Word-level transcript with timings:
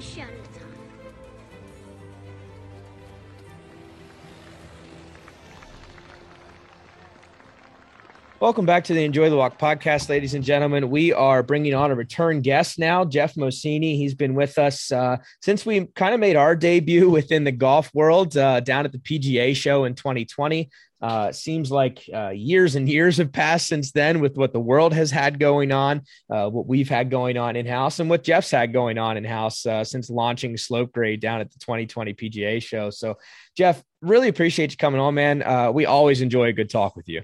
Sunshine 0.00 0.59
Welcome 8.40 8.64
back 8.64 8.84
to 8.84 8.94
the 8.94 9.04
Enjoy 9.04 9.28
the 9.28 9.36
Walk 9.36 9.58
podcast, 9.58 10.08
ladies 10.08 10.32
and 10.32 10.42
gentlemen. 10.42 10.88
We 10.88 11.12
are 11.12 11.42
bringing 11.42 11.74
on 11.74 11.90
a 11.90 11.94
return 11.94 12.40
guest 12.40 12.78
now, 12.78 13.04
Jeff 13.04 13.34
Mocini. 13.34 13.96
He's 13.98 14.14
been 14.14 14.34
with 14.34 14.56
us 14.56 14.90
uh, 14.90 15.18
since 15.42 15.66
we 15.66 15.84
kind 15.94 16.14
of 16.14 16.20
made 16.20 16.36
our 16.36 16.56
debut 16.56 17.10
within 17.10 17.44
the 17.44 17.52
golf 17.52 17.90
world 17.92 18.38
uh, 18.38 18.60
down 18.60 18.86
at 18.86 18.92
the 18.92 18.98
PGA 18.98 19.54
show 19.54 19.84
in 19.84 19.94
2020. 19.94 20.70
Uh, 21.02 21.30
seems 21.32 21.70
like 21.70 22.02
uh, 22.14 22.30
years 22.30 22.76
and 22.76 22.88
years 22.88 23.18
have 23.18 23.30
passed 23.30 23.66
since 23.66 23.92
then 23.92 24.20
with 24.20 24.38
what 24.38 24.54
the 24.54 24.60
world 24.60 24.94
has 24.94 25.10
had 25.10 25.38
going 25.38 25.70
on, 25.70 26.00
uh, 26.30 26.48
what 26.48 26.66
we've 26.66 26.88
had 26.88 27.10
going 27.10 27.36
on 27.36 27.56
in 27.56 27.66
house, 27.66 28.00
and 28.00 28.08
what 28.08 28.24
Jeff's 28.24 28.50
had 28.50 28.72
going 28.72 28.96
on 28.96 29.18
in 29.18 29.24
house 29.24 29.66
uh, 29.66 29.84
since 29.84 30.08
launching 30.08 30.56
Slope 30.56 30.92
Graide 30.92 31.20
down 31.20 31.42
at 31.42 31.52
the 31.52 31.58
2020 31.58 32.14
PGA 32.14 32.62
show. 32.62 32.88
So, 32.88 33.18
Jeff, 33.54 33.82
really 34.00 34.28
appreciate 34.28 34.70
you 34.70 34.78
coming 34.78 34.98
on, 34.98 35.12
man. 35.12 35.74
We 35.74 35.84
always 35.84 36.22
enjoy 36.22 36.46
a 36.46 36.54
good 36.54 36.70
talk 36.70 36.96
with 36.96 37.06
you. 37.06 37.20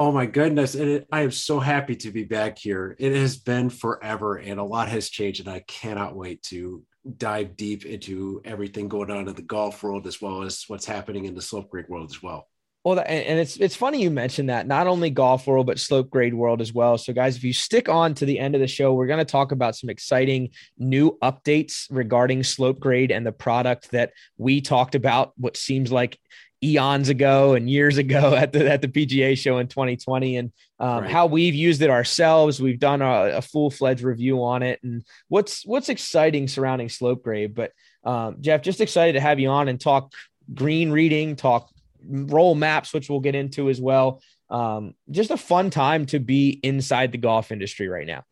Oh 0.00 0.12
my 0.12 0.26
goodness. 0.26 0.76
It, 0.76 1.08
I 1.10 1.22
am 1.22 1.32
so 1.32 1.58
happy 1.58 1.96
to 1.96 2.12
be 2.12 2.22
back 2.22 2.56
here. 2.56 2.94
It 3.00 3.12
has 3.16 3.36
been 3.36 3.68
forever 3.68 4.36
and 4.36 4.60
a 4.60 4.64
lot 4.64 4.88
has 4.88 5.10
changed, 5.10 5.40
and 5.40 5.48
I 5.48 5.58
cannot 5.66 6.14
wait 6.14 6.40
to 6.44 6.84
dive 7.16 7.56
deep 7.56 7.84
into 7.84 8.40
everything 8.44 8.88
going 8.88 9.10
on 9.10 9.26
in 9.26 9.34
the 9.34 9.42
golf 9.42 9.82
world 9.82 10.06
as 10.06 10.22
well 10.22 10.42
as 10.42 10.64
what's 10.68 10.86
happening 10.86 11.24
in 11.24 11.34
the 11.34 11.42
Slope 11.42 11.68
Graide 11.70 11.88
world 11.88 12.10
as 12.10 12.22
well. 12.22 12.46
Well, 12.84 13.00
and 13.00 13.40
it's 13.40 13.56
it's 13.56 13.74
funny 13.74 14.00
you 14.00 14.10
mentioned 14.10 14.50
that 14.50 14.68
not 14.68 14.86
only 14.86 15.10
golf 15.10 15.48
world 15.48 15.66
but 15.66 15.80
Slope 15.80 16.10
Graide 16.10 16.32
world 16.32 16.60
as 16.60 16.72
well. 16.72 16.96
So, 16.96 17.12
guys, 17.12 17.36
if 17.36 17.42
you 17.42 17.52
stick 17.52 17.88
on 17.88 18.14
to 18.14 18.24
the 18.24 18.38
end 18.38 18.54
of 18.54 18.60
the 18.60 18.68
show, 18.68 18.94
we're 18.94 19.08
going 19.08 19.18
to 19.18 19.24
talk 19.24 19.50
about 19.50 19.74
some 19.74 19.90
exciting 19.90 20.50
new 20.78 21.18
updates 21.20 21.86
regarding 21.90 22.44
Slope 22.44 22.78
Graide 22.78 23.10
and 23.10 23.26
the 23.26 23.32
product 23.32 23.90
that 23.90 24.12
we 24.36 24.60
talked 24.60 24.94
about. 24.94 25.32
What 25.36 25.56
seems 25.56 25.90
like 25.90 26.18
eons 26.62 27.08
ago 27.08 27.54
and 27.54 27.70
years 27.70 27.98
ago 27.98 28.34
at 28.36 28.52
the 28.52 28.70
at 28.70 28.82
the 28.82 28.88
PGA 28.88 29.36
show 29.36 29.58
in 29.58 29.68
2020 29.68 30.36
and 30.36 30.52
um, 30.80 31.02
right. 31.02 31.10
how 31.10 31.26
we've 31.26 31.54
used 31.54 31.82
it 31.82 31.90
ourselves. 31.90 32.60
We've 32.60 32.78
done 32.78 33.02
a, 33.02 33.36
a 33.36 33.42
full 33.42 33.70
fledged 33.70 34.02
review 34.02 34.42
on 34.42 34.62
it 34.62 34.80
and 34.82 35.04
what's 35.28 35.64
what's 35.66 35.88
exciting 35.88 36.48
surrounding 36.48 36.88
Slope 36.88 37.22
Graide. 37.22 37.54
But 37.54 37.72
um, 38.04 38.36
Jeff, 38.40 38.62
just 38.62 38.80
excited 38.80 39.14
to 39.14 39.20
have 39.20 39.40
you 39.40 39.48
on 39.48 39.68
and 39.68 39.80
talk 39.80 40.12
green 40.52 40.90
reading, 40.90 41.36
talk 41.36 41.70
roll 42.06 42.54
maps, 42.54 42.94
which 42.94 43.10
we'll 43.10 43.20
get 43.20 43.34
into 43.34 43.68
as 43.68 43.80
well. 43.80 44.22
Um, 44.50 44.94
just 45.10 45.30
a 45.30 45.36
fun 45.36 45.70
time 45.70 46.06
to 46.06 46.18
be 46.18 46.58
inside 46.62 47.12
the 47.12 47.18
golf 47.18 47.52
industry 47.52 47.88
right 47.88 48.06
now. 48.06 48.24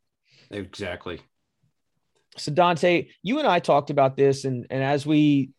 Exactly. 0.51 1.21
So 2.39 2.53
Dante, 2.53 3.09
you 3.23 3.39
and 3.39 3.49
I 3.49 3.61
talked 3.61 3.91
about 3.91 4.17
this, 4.17 4.45
and 4.45 4.67
and 4.71 4.83
as 4.83 5.07
we 5.07 5.51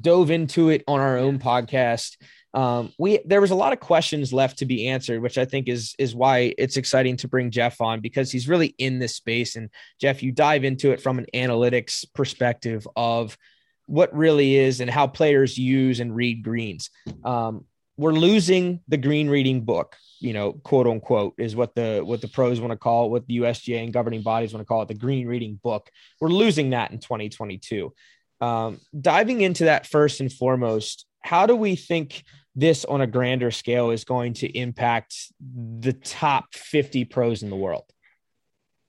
dove 0.00 0.30
into 0.30 0.70
it 0.70 0.82
on 0.86 1.00
our 1.00 1.18
own 1.18 1.38
podcast. 1.38 2.16
Um, 2.54 2.92
we 2.98 3.20
there 3.24 3.40
was 3.40 3.50
a 3.50 3.56
lot 3.56 3.72
of 3.72 3.80
questions 3.80 4.32
left 4.32 4.58
to 4.58 4.66
be 4.66 4.88
answered, 4.88 5.22
which 5.22 5.38
I 5.38 5.44
think 5.44 5.68
is 5.68 5.94
is 5.98 6.14
why 6.14 6.54
it's 6.58 6.76
exciting 6.76 7.16
to 7.18 7.28
bring 7.28 7.50
Jeff 7.50 7.80
on 7.80 8.00
because 8.00 8.30
he's 8.30 8.48
really 8.48 8.74
in 8.78 8.98
this 8.98 9.16
space. 9.16 9.56
And 9.56 9.70
Jeff, 10.00 10.22
you 10.22 10.32
dive 10.32 10.64
into 10.64 10.92
it 10.92 11.00
from 11.00 11.18
an 11.18 11.26
analytics 11.34 12.04
perspective 12.14 12.86
of 12.94 13.36
what 13.86 14.14
really 14.14 14.56
is 14.56 14.80
and 14.80 14.90
how 14.90 15.06
players 15.06 15.56
use 15.58 16.00
and 16.00 16.14
read 16.14 16.42
greens. 16.42 16.90
Um, 17.24 17.64
we're 17.96 18.12
losing 18.12 18.80
the 18.88 18.96
green 18.96 19.28
reading 19.28 19.64
book, 19.64 19.96
you 20.18 20.32
know, 20.32 20.52
quote 20.52 20.86
unquote, 20.86 21.34
is 21.38 21.54
what 21.54 21.74
the 21.74 22.00
what 22.04 22.20
the 22.20 22.28
pros 22.28 22.60
want 22.60 22.72
to 22.72 22.76
call 22.76 23.06
it, 23.06 23.10
what 23.10 23.26
the 23.26 23.38
USGA 23.38 23.82
and 23.82 23.92
governing 23.92 24.22
bodies 24.22 24.52
want 24.52 24.62
to 24.62 24.66
call 24.66 24.82
it, 24.82 24.88
the 24.88 24.94
green 24.94 25.26
reading 25.26 25.58
book. 25.62 25.90
We're 26.20 26.28
losing 26.28 26.70
that 26.70 26.90
in 26.90 26.98
2022. 26.98 27.92
Um, 28.42 28.80
diving 29.00 29.40
into 29.40 29.66
that 29.66 29.86
first 29.86 30.20
and 30.20 30.32
foremost, 30.32 31.06
how 31.20 31.46
do 31.46 31.54
we 31.54 31.76
think 31.76 32.24
this 32.56 32.84
on 32.84 33.00
a 33.00 33.06
grander 33.06 33.52
scale 33.52 33.92
is 33.92 34.04
going 34.04 34.32
to 34.34 34.48
impact 34.58 35.14
the 35.40 35.92
top 35.92 36.52
50 36.52 37.04
pros 37.04 37.44
in 37.44 37.50
the 37.50 37.56
world? 37.56 37.84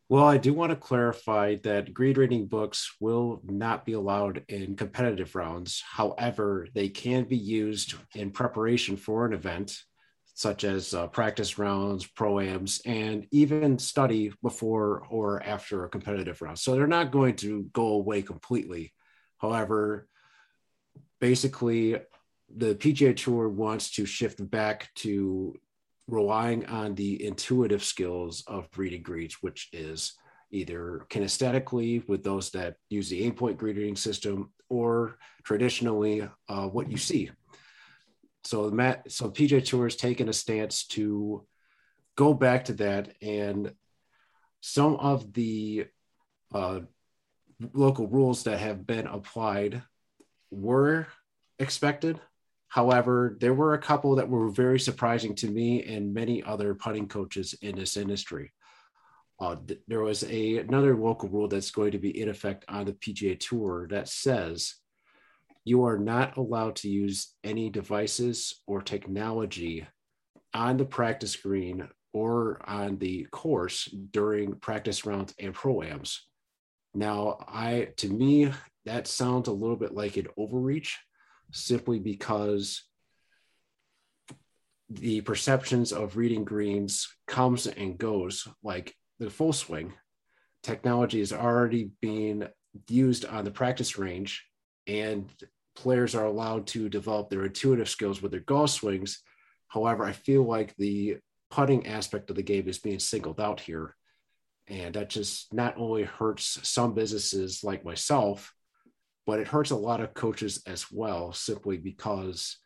Well, 0.09 0.25
I 0.25 0.37
do 0.37 0.53
want 0.53 0.71
to 0.71 0.75
clarify 0.75 1.57
that 1.63 1.93
green 1.93 2.15
reading 2.17 2.47
books 2.47 2.95
will 2.99 3.41
not 3.43 3.85
be 3.85 3.93
allowed 3.93 4.43
in 4.49 4.75
competitive 4.75 5.35
rounds. 5.35 5.83
However, 5.87 6.67
they 6.73 6.89
can 6.89 7.25
be 7.25 7.37
used 7.37 7.93
in 8.15 8.31
preparation 8.31 8.97
for 8.97 9.23
an 9.23 9.33
event, 9.33 9.77
such 10.33 10.63
as 10.63 10.95
uh, 10.95 11.07
practice 11.07 11.59
rounds, 11.59 12.07
proams, 12.07 12.81
and 12.87 13.27
even 13.31 13.77
study 13.77 14.33
before 14.41 15.05
or 15.11 15.43
after 15.43 15.83
a 15.85 15.89
competitive 15.89 16.41
round. 16.41 16.57
So 16.57 16.73
they're 16.73 16.87
not 16.87 17.11
going 17.11 17.35
to 17.37 17.69
go 17.71 17.89
away 17.89 18.23
completely. 18.23 18.93
However, 19.43 20.07
basically, 21.19 21.97
the 22.55 22.75
PGA 22.75 23.13
Tour 23.13 23.49
wants 23.49 23.91
to 23.95 24.05
shift 24.05 24.49
back 24.49 24.89
to 24.95 25.59
relying 26.07 26.65
on 26.67 26.95
the 26.95 27.21
intuitive 27.25 27.83
skills 27.83 28.45
of 28.47 28.69
reading 28.77 29.01
greens, 29.01 29.35
which 29.41 29.67
is 29.73 30.13
either 30.51 31.05
kinesthetically 31.09 32.07
with 32.07 32.23
those 32.23 32.51
that 32.51 32.77
use 32.89 33.09
the 33.09 33.29
Aimpoint 33.29 33.61
reading 33.61 33.97
system 33.97 34.53
or 34.69 35.17
traditionally 35.43 36.25
uh, 36.47 36.67
what 36.67 36.89
you 36.89 36.97
see. 36.97 37.29
So 38.45 38.71
Matt, 38.71 39.11
so 39.11 39.29
PGA 39.29 39.63
Tour 39.65 39.87
has 39.87 39.97
taken 39.97 40.29
a 40.29 40.33
stance 40.33 40.87
to 40.87 41.45
go 42.15 42.33
back 42.33 42.65
to 42.65 42.73
that, 42.73 43.13
and 43.21 43.73
some 44.61 44.95
of 44.95 45.33
the 45.33 45.87
uh, 46.53 46.81
local 47.73 48.07
rules 48.07 48.43
that 48.43 48.59
have 48.59 48.85
been 48.85 49.07
applied 49.07 49.81
were 50.51 51.07
expected. 51.59 52.19
However, 52.67 53.37
there 53.39 53.53
were 53.53 53.73
a 53.73 53.81
couple 53.81 54.15
that 54.15 54.29
were 54.29 54.49
very 54.49 54.79
surprising 54.79 55.35
to 55.35 55.47
me 55.47 55.83
and 55.83 56.13
many 56.13 56.43
other 56.43 56.73
putting 56.73 57.07
coaches 57.07 57.53
in 57.61 57.75
this 57.75 57.97
industry. 57.97 58.51
Uh, 59.39 59.55
th- 59.67 59.79
there 59.87 60.01
was 60.01 60.23
a 60.23 60.57
another 60.57 60.95
local 60.95 61.29
rule 61.29 61.47
that's 61.47 61.71
going 61.71 61.91
to 61.91 61.99
be 61.99 62.19
in 62.21 62.29
effect 62.29 62.65
on 62.67 62.85
the 62.85 62.93
PGA 62.93 63.39
Tour 63.39 63.87
that 63.89 64.07
says 64.07 64.75
you 65.65 65.85
are 65.85 65.97
not 65.97 66.37
allowed 66.37 66.75
to 66.77 66.89
use 66.89 67.35
any 67.43 67.69
devices 67.69 68.61
or 68.67 68.81
technology 68.81 69.85
on 70.53 70.77
the 70.77 70.85
practice 70.85 71.35
green 71.35 71.87
or 72.11 72.61
on 72.67 72.97
the 72.99 73.25
course 73.31 73.85
during 74.11 74.53
practice 74.55 75.05
rounds 75.05 75.33
and 75.39 75.53
proams. 75.53 76.19
Now, 76.93 77.37
I 77.47 77.89
to 77.97 78.09
me 78.09 78.51
that 78.85 79.07
sounds 79.07 79.47
a 79.47 79.53
little 79.53 79.75
bit 79.75 79.93
like 79.93 80.17
an 80.17 80.27
overreach, 80.37 80.99
simply 81.51 81.99
because 81.99 82.83
the 84.89 85.21
perceptions 85.21 85.91
of 85.91 86.17
reading 86.17 86.43
greens 86.43 87.07
comes 87.27 87.65
and 87.65 87.97
goes 87.97 88.47
like 88.61 88.95
the 89.19 89.29
full 89.29 89.53
swing. 89.53 89.93
Technology 90.61 91.19
is 91.19 91.33
already 91.33 91.91
being 92.01 92.47
used 92.89 93.25
on 93.25 93.43
the 93.43 93.51
practice 93.51 93.97
range, 93.97 94.45
and 94.85 95.29
players 95.75 96.13
are 96.13 96.25
allowed 96.25 96.67
to 96.67 96.89
develop 96.89 97.29
their 97.29 97.45
intuitive 97.45 97.89
skills 97.89 98.21
with 98.21 98.31
their 98.31 98.41
golf 98.41 98.69
swings. 98.69 99.23
However, 99.67 100.03
I 100.03 100.11
feel 100.11 100.43
like 100.43 100.75
the 100.75 101.17
putting 101.49 101.87
aspect 101.87 102.29
of 102.29 102.35
the 102.35 102.43
game 102.43 102.67
is 102.67 102.77
being 102.77 102.99
singled 102.99 103.39
out 103.39 103.59
here 103.59 103.95
and 104.67 104.95
that 104.95 105.09
just 105.09 105.53
not 105.53 105.77
only 105.77 106.03
hurts 106.03 106.59
some 106.67 106.93
businesses 106.93 107.63
like 107.63 107.83
myself, 107.83 108.53
but 109.25 109.39
it 109.39 109.47
hurts 109.47 109.71
a 109.71 109.75
lot 109.75 110.01
of 110.01 110.13
coaches 110.13 110.61
as 110.67 110.91
well, 110.91 111.33
simply 111.33 111.77
because 111.77 112.57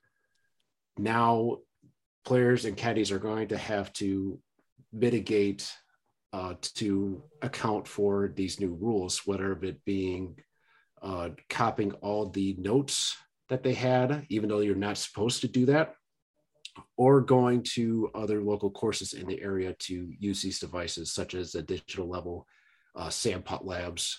now 0.97 1.57
players 2.25 2.65
and 2.65 2.75
caddies 2.75 3.11
are 3.11 3.19
going 3.19 3.47
to 3.49 3.57
have 3.57 3.93
to 3.93 4.39
mitigate 4.91 5.71
uh, 6.33 6.55
to 6.61 7.23
account 7.41 7.87
for 7.87 8.31
these 8.35 8.59
new 8.59 8.73
rules, 8.79 9.25
whether 9.25 9.53
it 9.53 9.83
being 9.85 10.35
uh, 11.01 11.29
copying 11.49 11.93
all 11.93 12.27
the 12.29 12.55
notes 12.59 13.15
that 13.49 13.63
they 13.63 13.73
had, 13.73 14.25
even 14.29 14.49
though 14.49 14.59
you're 14.59 14.75
not 14.75 14.97
supposed 14.97 15.41
to 15.41 15.47
do 15.47 15.65
that, 15.67 15.93
or 16.95 17.21
going 17.21 17.63
to 17.63 18.09
other 18.13 18.41
local 18.41 18.71
courses 18.71 19.13
in 19.13 19.27
the 19.27 19.41
area 19.41 19.73
to 19.73 20.11
use 20.19 20.41
these 20.41 20.59
devices, 20.59 21.11
such 21.11 21.33
as 21.33 21.51
the 21.51 21.61
digital 21.61 22.07
level, 22.07 22.47
uh, 22.95 23.09
SAM 23.09 23.43
PuttLabs, 23.43 24.17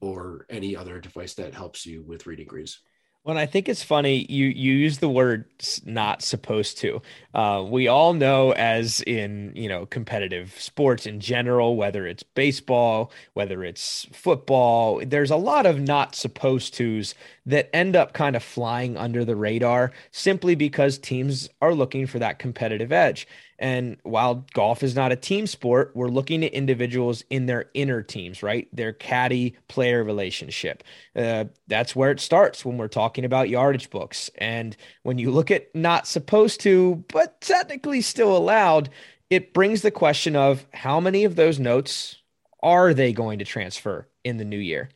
or 0.00 0.46
any 0.48 0.76
other 0.76 1.00
device 1.00 1.34
that 1.34 1.54
helps 1.54 1.84
you 1.84 2.02
with 2.02 2.26
reading 2.26 2.46
greens. 2.46 2.80
Well, 3.22 3.36
I 3.36 3.44
think 3.44 3.68
it's 3.68 3.82
funny 3.82 4.24
you 4.30 4.46
you 4.46 4.72
use 4.72 4.98
the 4.98 5.08
word 5.08 5.44
not 5.84 6.22
supposed 6.22 6.78
to. 6.78 7.02
Uh, 7.34 7.62
we 7.68 7.86
all 7.86 8.14
know, 8.14 8.52
as 8.52 9.02
in 9.02 9.52
you 9.54 9.68
know 9.68 9.84
competitive 9.84 10.58
sports 10.58 11.04
in 11.04 11.20
general, 11.20 11.76
whether 11.76 12.06
it's 12.06 12.22
baseball, 12.22 13.12
whether 13.34 13.62
it's 13.62 14.06
football, 14.12 15.02
there's 15.04 15.30
a 15.30 15.36
lot 15.36 15.66
of 15.66 15.78
not 15.78 16.14
supposed 16.14 16.72
tos 16.74 17.14
that 17.44 17.68
end 17.76 17.94
up 17.94 18.14
kind 18.14 18.36
of 18.36 18.42
flying 18.42 18.96
under 18.96 19.22
the 19.22 19.36
radar 19.36 19.92
simply 20.12 20.54
because 20.54 20.96
teams 20.98 21.46
are 21.60 21.74
looking 21.74 22.06
for 22.06 22.18
that 22.18 22.38
competitive 22.38 22.90
edge. 22.90 23.26
And 23.60 23.98
while 24.04 24.46
golf 24.54 24.82
is 24.82 24.96
not 24.96 25.12
a 25.12 25.16
team 25.16 25.46
sport, 25.46 25.92
we're 25.94 26.08
looking 26.08 26.42
at 26.42 26.54
individuals 26.54 27.22
in 27.28 27.44
their 27.44 27.66
inner 27.74 28.02
teams, 28.02 28.42
right? 28.42 28.66
Their 28.72 28.94
caddy 28.94 29.54
player 29.68 30.02
relationship. 30.02 30.82
Uh, 31.14 31.44
that's 31.68 31.94
where 31.94 32.10
it 32.10 32.20
starts 32.20 32.64
when 32.64 32.78
we're 32.78 32.88
talking 32.88 33.26
about 33.26 33.50
yardage 33.50 33.90
books. 33.90 34.30
And 34.38 34.74
when 35.02 35.18
you 35.18 35.30
look 35.30 35.50
at 35.50 35.72
not 35.74 36.06
supposed 36.06 36.60
to, 36.62 37.04
but 37.12 37.38
technically 37.42 38.00
still 38.00 38.34
allowed, 38.34 38.88
it 39.28 39.52
brings 39.52 39.82
the 39.82 39.90
question 39.90 40.36
of 40.36 40.66
how 40.72 40.98
many 40.98 41.24
of 41.24 41.36
those 41.36 41.60
notes 41.60 42.16
are 42.62 42.94
they 42.94 43.12
going 43.12 43.40
to 43.40 43.44
transfer 43.44 44.08
in 44.24 44.38
the 44.38 44.44
new 44.44 44.58
year? 44.58 44.88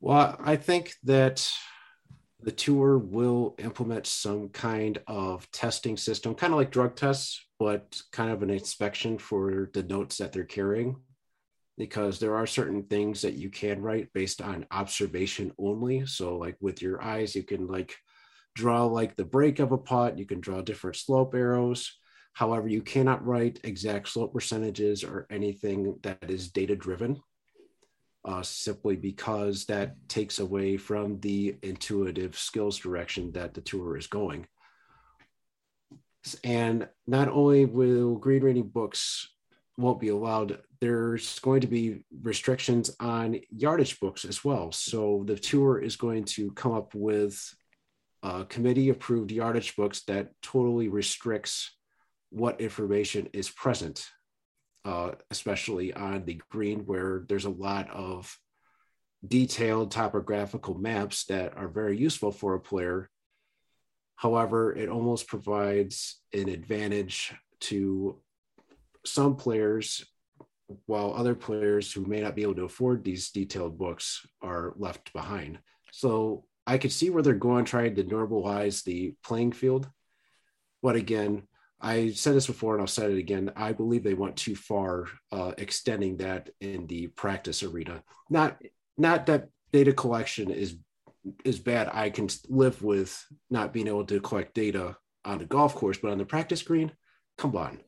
Well, 0.00 0.36
I 0.40 0.56
think 0.56 0.94
that 1.04 1.46
the 2.44 2.52
tour 2.52 2.98
will 2.98 3.54
implement 3.58 4.06
some 4.06 4.50
kind 4.50 5.00
of 5.06 5.50
testing 5.50 5.96
system, 5.96 6.34
kind 6.34 6.52
of 6.52 6.58
like 6.58 6.70
drug 6.70 6.94
tests, 6.94 7.42
but 7.58 8.00
kind 8.12 8.30
of 8.30 8.42
an 8.42 8.50
inspection 8.50 9.16
for 9.18 9.70
the 9.72 9.82
notes 9.82 10.18
that 10.18 10.32
they're 10.32 10.44
carrying. 10.44 10.96
Because 11.78 12.20
there 12.20 12.36
are 12.36 12.46
certain 12.46 12.84
things 12.84 13.22
that 13.22 13.34
you 13.34 13.50
can 13.50 13.82
write 13.82 14.12
based 14.12 14.40
on 14.40 14.66
observation 14.70 15.52
only. 15.58 16.06
So, 16.06 16.36
like 16.36 16.56
with 16.60 16.82
your 16.82 17.02
eyes, 17.02 17.34
you 17.34 17.42
can 17.42 17.66
like 17.66 17.96
draw 18.54 18.84
like 18.84 19.16
the 19.16 19.24
break 19.24 19.58
of 19.58 19.72
a 19.72 19.78
putt, 19.78 20.18
you 20.18 20.26
can 20.26 20.40
draw 20.40 20.60
different 20.60 20.96
slope 20.96 21.34
arrows. 21.34 21.98
However, 22.34 22.68
you 22.68 22.82
cannot 22.82 23.26
write 23.26 23.60
exact 23.64 24.08
slope 24.08 24.34
percentages 24.34 25.02
or 25.02 25.26
anything 25.30 25.98
that 26.02 26.30
is 26.30 26.52
data 26.52 26.76
driven 26.76 27.20
uh, 28.24 28.42
simply 28.42 28.96
because 28.96 29.66
that 29.66 29.96
takes 30.08 30.38
away 30.38 30.76
from 30.76 31.20
the 31.20 31.56
intuitive 31.62 32.38
skills 32.38 32.78
direction 32.78 33.32
that 33.32 33.54
the 33.54 33.60
tour 33.60 33.96
is 33.96 34.06
going. 34.06 34.46
And 36.42 36.88
not 37.06 37.28
only 37.28 37.66
will 37.66 38.16
green 38.16 38.42
reading 38.42 38.68
books 38.68 39.28
won't 39.76 40.00
be 40.00 40.08
allowed, 40.08 40.58
there's 40.80 41.38
going 41.40 41.60
to 41.60 41.66
be 41.66 42.04
restrictions 42.22 42.90
on 42.98 43.40
yardage 43.50 44.00
books 44.00 44.24
as 44.24 44.42
well. 44.42 44.72
So 44.72 45.24
the 45.26 45.36
tour 45.36 45.78
is 45.78 45.96
going 45.96 46.24
to 46.24 46.50
come 46.52 46.72
up 46.72 46.94
with 46.94 47.38
uh, 48.22 48.44
committee 48.44 48.88
approved 48.88 49.32
yardage 49.32 49.76
books 49.76 50.02
that 50.04 50.30
totally 50.40 50.88
restricts 50.88 51.76
what 52.30 52.60
information 52.60 53.28
is 53.34 53.50
present 53.50 54.08
uh, 54.84 55.12
especially 55.30 55.92
on 55.94 56.24
the 56.24 56.40
green 56.50 56.80
where 56.80 57.24
there's 57.28 57.46
a 57.46 57.50
lot 57.50 57.90
of 57.90 58.38
detailed 59.26 59.90
topographical 59.90 60.74
maps 60.74 61.24
that 61.24 61.56
are 61.56 61.68
very 61.68 61.96
useful 61.96 62.30
for 62.30 62.54
a 62.54 62.60
player. 62.60 63.08
However, 64.16 64.74
it 64.74 64.88
almost 64.88 65.26
provides 65.26 66.20
an 66.32 66.48
advantage 66.48 67.32
to 67.60 68.20
some 69.04 69.36
players, 69.36 70.04
while 70.86 71.12
other 71.12 71.34
players 71.34 71.92
who 71.92 72.06
may 72.06 72.20
not 72.20 72.34
be 72.34 72.42
able 72.42 72.54
to 72.54 72.64
afford 72.64 73.04
these 73.04 73.30
detailed 73.30 73.78
books 73.78 74.26
are 74.42 74.74
left 74.76 75.12
behind. 75.12 75.58
So 75.92 76.44
I 76.66 76.78
could 76.78 76.92
see 76.92 77.10
where 77.10 77.22
they're 77.22 77.34
going, 77.34 77.64
trying 77.64 77.94
to 77.96 78.04
normalize 78.04 78.82
the 78.82 79.14
playing 79.22 79.52
field. 79.52 79.88
But 80.82 80.96
again, 80.96 81.44
I 81.84 82.12
said 82.12 82.34
this 82.34 82.46
before 82.46 82.72
and 82.72 82.80
I'll 82.80 82.86
say 82.86 83.12
it 83.12 83.18
again. 83.18 83.52
I 83.56 83.72
believe 83.72 84.02
they 84.02 84.14
went 84.14 84.36
too 84.36 84.56
far 84.56 85.06
uh, 85.30 85.52
extending 85.58 86.16
that 86.16 86.48
in 86.62 86.86
the 86.86 87.08
practice 87.08 87.62
arena. 87.62 88.02
Not 88.30 88.60
not 88.96 89.26
that 89.26 89.48
data 89.70 89.92
collection 89.92 90.50
is 90.50 90.78
is 91.44 91.58
bad. 91.58 91.90
I 91.92 92.08
can 92.08 92.28
live 92.48 92.82
with 92.82 93.22
not 93.50 93.74
being 93.74 93.86
able 93.86 94.06
to 94.06 94.18
collect 94.20 94.54
data 94.54 94.96
on 95.26 95.38
the 95.38 95.44
golf 95.44 95.74
course, 95.74 95.98
but 95.98 96.10
on 96.10 96.18
the 96.18 96.24
practice 96.24 96.62
green, 96.62 96.90
come 97.36 97.54
on. 97.54 97.80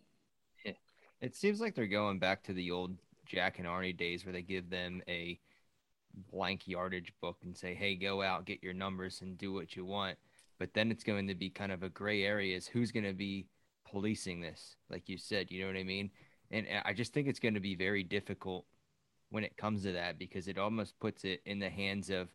It 1.23 1.35
seems 1.35 1.61
like 1.61 1.75
they're 1.75 1.87
going 1.87 2.19
back 2.19 2.43
to 2.45 2.53
the 2.53 2.71
old 2.71 2.99
Jack 3.25 3.59
and 3.59 3.67
Arnie 3.67 3.97
days 3.97 4.27
where 4.27 4.33
they 4.33 4.43
give 4.43 4.69
them 4.69 5.03
a 5.09 5.41
blank 6.31 6.69
yardage 6.69 7.15
book 7.23 7.39
and 7.45 7.57
say, 7.57 7.75
"Hey, 7.75 7.97
go 7.97 8.21
out, 8.21 8.45
get 8.45 8.63
your 8.63 8.75
numbers, 8.75 9.23
and 9.23 9.39
do 9.39 9.55
what 9.55 9.75
you 9.75 9.87
want." 9.87 10.19
But 10.59 10.75
then 10.75 10.91
it's 10.91 11.05
going 11.05 11.29
to 11.29 11.35
be 11.35 11.49
kind 11.49 11.73
of 11.73 11.83
a 11.83 11.89
gray 11.89 12.25
area: 12.25 12.55
is 12.57 12.67
who's 12.67 12.93
going 12.93 13.07
to 13.07 13.15
be 13.15 13.47
policing 13.91 14.41
this, 14.41 14.77
like 14.91 15.09
you 15.09 15.19
said. 15.19 15.51
You 15.51 15.61
know 15.63 15.69
what 15.69 15.77
I 15.77 15.85
mean? 15.85 16.11
And 16.51 16.67
I 16.85 16.93
just 16.93 17.13
think 17.13 17.27
it's 17.29 17.41
going 17.41 17.55
to 17.55 17.61
be 17.61 17.75
very 17.75 18.03
difficult 18.03 18.67
when 19.31 19.45
it 19.45 19.57
comes 19.57 19.83
to 19.83 19.93
that 19.93 20.19
because 20.19 20.49
it 20.49 20.59
almost 20.59 20.99
puts 21.01 21.25
it 21.25 21.41
in 21.45 21.59
the 21.59 21.71
hands 21.71 22.11
of 22.11 22.29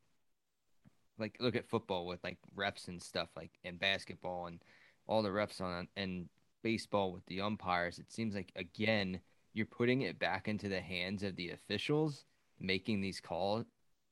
like 1.18 1.38
look 1.40 1.56
at 1.56 1.70
football 1.70 2.06
with 2.06 2.22
like 2.24 2.38
refs 2.56 2.88
and 2.88 3.02
stuff 3.02 3.30
like 3.36 3.52
and 3.64 3.80
basketball 3.80 4.48
and 4.48 4.60
all 5.08 5.22
the 5.22 5.30
refs 5.30 5.62
on 5.62 5.88
and 5.96 6.28
baseball 6.64 7.12
with 7.12 7.26
the 7.28 7.42
umpires 7.42 8.00
it 8.00 8.12
seems 8.12 8.36
like 8.36 8.52
again 8.56 9.20
you're 9.54 9.66
putting 9.66 10.02
it 10.02 10.20
back 10.20 10.48
into 10.48 10.68
the 10.68 10.80
hands 10.80 11.24
of 11.24 11.36
the 11.36 11.52
officials 11.52 12.26
making 12.60 13.02
these 13.02 13.20
calls 13.20 13.66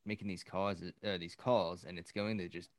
making 0.05 0.27
these 0.27 0.43
calls 0.43 0.81
uh, 1.05 1.17
these 1.17 1.35
calls 1.35 1.83
and 1.83 1.97
it's 1.99 2.11
going 2.11 2.37
to 2.37 2.47
just 2.47 2.69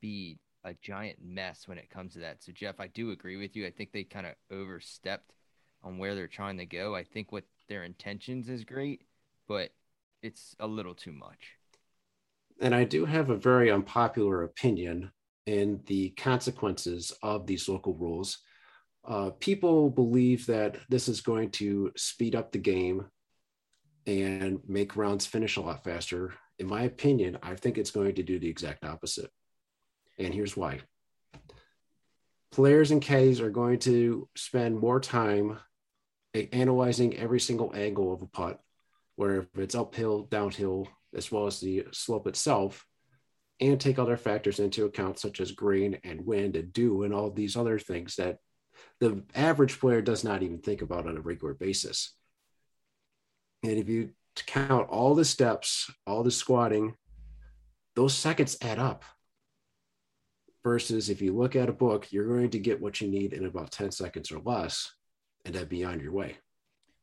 be 0.00 0.38
a 0.66 0.74
giant 0.82 1.18
mess 1.24 1.68
when 1.68 1.78
it 1.78 1.88
comes 1.88 2.14
to 2.14 2.18
that. 2.18 2.42
So 2.42 2.52
Jeff, 2.52 2.80
I 2.80 2.88
do 2.88 3.12
agree 3.12 3.36
with 3.36 3.54
you. 3.54 3.66
I 3.66 3.70
think 3.70 3.92
they 3.92 4.02
kind 4.02 4.26
of 4.26 4.34
overstepped 4.50 5.32
on 5.82 5.96
where 5.96 6.14
they're 6.14 6.26
trying 6.26 6.58
to 6.58 6.66
go. 6.66 6.94
I 6.94 7.04
think 7.04 7.30
what 7.30 7.44
their 7.68 7.84
intentions 7.84 8.48
is 8.48 8.64
great, 8.64 9.02
but 9.46 9.70
it's 10.22 10.56
a 10.58 10.66
little 10.66 10.94
too 10.94 11.12
much. 11.12 11.52
And 12.60 12.74
I 12.74 12.82
do 12.82 13.04
have 13.04 13.30
a 13.30 13.36
very 13.36 13.70
unpopular 13.70 14.42
opinion 14.42 15.12
in 15.46 15.80
the 15.86 16.10
consequences 16.10 17.12
of 17.22 17.46
these 17.46 17.68
local 17.68 17.94
rules. 17.94 18.38
Uh, 19.06 19.30
people 19.38 19.88
believe 19.88 20.46
that 20.46 20.78
this 20.88 21.06
is 21.06 21.20
going 21.20 21.50
to 21.52 21.92
speed 21.96 22.34
up 22.34 22.50
the 22.50 22.58
game 22.58 23.06
and 24.08 24.58
make 24.66 24.96
rounds 24.96 25.26
finish 25.26 25.56
a 25.56 25.60
lot 25.60 25.84
faster. 25.84 26.34
In 26.58 26.66
my 26.66 26.82
opinion, 26.82 27.38
I 27.40 27.54
think 27.54 27.78
it's 27.78 27.92
going 27.92 28.16
to 28.16 28.24
do 28.24 28.40
the 28.40 28.48
exact 28.48 28.84
opposite. 28.84 29.30
And 30.18 30.32
here's 30.32 30.56
why. 30.56 30.80
Players 32.52 32.90
and 32.90 33.02
Ks 33.02 33.40
are 33.40 33.50
going 33.50 33.78
to 33.80 34.28
spend 34.34 34.78
more 34.78 35.00
time 35.00 35.58
analyzing 36.52 37.16
every 37.16 37.40
single 37.40 37.72
angle 37.74 38.12
of 38.12 38.22
a 38.22 38.26
putt, 38.26 38.60
where 39.16 39.40
if 39.40 39.46
it's 39.56 39.74
uphill, 39.74 40.22
downhill, 40.24 40.88
as 41.14 41.30
well 41.32 41.46
as 41.46 41.60
the 41.60 41.84
slope 41.92 42.26
itself, 42.26 42.86
and 43.60 43.80
take 43.80 43.98
other 43.98 44.16
factors 44.16 44.58
into 44.58 44.84
account, 44.84 45.18
such 45.18 45.40
as 45.40 45.52
grain 45.52 45.98
and 46.04 46.26
wind 46.26 46.56
and 46.56 46.72
dew 46.72 47.04
and 47.04 47.14
all 47.14 47.30
these 47.30 47.56
other 47.56 47.78
things 47.78 48.16
that 48.16 48.38
the 49.00 49.22
average 49.34 49.80
player 49.80 50.02
does 50.02 50.24
not 50.24 50.42
even 50.42 50.58
think 50.58 50.82
about 50.82 51.06
on 51.06 51.16
a 51.16 51.22
regular 51.22 51.54
basis. 51.54 52.14
And 53.62 53.78
if 53.78 53.88
you 53.88 54.10
count 54.46 54.90
all 54.90 55.14
the 55.14 55.24
steps, 55.24 55.90
all 56.06 56.22
the 56.22 56.30
squatting, 56.30 56.94
those 57.94 58.12
seconds 58.12 58.58
add 58.60 58.78
up 58.78 59.04
versus 60.66 61.10
if 61.10 61.22
you 61.22 61.32
look 61.32 61.54
at 61.54 61.68
a 61.68 61.72
book, 61.72 62.08
you're 62.10 62.26
going 62.26 62.50
to 62.50 62.58
get 62.58 62.80
what 62.80 63.00
you 63.00 63.06
need 63.06 63.32
in 63.32 63.46
about 63.46 63.70
10 63.70 63.92
seconds 63.92 64.32
or 64.32 64.40
less, 64.40 64.92
and 65.44 65.54
then 65.54 65.64
be 65.66 65.84
on 65.84 66.00
your 66.00 66.10
way. 66.10 66.38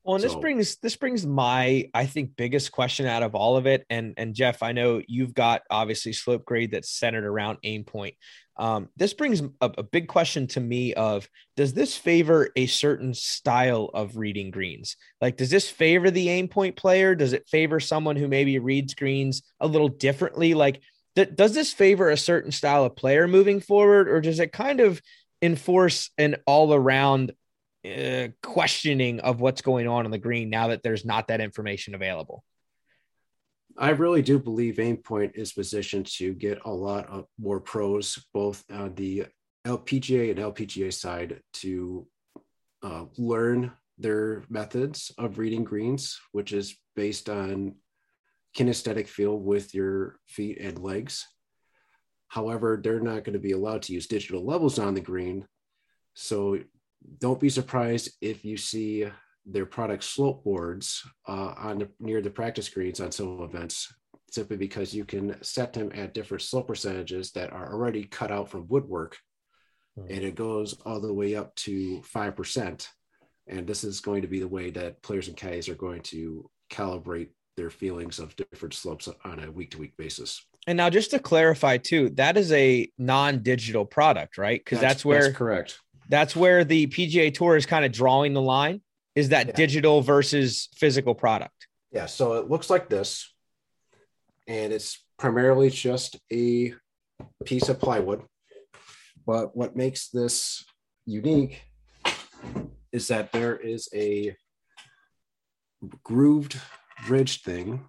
Well, 0.03 0.15
and 0.15 0.21
so, 0.21 0.27
this 0.27 0.35
brings 0.35 0.75
this 0.79 0.97
brings 0.97 1.25
my 1.25 1.89
I 1.93 2.05
think 2.05 2.35
biggest 2.35 2.73
question 2.73 3.05
out 3.05 3.23
of 3.23 3.35
all 3.35 3.55
of 3.55 3.65
it, 3.65 3.85
and 3.89 4.15
and 4.17 4.35
Jeff, 4.35 4.61
I 4.61 4.73
know 4.73 5.01
you've 5.07 5.33
got 5.33 5.61
obviously 5.69 6.11
Slope 6.11 6.43
Graide 6.43 6.71
that's 6.71 6.91
centered 6.91 7.23
around 7.23 7.59
Aimpoint. 7.63 8.17
Um, 8.57 8.89
this 8.97 9.13
brings 9.13 9.41
a, 9.61 9.71
a 9.77 9.83
big 9.83 10.09
question 10.09 10.45
to 10.47 10.59
me 10.59 10.93
of 10.93 11.29
does 11.55 11.73
this 11.73 11.95
favor 11.95 12.49
a 12.57 12.65
certain 12.65 13.13
style 13.13 13.89
of 13.93 14.17
reading 14.17 14.51
greens? 14.51 14.97
Like, 15.21 15.37
does 15.37 15.49
this 15.49 15.69
favor 15.69 16.11
the 16.11 16.27
Aimpoint 16.27 16.75
player? 16.75 17.15
Does 17.15 17.31
it 17.31 17.47
favor 17.47 17.79
someone 17.79 18.17
who 18.17 18.27
maybe 18.27 18.59
reads 18.59 18.93
greens 18.93 19.41
a 19.61 19.67
little 19.67 19.87
differently? 19.87 20.53
Like, 20.53 20.81
does 21.15 21.53
this 21.53 21.73
favor 21.73 22.09
a 22.09 22.17
certain 22.17 22.51
style 22.51 22.85
of 22.85 22.95
player 22.95 23.27
moving 23.27 23.59
forward, 23.59 24.09
or 24.09 24.21
does 24.21 24.39
it 24.39 24.51
kind 24.51 24.79
of 24.79 25.01
enforce 25.41 26.09
an 26.17 26.37
all 26.47 26.73
around 26.73 27.33
uh, 27.85 28.29
questioning 28.41 29.19
of 29.19 29.41
what's 29.41 29.61
going 29.61 29.87
on 29.87 30.05
on 30.05 30.11
the 30.11 30.17
green 30.17 30.49
now 30.49 30.69
that 30.69 30.83
there's 30.83 31.05
not 31.05 31.27
that 31.27 31.41
information 31.41 31.95
available? 31.95 32.43
I 33.77 33.89
really 33.89 34.21
do 34.21 34.37
believe 34.39 34.75
Aimpoint 34.75 35.35
is 35.35 35.51
positioned 35.51 36.05
to 36.17 36.33
get 36.33 36.59
a 36.65 36.71
lot 36.71 37.07
of 37.09 37.25
more 37.39 37.59
pros, 37.59 38.23
both 38.33 38.63
on 38.71 38.93
the 38.95 39.25
LPGA 39.65 40.29
and 40.29 40.39
LPGA 40.39 40.93
side, 40.93 41.41
to 41.53 42.07
uh, 42.83 43.05
learn 43.17 43.71
their 43.97 44.43
methods 44.49 45.11
of 45.17 45.37
reading 45.37 45.63
greens, 45.63 46.19
which 46.31 46.53
is 46.53 46.77
based 46.95 47.29
on 47.29 47.75
kinesthetic 48.55 49.07
feel 49.07 49.37
with 49.37 49.73
your 49.73 50.17
feet 50.27 50.59
and 50.59 50.79
legs. 50.79 51.25
However, 52.27 52.79
they're 52.81 52.99
not 52.99 53.23
going 53.23 53.33
to 53.33 53.39
be 53.39 53.51
allowed 53.51 53.83
to 53.83 53.93
use 53.93 54.07
digital 54.07 54.43
levels 54.43 54.79
on 54.79 54.93
the 54.93 55.01
green. 55.01 55.45
So 56.13 56.59
don't 57.19 57.39
be 57.39 57.49
surprised 57.49 58.11
if 58.21 58.45
you 58.45 58.57
see 58.57 59.05
their 59.45 59.65
product 59.65 60.03
slope 60.03 60.43
boards 60.43 61.03
uh, 61.27 61.53
on 61.57 61.79
the, 61.79 61.89
near 61.99 62.21
the 62.21 62.29
practice 62.29 62.69
greens 62.69 62.99
on 62.99 63.11
some 63.11 63.41
events, 63.41 63.93
simply 64.31 64.57
because 64.57 64.93
you 64.93 65.05
can 65.05 65.41
set 65.43 65.73
them 65.73 65.91
at 65.93 66.13
different 66.13 66.41
slope 66.41 66.67
percentages 66.67 67.31
that 67.31 67.51
are 67.51 67.73
already 67.73 68.05
cut 68.05 68.31
out 68.31 68.49
from 68.49 68.67
woodwork 68.67 69.17
hmm. 69.95 70.05
and 70.09 70.23
it 70.23 70.35
goes 70.35 70.73
all 70.85 70.99
the 70.99 71.13
way 71.13 71.35
up 71.35 71.53
to 71.55 72.01
5%. 72.01 72.87
And 73.47 73.67
this 73.67 73.83
is 73.83 73.99
going 73.99 74.21
to 74.21 74.27
be 74.27 74.39
the 74.39 74.47
way 74.47 74.69
that 74.71 75.01
players 75.01 75.27
and 75.27 75.35
caddies 75.35 75.67
are 75.67 75.75
going 75.75 76.01
to 76.03 76.49
calibrate 76.71 77.29
their 77.55 77.69
feelings 77.69 78.19
of 78.19 78.35
different 78.35 78.73
slopes 78.73 79.09
on 79.23 79.39
a 79.39 79.51
week 79.51 79.71
to 79.71 79.77
week 79.77 79.95
basis. 79.97 80.45
And 80.67 80.77
now, 80.77 80.89
just 80.89 81.11
to 81.11 81.19
clarify, 81.19 81.77
too, 81.77 82.09
that 82.11 82.37
is 82.37 82.51
a 82.51 82.89
non 82.97 83.43
digital 83.43 83.85
product, 83.85 84.37
right? 84.37 84.59
Because 84.59 84.79
that's, 84.79 84.95
that's, 84.95 85.05
where 85.05 85.23
that's 85.23 85.37
correct. 85.37 85.79
That's 86.09 86.35
where 86.35 86.63
the 86.63 86.87
PGA 86.87 87.33
Tour 87.33 87.55
is 87.55 87.65
kind 87.65 87.85
of 87.85 87.91
drawing 87.91 88.33
the 88.33 88.41
line. 88.41 88.81
Is 89.15 89.29
that 89.29 89.47
yeah. 89.47 89.53
digital 89.53 90.01
versus 90.01 90.69
physical 90.75 91.15
product? 91.15 91.67
Yeah. 91.91 92.07
So 92.07 92.33
it 92.33 92.49
looks 92.49 92.69
like 92.69 92.89
this, 92.89 93.31
and 94.47 94.73
it's 94.73 95.03
primarily 95.19 95.69
just 95.69 96.17
a 96.31 96.73
piece 97.45 97.69
of 97.69 97.79
plywood. 97.79 98.23
But 99.25 99.55
what 99.55 99.75
makes 99.75 100.09
this 100.09 100.65
unique 101.05 101.63
is 102.91 103.07
that 103.07 103.31
there 103.31 103.55
is 103.55 103.89
a 103.93 104.35
grooved 106.03 106.59
bridge 107.07 107.41
thing 107.41 107.85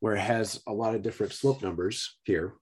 where 0.00 0.14
it 0.14 0.20
has 0.20 0.60
a 0.66 0.72
lot 0.72 0.94
of 0.94 1.02
different 1.02 1.32
slope 1.32 1.62
numbers 1.62 2.16
here. 2.24 2.54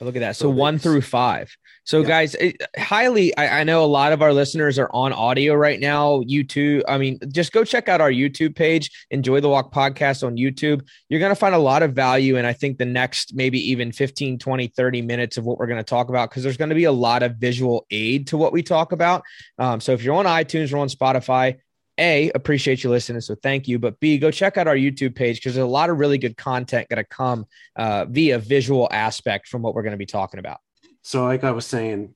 Look 0.00 0.14
at 0.14 0.20
that. 0.20 0.36
So, 0.36 0.44
so 0.44 0.50
one 0.50 0.78
through 0.78 1.00
five. 1.00 1.54
So, 1.84 2.00
yeah. 2.00 2.06
guys, 2.08 2.34
it, 2.36 2.56
highly, 2.78 3.36
I, 3.36 3.60
I, 3.60 3.64
know 3.64 3.84
a 3.84 3.86
lot 3.86 4.12
of 4.12 4.22
our 4.22 4.32
listeners 4.32 4.78
are 4.78 4.90
on 4.92 5.12
audio 5.12 5.54
right 5.54 5.80
now. 5.80 6.20
YouTube, 6.20 6.82
I 6.86 6.98
mean, 6.98 7.18
just 7.32 7.52
go 7.52 7.64
check 7.64 7.88
out 7.88 8.00
our 8.00 8.10
YouTube 8.10 8.54
page, 8.54 8.90
Enjoy 9.10 9.40
the 9.40 9.48
Walk 9.48 9.72
podcast 9.72 10.24
on 10.24 10.36
YouTube. 10.36 10.86
You're 11.08 11.20
going 11.20 11.32
to 11.32 11.36
find 11.36 11.54
a 11.54 11.58
lot 11.58 11.82
of 11.82 11.94
value. 11.94 12.36
And 12.36 12.46
I 12.46 12.52
think 12.52 12.78
the 12.78 12.84
next 12.84 13.34
maybe 13.34 13.58
even 13.70 13.90
15, 13.90 14.38
20, 14.38 14.68
30 14.68 15.02
minutes 15.02 15.36
of 15.36 15.44
what 15.44 15.58
we're 15.58 15.66
going 15.66 15.78
to 15.78 15.82
talk 15.82 16.10
about, 16.10 16.30
because 16.30 16.44
there's 16.44 16.56
going 16.56 16.68
to 16.68 16.76
be 16.76 16.84
a 16.84 16.92
lot 16.92 17.24
of 17.24 17.36
visual 17.36 17.84
aid 17.90 18.28
to 18.28 18.36
what 18.36 18.52
we 18.52 18.62
talk 18.62 18.92
about. 18.92 19.22
Um, 19.58 19.80
so, 19.80 19.92
if 19.92 20.02
you're 20.02 20.14
on 20.14 20.26
iTunes 20.26 20.72
or 20.72 20.78
on 20.78 20.88
Spotify, 20.88 21.58
a, 21.98 22.30
appreciate 22.30 22.84
you 22.84 22.90
listening. 22.90 23.20
So 23.20 23.34
thank 23.34 23.68
you. 23.68 23.78
But 23.78 23.98
B, 24.00 24.18
go 24.18 24.30
check 24.30 24.56
out 24.56 24.68
our 24.68 24.76
YouTube 24.76 25.14
page 25.14 25.36
because 25.36 25.54
there's 25.54 25.64
a 25.64 25.68
lot 25.70 25.90
of 25.90 25.98
really 25.98 26.18
good 26.18 26.36
content 26.36 26.88
going 26.88 27.02
to 27.02 27.08
come 27.08 27.46
uh, 27.76 28.06
via 28.06 28.38
visual 28.38 28.88
aspect 28.90 29.48
from 29.48 29.62
what 29.62 29.74
we're 29.74 29.82
going 29.82 29.92
to 29.92 29.98
be 29.98 30.06
talking 30.06 30.40
about. 30.40 30.58
So, 31.02 31.24
like 31.24 31.44
I 31.44 31.52
was 31.52 31.66
saying, 31.66 32.14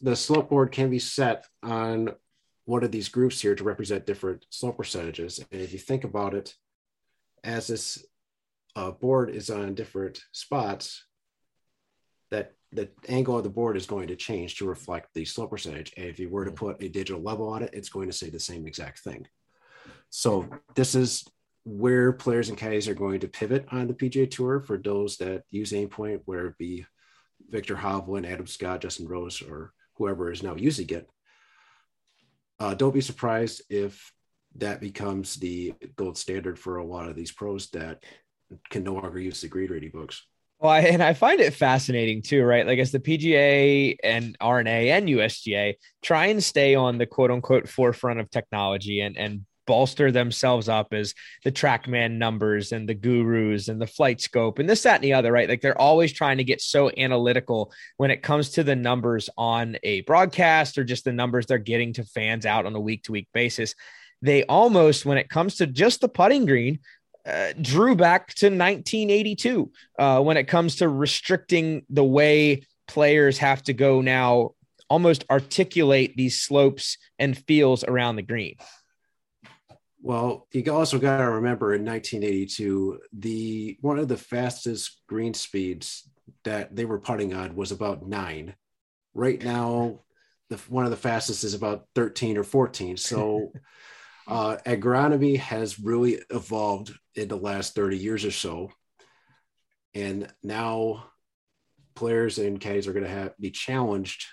the 0.00 0.16
slope 0.16 0.48
board 0.48 0.72
can 0.72 0.90
be 0.90 0.98
set 0.98 1.46
on 1.62 2.10
one 2.64 2.82
of 2.82 2.90
these 2.90 3.08
groups 3.08 3.40
here 3.40 3.54
to 3.54 3.64
represent 3.64 4.06
different 4.06 4.46
slope 4.50 4.78
percentages. 4.78 5.38
And 5.52 5.60
if 5.60 5.72
you 5.72 5.78
think 5.78 6.04
about 6.04 6.34
it, 6.34 6.54
as 7.42 7.66
this 7.66 8.04
uh, 8.74 8.90
board 8.90 9.30
is 9.30 9.50
on 9.50 9.74
different 9.74 10.22
spots, 10.32 11.04
that 12.30 12.54
the 12.74 12.88
angle 13.08 13.38
of 13.38 13.44
the 13.44 13.50
board 13.50 13.76
is 13.76 13.86
going 13.86 14.08
to 14.08 14.16
change 14.16 14.56
to 14.56 14.66
reflect 14.66 15.14
the 15.14 15.24
slope 15.24 15.50
percentage. 15.50 15.92
And 15.96 16.06
if 16.06 16.18
you 16.18 16.28
were 16.28 16.44
to 16.44 16.50
mm. 16.50 16.56
put 16.56 16.82
a 16.82 16.88
digital 16.88 17.22
level 17.22 17.48
on 17.48 17.62
it, 17.62 17.70
it's 17.72 17.88
going 17.88 18.08
to 18.08 18.12
say 18.12 18.30
the 18.30 18.40
same 18.40 18.66
exact 18.66 18.98
thing. 18.98 19.26
So 20.10 20.48
this 20.74 20.94
is 20.94 21.24
where 21.64 22.12
players 22.12 22.48
and 22.48 22.58
caddies 22.58 22.88
are 22.88 22.94
going 22.94 23.20
to 23.20 23.28
pivot 23.28 23.66
on 23.70 23.86
the 23.86 23.94
PGA 23.94 24.30
Tour 24.30 24.60
for 24.60 24.76
those 24.76 25.16
that 25.18 25.44
use 25.50 25.72
Aimpoint, 25.72 26.22
where 26.24 26.48
it 26.48 26.58
be 26.58 26.84
Viktor 27.48 27.76
Hovland, 27.76 28.30
Adam 28.30 28.46
Scott, 28.46 28.80
Justin 28.80 29.08
Rose, 29.08 29.40
or 29.40 29.72
whoever 29.94 30.30
is 30.30 30.42
now 30.42 30.56
using 30.56 30.88
it. 30.90 31.08
Uh, 32.58 32.74
don't 32.74 32.94
be 32.94 33.00
surprised 33.00 33.62
if 33.70 34.12
that 34.56 34.80
becomes 34.80 35.36
the 35.36 35.74
gold 35.96 36.16
standard 36.16 36.58
for 36.58 36.76
a 36.76 36.86
lot 36.86 37.08
of 37.08 37.16
these 37.16 37.32
pros 37.32 37.70
that 37.70 38.04
can 38.70 38.84
no 38.84 38.94
longer 38.94 39.18
use 39.18 39.40
the 39.40 39.48
green 39.48 39.70
reading 39.70 39.90
books. 39.90 40.24
Well, 40.58 40.72
I, 40.72 40.80
and 40.80 41.02
I 41.02 41.12
find 41.12 41.40
it 41.40 41.52
fascinating 41.52 42.22
too, 42.22 42.42
right? 42.42 42.66
Like 42.66 42.78
as 42.78 42.92
the 42.92 43.00
PGA 43.00 43.96
and 44.02 44.36
R&A 44.40 44.90
and 44.90 45.08
USGA 45.08 45.74
try 46.02 46.26
and 46.26 46.42
stay 46.42 46.74
on 46.74 46.98
the 46.98 47.06
quote 47.06 47.30
unquote 47.30 47.68
forefront 47.68 48.20
of 48.20 48.30
technology 48.30 49.00
and 49.00 49.16
and 49.16 49.44
bolster 49.66 50.12
themselves 50.12 50.68
up 50.68 50.92
as 50.92 51.14
the 51.42 51.52
TrackMan 51.52 52.12
numbers 52.18 52.72
and 52.72 52.88
the 52.88 52.94
gurus 52.94 53.68
and 53.68 53.80
the 53.80 53.86
FlightScope 53.86 54.58
and 54.58 54.68
this 54.68 54.82
that 54.82 54.96
and 54.96 55.04
the 55.04 55.14
other 55.14 55.32
right 55.32 55.48
like 55.48 55.62
they're 55.62 55.80
always 55.80 56.12
trying 56.12 56.36
to 56.36 56.44
get 56.44 56.60
so 56.60 56.90
analytical 56.98 57.72
when 57.96 58.10
it 58.10 58.22
comes 58.22 58.50
to 58.50 58.62
the 58.62 58.76
numbers 58.76 59.30
on 59.38 59.78
a 59.82 60.02
broadcast 60.02 60.76
or 60.76 60.84
just 60.84 61.04
the 61.04 61.12
numbers 61.14 61.46
they're 61.46 61.56
getting 61.56 61.94
to 61.94 62.04
fans 62.04 62.44
out 62.44 62.66
on 62.66 62.74
a 62.74 62.80
week 62.80 63.04
to 63.04 63.12
week 63.12 63.28
basis 63.32 63.74
they 64.20 64.44
almost 64.44 65.06
when 65.06 65.18
it 65.18 65.30
comes 65.30 65.56
to 65.56 65.66
just 65.66 66.02
the 66.02 66.08
putting 66.08 66.44
green 66.44 66.78
uh, 67.26 67.52
drew 67.60 67.96
back 67.96 68.34
to 68.34 68.46
1982 68.46 69.70
uh, 69.98 70.20
when 70.20 70.36
it 70.36 70.44
comes 70.44 70.76
to 70.76 70.88
restricting 70.88 71.84
the 71.88 72.04
way 72.04 72.62
players 72.86 73.38
have 73.38 73.62
to 73.62 73.72
go 73.72 74.00
now 74.00 74.50
almost 74.90 75.24
articulate 75.30 76.16
these 76.16 76.40
slopes 76.40 76.98
and 77.18 77.36
feels 77.46 77.82
around 77.84 78.16
the 78.16 78.22
green. 78.22 78.56
Well 80.02 80.46
you 80.52 80.70
also 80.70 80.98
got 80.98 81.16
to 81.18 81.30
remember 81.30 81.72
in 81.72 81.84
1982 81.84 83.00
the 83.18 83.78
one 83.80 83.98
of 83.98 84.08
the 84.08 84.18
fastest 84.18 85.00
green 85.08 85.32
speeds 85.32 86.08
that 86.44 86.76
they 86.76 86.84
were 86.84 87.00
putting 87.00 87.32
on 87.32 87.56
was 87.56 87.72
about 87.72 88.06
nine. 88.06 88.54
Right 89.14 89.42
now 89.42 90.00
the 90.50 90.56
one 90.68 90.84
of 90.84 90.90
the 90.90 90.96
fastest 90.98 91.42
is 91.42 91.54
about 91.54 91.86
13 91.94 92.36
or 92.36 92.44
14 92.44 92.98
so 92.98 93.50
uh, 94.26 94.56
agronomy 94.66 95.38
has 95.38 95.78
really 95.78 96.20
evolved 96.30 96.92
in 97.14 97.28
the 97.28 97.36
last 97.36 97.74
30 97.74 97.98
years 97.98 98.24
or 98.24 98.30
so. 98.30 98.70
And 99.94 100.32
now 100.42 101.06
players 101.94 102.38
and 102.38 102.60
caddies 102.60 102.88
are 102.88 102.92
going 102.92 103.04
to 103.04 103.10
have 103.10 103.36
be 103.38 103.50
challenged 103.50 104.26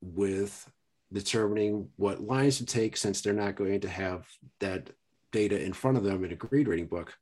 with 0.00 0.68
determining 1.12 1.88
what 1.96 2.20
lines 2.20 2.58
to 2.58 2.66
take 2.66 2.96
since 2.96 3.20
they're 3.20 3.32
not 3.32 3.54
going 3.54 3.80
to 3.80 3.88
have 3.88 4.26
that 4.60 4.90
data 5.32 5.62
in 5.62 5.72
front 5.72 5.96
of 5.96 6.02
them 6.02 6.24
in 6.24 6.32
a 6.32 6.36
green 6.36 6.66
reading 6.66 6.86
book. 6.86 7.14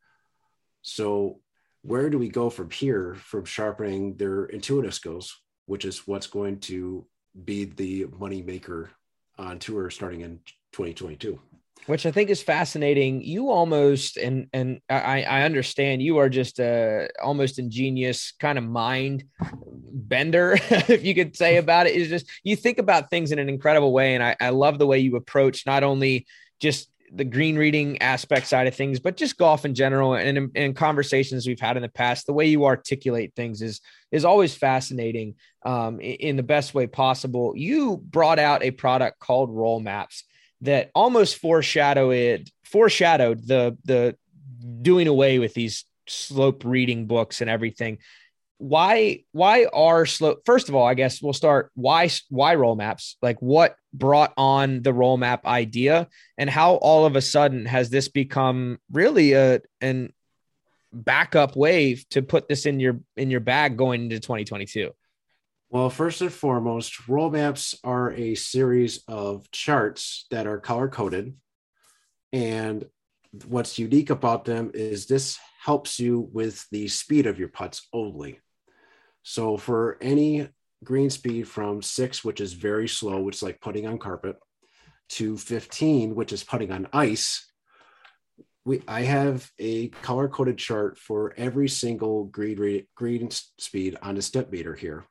So 0.83 1.41
where 1.83 2.09
do 2.09 2.19
we 2.19 2.29
go 2.29 2.49
from 2.49 2.71
here 2.71 3.15
from 3.15 3.45
sharpening 3.45 4.17
their 4.17 4.47
intuitive 4.47 4.95
skills, 4.95 5.39
which 5.67 5.85
is 5.85 6.07
what's 6.07 6.27
going 6.27 6.61
to 6.61 7.07
be 7.45 7.65
the 7.65 8.07
money 8.19 8.41
maker 8.41 8.91
on 9.37 9.59
tour 9.59 9.91
starting 9.91 10.23
in 10.23 10.41
2022? 10.73 11.39
Which 11.87 12.07
I 12.07 12.11
think 12.11 12.31
is 12.31 12.43
fascinating. 12.43 13.23
You 13.23 13.51
almost 13.51 14.17
and 14.17 14.47
and 14.53 14.81
I, 14.89 15.23
I 15.23 15.43
understand 15.43 16.03
you 16.03 16.19
are 16.19 16.29
just 16.29 16.59
a 16.59 17.09
almost 17.23 17.59
ingenious 17.59 18.33
kind 18.41 18.59
of 18.59 18.65
mind 18.65 19.25
bender, 19.93 20.59
if 20.71 21.05
you 21.05 21.15
could 21.15 21.37
say 21.37 21.57
about 21.57 21.87
it. 21.87 21.95
Is 21.95 22.09
just 22.09 22.27
you 22.43 22.57
think 22.57 22.79
about 22.79 23.11
things 23.11 23.33
in 23.33 23.39
an 23.39 23.49
incredible 23.49 23.93
way, 23.93 24.15
and 24.15 24.23
I, 24.23 24.37
I 24.41 24.51
love 24.51 24.79
the 24.79 24.87
way 24.87 24.99
you 24.99 25.17
approach 25.17 25.67
not 25.67 25.83
only 25.83 26.27
just 26.61 26.91
the 27.13 27.25
green 27.25 27.57
reading 27.57 28.01
aspect 28.03 28.47
side 28.47 28.67
of 28.67 28.75
things, 28.75 28.99
but 28.99 29.17
just 29.17 29.37
golf 29.37 29.65
in 29.65 29.75
general 29.75 30.15
and 30.15 30.51
in, 30.55 30.75
conversations 30.75 31.47
we've 31.47 31.61
had 31.61 31.77
in 31.77 31.83
the 31.83 31.89
past, 31.89 32.27
the 32.27 32.33
way 32.33 32.47
you 32.47 32.65
articulate 32.65 33.35
things 33.37 33.63
is 33.63 33.81
is 34.11 34.25
always 34.25 34.55
fascinating 34.55 35.35
um, 35.65 36.01
in 36.01 36.37
the 36.37 36.43
best 36.43 36.75
way 36.75 36.87
possible. 36.87 37.53
You 37.57 37.99
brought 37.99 38.39
out 38.39 38.63
a 38.63 38.71
product 38.71 39.21
called 39.21 39.51
Roll 39.51 39.81
Maps 39.81 40.25
that 40.65 40.91
almost 40.95 41.37
foreshadowed 41.37 42.51
foreshadowed 42.65 43.47
the 43.47 43.77
the 43.85 44.17
doing 44.83 45.07
away 45.07 45.39
with 45.39 45.55
these 45.55 45.85
slope 46.07 46.65
reading 46.65 47.07
books 47.07 47.41
and 47.41 47.51
everything. 47.51 47.99
Why 48.59 49.25
why 49.33 49.67
are 49.73 50.07
slope 50.07 50.43
first 50.47 50.69
of 50.69 50.75
all 50.75 50.87
i 50.87 50.95
guess 50.95 51.21
we'll 51.21 51.33
start 51.33 51.71
why 51.75 52.09
why 52.31 52.55
roll 52.55 52.77
maps? 52.77 53.17
Like 53.21 53.41
what 53.41 53.77
brought 53.93 54.33
on 54.37 54.83
the 54.83 54.93
roll 54.93 55.17
map 55.17 55.47
idea? 55.47 56.09
And 56.39 56.49
how 56.49 56.75
all 56.77 57.05
of 57.05 57.15
a 57.15 57.21
sudden 57.21 57.67
has 57.67 57.91
this 57.91 58.09
become 58.09 58.79
really 58.91 59.33
a 59.33 59.61
an 59.81 60.13
backup 60.93 61.57
way 61.57 61.97
to 62.11 62.23
put 62.23 62.49
this 62.49 62.65
in 62.65 62.81
your 62.81 63.01
in 63.17 63.31
your 63.31 63.41
bag 63.41 63.77
going 63.77 64.05
into 64.05 64.21
2022 64.21 64.93
well, 65.75 65.91
first 65.91 66.21
and 66.21 66.33
foremost, 66.33 67.09
roll 67.09 67.31
maps 67.31 67.75
are 67.83 68.13
a 68.13 68.37
series 68.37 69.03
of 69.09 69.51
charts 69.51 70.27
that 70.31 70.47
are 70.47 70.61
color 70.61 70.89
coded. 70.89 71.35
And 72.33 72.85
what's 73.47 73.77
unique 73.77 74.11
about 74.11 74.45
them 74.45 74.71
is 74.73 75.07
this 75.07 75.37
helps 75.61 75.99
you 75.99 76.29
with 76.33 76.65
the 76.71 76.87
speed 76.87 77.27
of 77.27 77.41
your 77.41 77.49
putts 77.49 77.89
only. 77.93 78.39
So 79.25 79.57
for 79.57 79.99
any 80.01 80.49
green 80.85 81.11
speed 81.11 81.49
from 81.49 81.83
six, 81.83 82.23
which 82.23 82.41
is 82.41 82.53
very 82.53 82.87
slow, 82.87 83.21
which 83.23 83.39
is 83.39 83.43
like 83.43 83.61
putting 83.61 83.89
on 83.89 83.99
carpet, 83.99 84.37
to 85.09 85.37
15, 85.37 86.15
which 86.15 86.33
is 86.33 86.45
putting 86.45 86.71
on 86.71 86.87
ice, 86.93 87.51
we 88.65 88.81
I 88.87 89.01
have 89.01 89.51
a 89.59 89.89
color 89.89 90.29
coded 90.29 90.57
chart 90.57 90.99
for 90.99 91.35
every 91.37 91.69
single 91.69 92.27
green, 92.27 92.87
green 92.95 93.29
speed 93.59 93.97
on 94.01 94.15
the 94.15 94.21
Stimpmeter 94.21 94.79
here. 94.79 95.05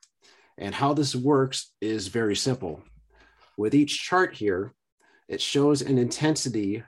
And 0.57 0.74
how 0.74 0.93
this 0.93 1.15
works 1.15 1.72
is 1.81 2.07
very 2.07 2.36
simple. 2.36 2.81
With 3.57 3.74
each 3.74 4.01
chart 4.01 4.36
here, 4.36 4.74
it 5.27 5.41
shows 5.41 5.81
an 5.81 5.98
intensity 5.98 6.83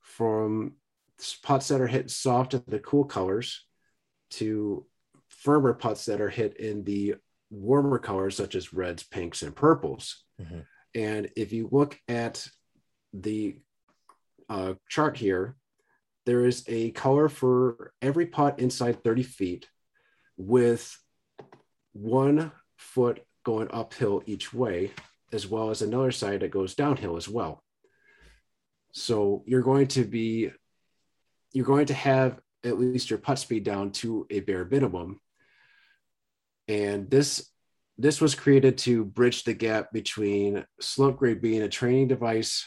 from 0.00 0.74
putts 1.42 1.68
that 1.68 1.80
are 1.80 1.86
hit 1.86 2.10
soft 2.10 2.54
at 2.54 2.66
the 2.66 2.78
cool 2.78 3.04
colors 3.04 3.64
to 4.30 4.84
firmer 5.28 5.72
putts 5.72 6.06
that 6.06 6.20
are 6.20 6.28
hit 6.28 6.56
in 6.58 6.84
the 6.84 7.14
warmer 7.50 7.98
colors 7.98 8.36
such 8.36 8.54
as 8.54 8.72
reds, 8.72 9.02
pinks, 9.02 9.42
and 9.42 9.54
purples. 9.54 10.24
Mm-hmm. 10.40 10.60
And 10.94 11.30
if 11.36 11.52
you 11.52 11.68
look 11.70 11.98
at 12.08 12.46
the 13.12 13.56
uh, 14.48 14.74
chart 14.88 15.16
here, 15.16 15.56
there 16.24 16.44
is 16.44 16.64
a 16.66 16.90
color 16.90 17.28
for 17.28 17.92
every 18.02 18.26
putt 18.26 18.58
inside 18.58 19.04
30 19.04 19.22
feet 19.22 19.68
with 20.36 20.98
one 21.92 22.50
foot 22.76 23.22
going 23.44 23.68
uphill 23.70 24.22
each 24.26 24.52
way, 24.52 24.92
as 25.32 25.46
well 25.46 25.70
as 25.70 25.82
another 25.82 26.10
side 26.10 26.40
that 26.40 26.50
goes 26.50 26.74
downhill 26.74 27.16
as 27.16 27.28
well. 27.28 27.62
So 28.92 29.42
you're 29.46 29.62
going 29.62 29.88
to 29.88 30.04
be, 30.04 30.50
you're 31.52 31.66
going 31.66 31.86
to 31.86 31.94
have 31.94 32.40
at 32.64 32.78
least 32.78 33.10
your 33.10 33.18
putt 33.18 33.38
speed 33.38 33.64
down 33.64 33.92
to 33.92 34.26
a 34.30 34.40
bare 34.40 34.64
minimum. 34.64 35.20
And 36.68 37.10
this 37.10 37.50
this 37.98 38.20
was 38.20 38.34
created 38.34 38.76
to 38.76 39.04
bridge 39.04 39.44
the 39.44 39.54
gap 39.54 39.90
between 39.92 40.64
Slope 40.80 41.18
Graide 41.18 41.40
being 41.40 41.62
a 41.62 41.68
training 41.68 42.08
device 42.08 42.66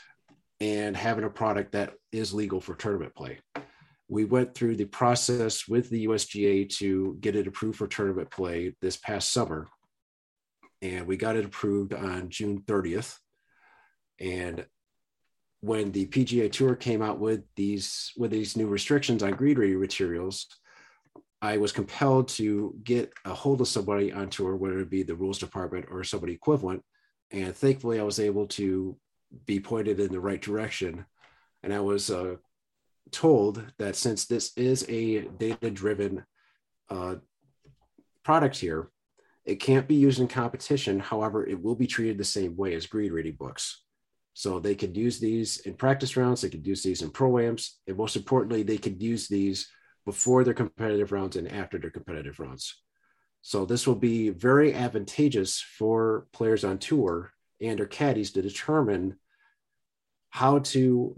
and 0.60 0.98
having 0.98 1.24
a 1.24 1.30
product 1.30 1.74
that 1.74 1.94
is 2.12 2.34
legal 2.34 2.60
for 2.60 2.76
tournament 2.76 3.14
play. 3.16 3.40
We 4.08 4.26
went 4.26 4.56
through 4.56 4.78
the 4.78 4.86
process 4.86 5.68
with 5.68 5.90
the 5.90 6.08
USGA 6.08 6.68
to 6.78 7.18
get 7.22 7.36
it 7.36 7.46
approved 7.46 7.78
for 7.78 7.88
tournament 7.88 8.32
play 8.32 8.76
this 8.82 8.98
past 8.98 9.32
summer. 9.32 9.68
And 10.82 11.08
we 11.08 11.18
got 11.18 11.36
it 11.36 11.46
approved 11.46 11.94
on 11.94 12.30
June 12.30 12.62
30th. 12.62 13.18
And 14.20 14.66
when 15.62 15.92
the 15.92 16.06
PGA 16.06 16.52
Tour 16.52 16.76
came 16.76 17.02
out 17.02 17.20
with 17.20 17.42
these 17.56 18.12
with 18.16 18.32
these 18.32 18.56
new 18.56 18.68
restrictions 18.68 19.24
on 19.24 19.32
green 19.32 19.58
reading 19.58 19.80
materials, 19.80 20.48
I 21.42 21.58
was 21.58 21.72
compelled 21.72 22.30
to 22.30 22.76
get 22.84 23.14
a 23.26 23.34
hold 23.34 23.62
of 23.62 23.68
somebody 23.68 24.12
on 24.12 24.30
tour, 24.30 24.56
whether 24.56 24.80
it 24.80 24.90
be 24.90 25.04
the 25.04 25.16
rules 25.16 25.40
department 25.40 25.86
or 25.90 26.04
somebody 26.04 26.34
equivalent. 26.34 26.84
And 27.32 27.56
thankfully, 27.56 28.00
I 28.00 28.04
was 28.04 28.20
able 28.20 28.48
to 28.48 28.98
be 29.46 29.60
pointed 29.60 30.00
in 30.00 30.12
the 30.12 30.20
right 30.20 30.42
direction. 30.42 31.06
And 31.64 31.74
I 31.74 31.80
was 31.80 32.10
uh, 32.10 32.36
told 33.12 33.64
that 33.78 33.96
since 33.96 34.26
this 34.26 34.52
is 34.58 34.86
a 34.90 35.22
data 35.22 35.70
driven 35.70 36.26
uh, 36.90 37.16
product 38.24 38.58
here, 38.58 38.90
it 39.50 39.60
can't 39.60 39.88
be 39.88 39.96
used 39.96 40.20
in 40.20 40.28
competition. 40.28 41.00
However, 41.00 41.44
it 41.44 41.60
will 41.60 41.74
be 41.74 41.88
treated 41.88 42.20
the 42.20 42.24
same 42.24 42.56
way 42.56 42.76
as 42.76 42.86
green 42.86 43.12
reading 43.12 43.36
books. 43.36 43.84
So 44.36 44.60
they 44.60 44.76
could 44.76 44.96
use 44.96 45.20
these 45.20 45.58
in 45.62 45.74
practice 45.74 46.16
rounds, 46.16 46.42
they 46.42 46.50
could 46.50 46.68
use 46.68 46.84
these 46.84 47.02
in 47.02 47.10
pro 47.10 47.40
ams, 47.40 47.80
and 47.88 47.98
most 47.98 48.16
importantly, 48.16 48.62
they 48.62 48.78
could 48.78 49.02
use 49.02 49.28
these 49.28 49.68
before 50.06 50.44
their 50.44 50.54
competitive 50.54 51.12
rounds 51.12 51.36
and 51.36 51.52
after 51.52 51.80
their 51.80 51.90
competitive 51.90 52.40
rounds. 52.40 52.80
So 53.42 53.66
this 53.66 53.88
will 53.88 53.96
be 53.96 54.30
very 54.30 54.76
advantageous 54.76 55.60
for 55.60 56.28
players 56.32 56.64
on 56.64 56.78
tour 56.78 57.32
and 57.60 57.80
their 57.80 57.88
caddies 57.88 58.32
to 58.34 58.44
determine 58.44 59.18
how 60.30 60.60
to, 60.60 61.16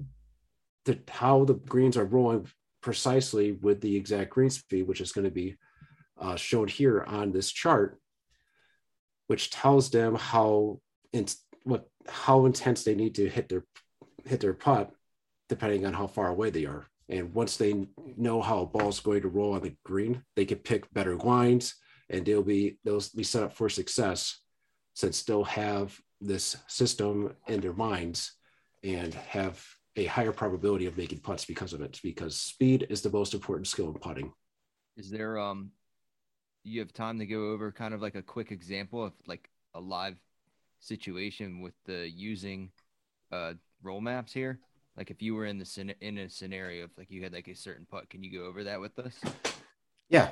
to 0.85 0.97
how 1.09 1.43
the 1.43 1.55
greens 1.55 1.97
are 1.97 2.05
rolling 2.05 2.47
precisely 2.79 3.51
with 3.51 3.81
the 3.81 3.95
exact 3.97 4.29
green 4.29 4.49
speed, 4.49 4.87
which 4.87 5.01
is 5.01 5.11
going 5.11 5.25
to 5.25 5.31
be 5.31 5.57
uh, 6.17 6.37
shown 6.37 6.69
here 6.69 7.03
on 7.05 7.33
this 7.33 7.51
chart, 7.51 7.99
which 9.31 9.49
tells 9.49 9.89
them 9.89 10.13
how 10.13 10.77
in, 11.13 11.25
what 11.63 11.87
how 12.05 12.45
intense 12.45 12.83
they 12.83 12.95
need 12.95 13.15
to 13.15 13.29
hit 13.29 13.47
their 13.47 13.63
hit 14.25 14.41
their 14.41 14.53
putt, 14.53 14.91
depending 15.47 15.85
on 15.85 15.93
how 15.93 16.05
far 16.05 16.27
away 16.27 16.49
they 16.49 16.65
are. 16.65 16.85
And 17.07 17.33
once 17.33 17.55
they 17.55 17.87
know 18.17 18.41
how 18.41 18.59
a 18.59 18.65
ball's 18.65 18.99
going 18.99 19.21
to 19.21 19.29
roll 19.29 19.53
on 19.53 19.61
the 19.61 19.73
green, 19.85 20.21
they 20.35 20.43
can 20.43 20.57
pick 20.57 20.93
better 20.93 21.15
lines, 21.15 21.75
and 22.09 22.25
they'll 22.25 22.43
be 22.43 22.77
they'll 22.83 23.01
be 23.15 23.23
set 23.23 23.43
up 23.43 23.53
for 23.53 23.69
success, 23.69 24.41
since 24.95 25.23
they'll 25.23 25.45
have 25.45 25.97
this 26.19 26.57
system 26.67 27.33
in 27.47 27.61
their 27.61 27.77
minds 27.87 28.33
and 28.83 29.13
have 29.13 29.65
a 29.95 30.07
higher 30.07 30.33
probability 30.33 30.87
of 30.87 30.97
making 30.97 31.19
putts 31.19 31.45
because 31.45 31.71
of 31.71 31.79
it. 31.79 32.01
Because 32.03 32.35
speed 32.35 32.85
is 32.89 33.01
the 33.01 33.09
most 33.09 33.33
important 33.33 33.67
skill 33.67 33.87
in 33.87 33.93
putting. 33.93 34.33
Is 34.97 35.09
there 35.09 35.39
um, 35.39 35.71
you 36.63 36.79
have 36.79 36.93
time 36.93 37.19
to 37.19 37.25
go 37.25 37.51
over 37.51 37.71
kind 37.71 37.93
of 37.93 38.01
like 38.01 38.15
a 38.15 38.21
quick 38.21 38.51
example 38.51 39.03
of 39.03 39.13
like 39.27 39.49
a 39.73 39.79
live 39.79 40.17
situation 40.79 41.61
with 41.61 41.73
the 41.85 42.09
using 42.09 42.71
uh 43.31 43.53
roll 43.83 44.01
maps 44.01 44.33
here? 44.33 44.59
Like 44.97 45.09
if 45.09 45.21
you 45.21 45.35
were 45.35 45.45
in 45.45 45.57
the 45.57 45.95
in 46.01 46.17
a 46.17 46.29
scenario 46.29 46.83
of 46.85 46.91
like 46.97 47.09
you 47.09 47.23
had 47.23 47.33
like 47.33 47.47
a 47.47 47.55
certain 47.55 47.85
putt, 47.89 48.09
can 48.09 48.23
you 48.23 48.31
go 48.31 48.45
over 48.45 48.63
that 48.65 48.79
with 48.79 48.97
us? 48.99 49.19
Yeah. 50.09 50.29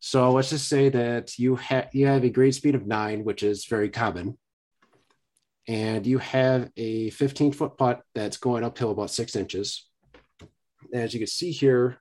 So 0.00 0.32
let's 0.32 0.48
just 0.48 0.68
say 0.68 0.88
that 0.88 1.38
you 1.38 1.56
have 1.56 1.90
you 1.92 2.06
have 2.06 2.24
a 2.24 2.30
grade 2.30 2.54
speed 2.54 2.74
of 2.74 2.86
nine, 2.86 3.22
which 3.22 3.42
is 3.42 3.66
very 3.66 3.90
common, 3.90 4.38
and 5.68 6.06
you 6.06 6.16
have 6.18 6.70
a 6.78 7.10
15 7.10 7.52
foot 7.52 7.76
putt 7.76 8.02
that's 8.14 8.38
going 8.38 8.64
uphill 8.64 8.92
about 8.92 9.10
six 9.10 9.36
inches. 9.36 9.86
As 10.94 11.12
you 11.12 11.20
can 11.20 11.26
see 11.26 11.50
here, 11.50 11.98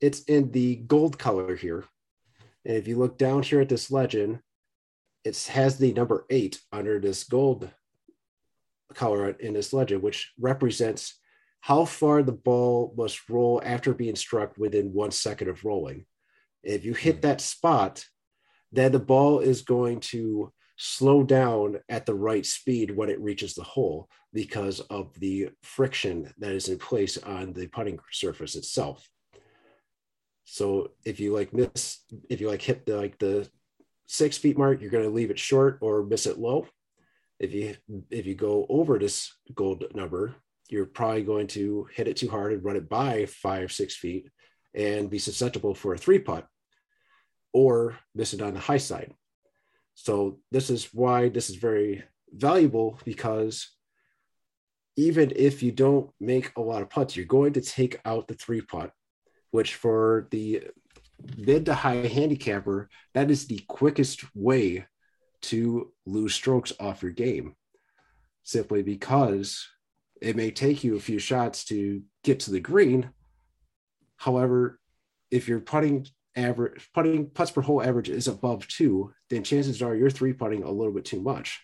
it's 0.00 0.22
in 0.22 0.52
the 0.52 0.76
gold 0.76 1.18
color 1.18 1.56
here. 1.56 1.84
And 2.68 2.76
if 2.76 2.86
you 2.86 2.98
look 2.98 3.16
down 3.16 3.42
here 3.42 3.62
at 3.62 3.70
this 3.70 3.90
legend, 3.90 4.40
it 5.24 5.42
has 5.46 5.78
the 5.78 5.92
number 5.94 6.26
eight 6.28 6.60
under 6.70 7.00
this 7.00 7.24
gold 7.24 7.70
color 8.94 9.30
in 9.30 9.54
this 9.54 9.72
legend, 9.72 10.02
which 10.02 10.32
represents 10.38 11.18
how 11.60 11.86
far 11.86 12.22
the 12.22 12.32
ball 12.32 12.94
must 12.96 13.28
roll 13.28 13.60
after 13.64 13.94
being 13.94 14.16
struck 14.16 14.56
within 14.58 14.92
one 14.92 15.10
second 15.10 15.48
of 15.48 15.64
rolling. 15.64 16.04
If 16.62 16.84
you 16.84 16.92
hit 16.92 17.16
hmm. 17.16 17.20
that 17.22 17.40
spot, 17.40 18.04
then 18.70 18.92
the 18.92 18.98
ball 18.98 19.40
is 19.40 19.62
going 19.62 20.00
to 20.00 20.52
slow 20.76 21.24
down 21.24 21.78
at 21.88 22.04
the 22.04 22.14
right 22.14 22.44
speed 22.44 22.94
when 22.94 23.08
it 23.08 23.20
reaches 23.20 23.54
the 23.54 23.64
hole 23.64 24.08
because 24.32 24.80
of 24.80 25.18
the 25.18 25.48
friction 25.62 26.32
that 26.38 26.52
is 26.52 26.68
in 26.68 26.78
place 26.78 27.16
on 27.16 27.54
the 27.54 27.66
putting 27.66 27.98
surface 28.12 28.54
itself. 28.54 29.08
So 30.50 30.92
if 31.04 31.20
you 31.20 31.34
like 31.34 31.52
miss, 31.52 31.98
if 32.30 32.40
you 32.40 32.48
like 32.48 32.62
hit 32.62 32.86
the 32.86 32.96
like 32.96 33.18
the 33.18 33.46
six 34.06 34.38
feet 34.38 34.56
mark, 34.56 34.80
you're 34.80 34.90
going 34.90 35.04
to 35.04 35.10
leave 35.10 35.30
it 35.30 35.38
short 35.38 35.78
or 35.82 36.02
miss 36.02 36.24
it 36.24 36.38
low. 36.38 36.66
If 37.38 37.52
you 37.52 37.76
if 38.10 38.24
you 38.24 38.34
go 38.34 38.64
over 38.70 38.98
this 38.98 39.30
gold 39.54 39.84
number, 39.94 40.34
you're 40.70 40.86
probably 40.86 41.22
going 41.22 41.48
to 41.48 41.86
hit 41.94 42.08
it 42.08 42.16
too 42.16 42.30
hard 42.30 42.54
and 42.54 42.64
run 42.64 42.76
it 42.76 42.88
by 42.88 43.26
five 43.26 43.72
six 43.72 43.94
feet 43.94 44.30
and 44.74 45.10
be 45.10 45.18
susceptible 45.18 45.74
for 45.74 45.92
a 45.92 45.98
three 45.98 46.18
putt, 46.18 46.46
or 47.52 47.98
miss 48.14 48.32
it 48.32 48.40
on 48.40 48.54
the 48.54 48.60
high 48.60 48.78
side. 48.78 49.12
So 49.94 50.40
this 50.50 50.70
is 50.70 50.88
why 50.94 51.28
this 51.28 51.50
is 51.50 51.56
very 51.56 52.04
valuable 52.32 52.98
because 53.04 53.68
even 54.96 55.30
if 55.36 55.62
you 55.62 55.72
don't 55.72 56.08
make 56.20 56.52
a 56.56 56.62
lot 56.62 56.80
of 56.80 56.88
putts, 56.88 57.16
you're 57.16 57.26
going 57.26 57.52
to 57.52 57.60
take 57.60 58.00
out 58.06 58.28
the 58.28 58.34
three 58.34 58.62
putt, 58.62 58.92
which 59.50 59.74
for 59.74 60.28
the 60.30 60.64
mid 61.36 61.66
to 61.66 61.74
high 61.74 62.06
handicapper, 62.06 62.88
that 63.14 63.30
is 63.30 63.46
the 63.46 63.60
quickest 63.68 64.24
way 64.34 64.86
to 65.40 65.92
lose 66.06 66.34
strokes 66.34 66.72
off 66.80 67.02
your 67.02 67.12
game. 67.12 67.54
Simply 68.42 68.82
because 68.82 69.68
it 70.20 70.36
may 70.36 70.50
take 70.50 70.82
you 70.82 70.96
a 70.96 71.00
few 71.00 71.18
shots 71.18 71.64
to 71.66 72.02
get 72.24 72.40
to 72.40 72.50
the 72.50 72.60
green. 72.60 73.10
However, 74.16 74.80
if 75.30 75.48
you're 75.48 75.60
putting 75.60 76.06
average 76.36 76.88
putting 76.94 77.28
putts 77.30 77.50
per 77.50 77.60
hole 77.60 77.82
average 77.82 78.08
is 78.08 78.28
above 78.28 78.66
two, 78.68 79.12
then 79.28 79.42
chances 79.44 79.82
are 79.82 79.94
you're 79.94 80.10
three 80.10 80.32
putting 80.32 80.62
a 80.62 80.70
little 80.70 80.92
bit 80.92 81.04
too 81.04 81.20
much. 81.20 81.60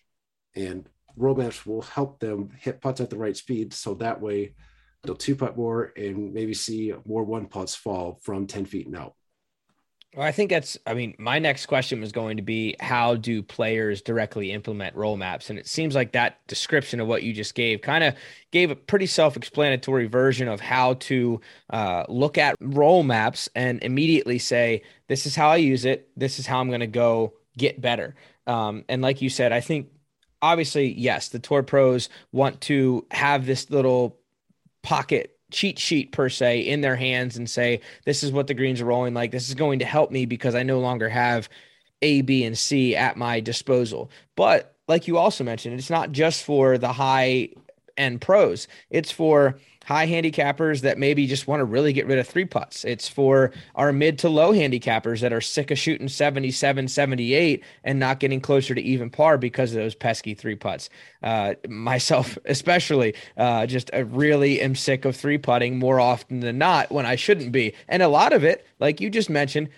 And 0.54 0.88
roll 1.16 1.34
maps 1.34 1.64
will 1.64 1.82
help 1.82 2.20
them 2.20 2.50
hit 2.58 2.80
putts 2.80 3.00
at 3.00 3.10
the 3.10 3.16
right 3.16 3.36
speed. 3.36 3.72
So 3.72 3.94
that 3.94 4.20
way 4.20 4.54
they'll 5.04 5.14
two 5.14 5.36
putt 5.36 5.56
more 5.56 5.92
and 5.96 6.32
maybe 6.32 6.54
see 6.54 6.92
more 7.06 7.24
one 7.24 7.46
putts 7.46 7.74
fall 7.74 8.18
from 8.22 8.46
10 8.46 8.66
feet 8.66 8.86
and 8.86 8.96
out. 8.96 9.14
Well, 10.14 10.26
I 10.26 10.30
think 10.30 10.50
that's, 10.50 10.78
I 10.86 10.94
mean, 10.94 11.14
my 11.18 11.40
next 11.40 11.66
question 11.66 12.00
was 12.00 12.12
going 12.12 12.36
to 12.36 12.42
be 12.42 12.76
how 12.78 13.16
do 13.16 13.42
players 13.42 14.00
directly 14.00 14.52
implement 14.52 14.94
roll 14.94 15.16
maps? 15.16 15.50
And 15.50 15.58
it 15.58 15.66
seems 15.66 15.96
like 15.96 16.12
that 16.12 16.46
description 16.46 17.00
of 17.00 17.08
what 17.08 17.24
you 17.24 17.32
just 17.32 17.56
gave 17.56 17.82
kind 17.82 18.04
of 18.04 18.14
gave 18.52 18.70
a 18.70 18.76
pretty 18.76 19.06
self 19.06 19.36
explanatory 19.36 20.06
version 20.06 20.46
of 20.46 20.60
how 20.60 20.94
to 20.94 21.40
uh, 21.70 22.04
look 22.08 22.38
at 22.38 22.54
roll 22.60 23.02
maps 23.02 23.48
and 23.56 23.82
immediately 23.82 24.38
say, 24.38 24.82
this 25.08 25.26
is 25.26 25.34
how 25.34 25.48
I 25.48 25.56
use 25.56 25.84
it. 25.84 26.08
This 26.16 26.38
is 26.38 26.46
how 26.46 26.60
I'm 26.60 26.68
going 26.68 26.78
to 26.78 26.86
go 26.86 27.34
get 27.58 27.80
better. 27.80 28.14
Um, 28.46 28.84
and 28.88 29.02
like 29.02 29.20
you 29.20 29.28
said, 29.28 29.50
I 29.50 29.60
think 29.60 29.88
obviously, 30.40 30.92
yes, 30.92 31.28
the 31.28 31.40
tour 31.40 31.64
pros 31.64 32.08
want 32.30 32.60
to 32.62 33.04
have 33.10 33.46
this 33.46 33.68
little 33.68 34.20
pocket 34.84 35.36
cheat 35.50 35.78
sheet 35.78 36.12
per 36.12 36.28
se 36.28 36.60
in 36.60 36.80
their 36.80 36.96
hands 36.96 37.36
and 37.36 37.48
say, 37.48 37.80
this 38.04 38.22
is 38.22 38.30
what 38.30 38.46
the 38.46 38.54
greens 38.54 38.80
are 38.80 38.86
rolling 38.86 39.14
like. 39.14 39.30
This 39.30 39.48
is 39.48 39.54
going 39.54 39.80
to 39.80 39.84
help 39.84 40.10
me 40.10 40.26
because 40.26 40.54
I 40.54 40.62
no 40.62 40.80
longer 40.80 41.08
have 41.08 41.48
A, 42.02 42.22
B, 42.22 42.44
and 42.44 42.56
C 42.56 42.94
at 42.94 43.16
my 43.16 43.40
disposal. 43.40 44.10
But 44.36 44.76
like 44.86 45.08
you 45.08 45.16
also 45.18 45.42
mentioned, 45.44 45.78
it's 45.78 45.90
not 45.90 46.12
just 46.12 46.44
for 46.44 46.78
the 46.78 46.92
high 46.92 47.50
end 47.96 48.20
pros. 48.20 48.68
It's 48.90 49.10
for 49.10 49.56
high 49.84 50.06
handicappers 50.06 50.80
that 50.80 50.98
maybe 50.98 51.26
just 51.26 51.46
want 51.46 51.60
to 51.60 51.64
really 51.64 51.92
get 51.92 52.06
rid 52.06 52.18
of 52.18 52.26
three 52.26 52.44
putts. 52.44 52.84
It's 52.84 53.06
for 53.06 53.52
our 53.74 53.92
mid 53.92 54.18
to 54.20 54.28
low 54.28 54.52
handicappers 54.52 55.20
that 55.20 55.32
are 55.32 55.40
sick 55.40 55.70
of 55.70 55.78
shooting 55.78 56.08
77, 56.08 56.88
78 56.88 57.62
and 57.84 57.98
not 57.98 58.18
getting 58.18 58.40
closer 58.40 58.74
to 58.74 58.80
even 58.80 59.10
par 59.10 59.36
because 59.36 59.72
of 59.72 59.76
those 59.76 59.94
pesky 59.94 60.34
three 60.34 60.56
putts. 60.56 60.88
Uh, 61.22 61.54
myself, 61.68 62.38
especially, 62.46 63.14
uh, 63.36 63.66
just 63.66 63.90
I 63.92 63.98
really 63.98 64.60
am 64.60 64.74
sick 64.74 65.04
of 65.04 65.14
three 65.14 65.38
putting 65.38 65.78
more 65.78 66.00
often 66.00 66.40
than 66.40 66.58
not 66.58 66.90
when 66.90 67.06
I 67.06 67.16
shouldn't 67.16 67.52
be. 67.52 67.74
And 67.88 68.02
a 68.02 68.08
lot 68.08 68.32
of 68.32 68.42
it, 68.42 68.66
like 68.80 69.00
you 69.00 69.10
just 69.10 69.30
mentioned, 69.30 69.68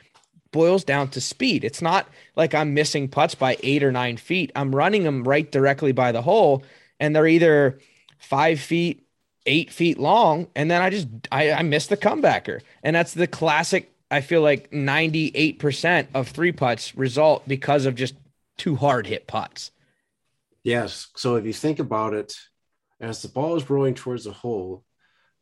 boils 0.52 0.84
down 0.84 1.08
to 1.08 1.20
speed. 1.20 1.64
It's 1.64 1.82
not 1.82 2.08
like 2.36 2.54
I'm 2.54 2.72
missing 2.72 3.08
putts 3.08 3.34
by 3.34 3.58
eight 3.62 3.82
or 3.82 3.92
nine 3.92 4.16
feet. 4.16 4.52
I'm 4.54 4.74
running 4.74 5.02
them 5.02 5.24
right 5.24 5.50
directly 5.50 5.92
by 5.92 6.12
the 6.12 6.22
hole, 6.22 6.62
and 7.00 7.14
they're 7.14 7.26
either 7.26 7.78
five 8.18 8.60
feet, 8.60 9.06
eight 9.46 9.70
feet 9.70 9.98
long, 9.98 10.48
and 10.54 10.70
then 10.70 10.82
I 10.82 10.90
just 10.90 11.08
I, 11.30 11.52
I 11.52 11.62
miss 11.62 11.86
the 11.86 11.96
comebacker, 11.96 12.60
and 12.82 12.94
that's 12.94 13.14
the 13.14 13.26
classic. 13.26 13.92
I 14.10 14.20
feel 14.20 14.40
like 14.40 14.70
98% 14.70 16.06
of 16.14 16.28
three 16.28 16.52
putts 16.52 16.96
result 16.96 17.46
because 17.48 17.86
of 17.86 17.96
just 17.96 18.14
too 18.56 18.76
hard 18.76 19.06
hit 19.08 19.26
putts. 19.26 19.72
Yes. 20.62 21.08
So 21.16 21.36
if 21.36 21.44
you 21.44 21.52
think 21.52 21.80
about 21.80 22.14
it, 22.14 22.34
as 23.00 23.22
the 23.22 23.28
ball 23.28 23.56
is 23.56 23.68
rolling 23.68 23.94
towards 23.94 24.24
the 24.24 24.32
hole, 24.32 24.84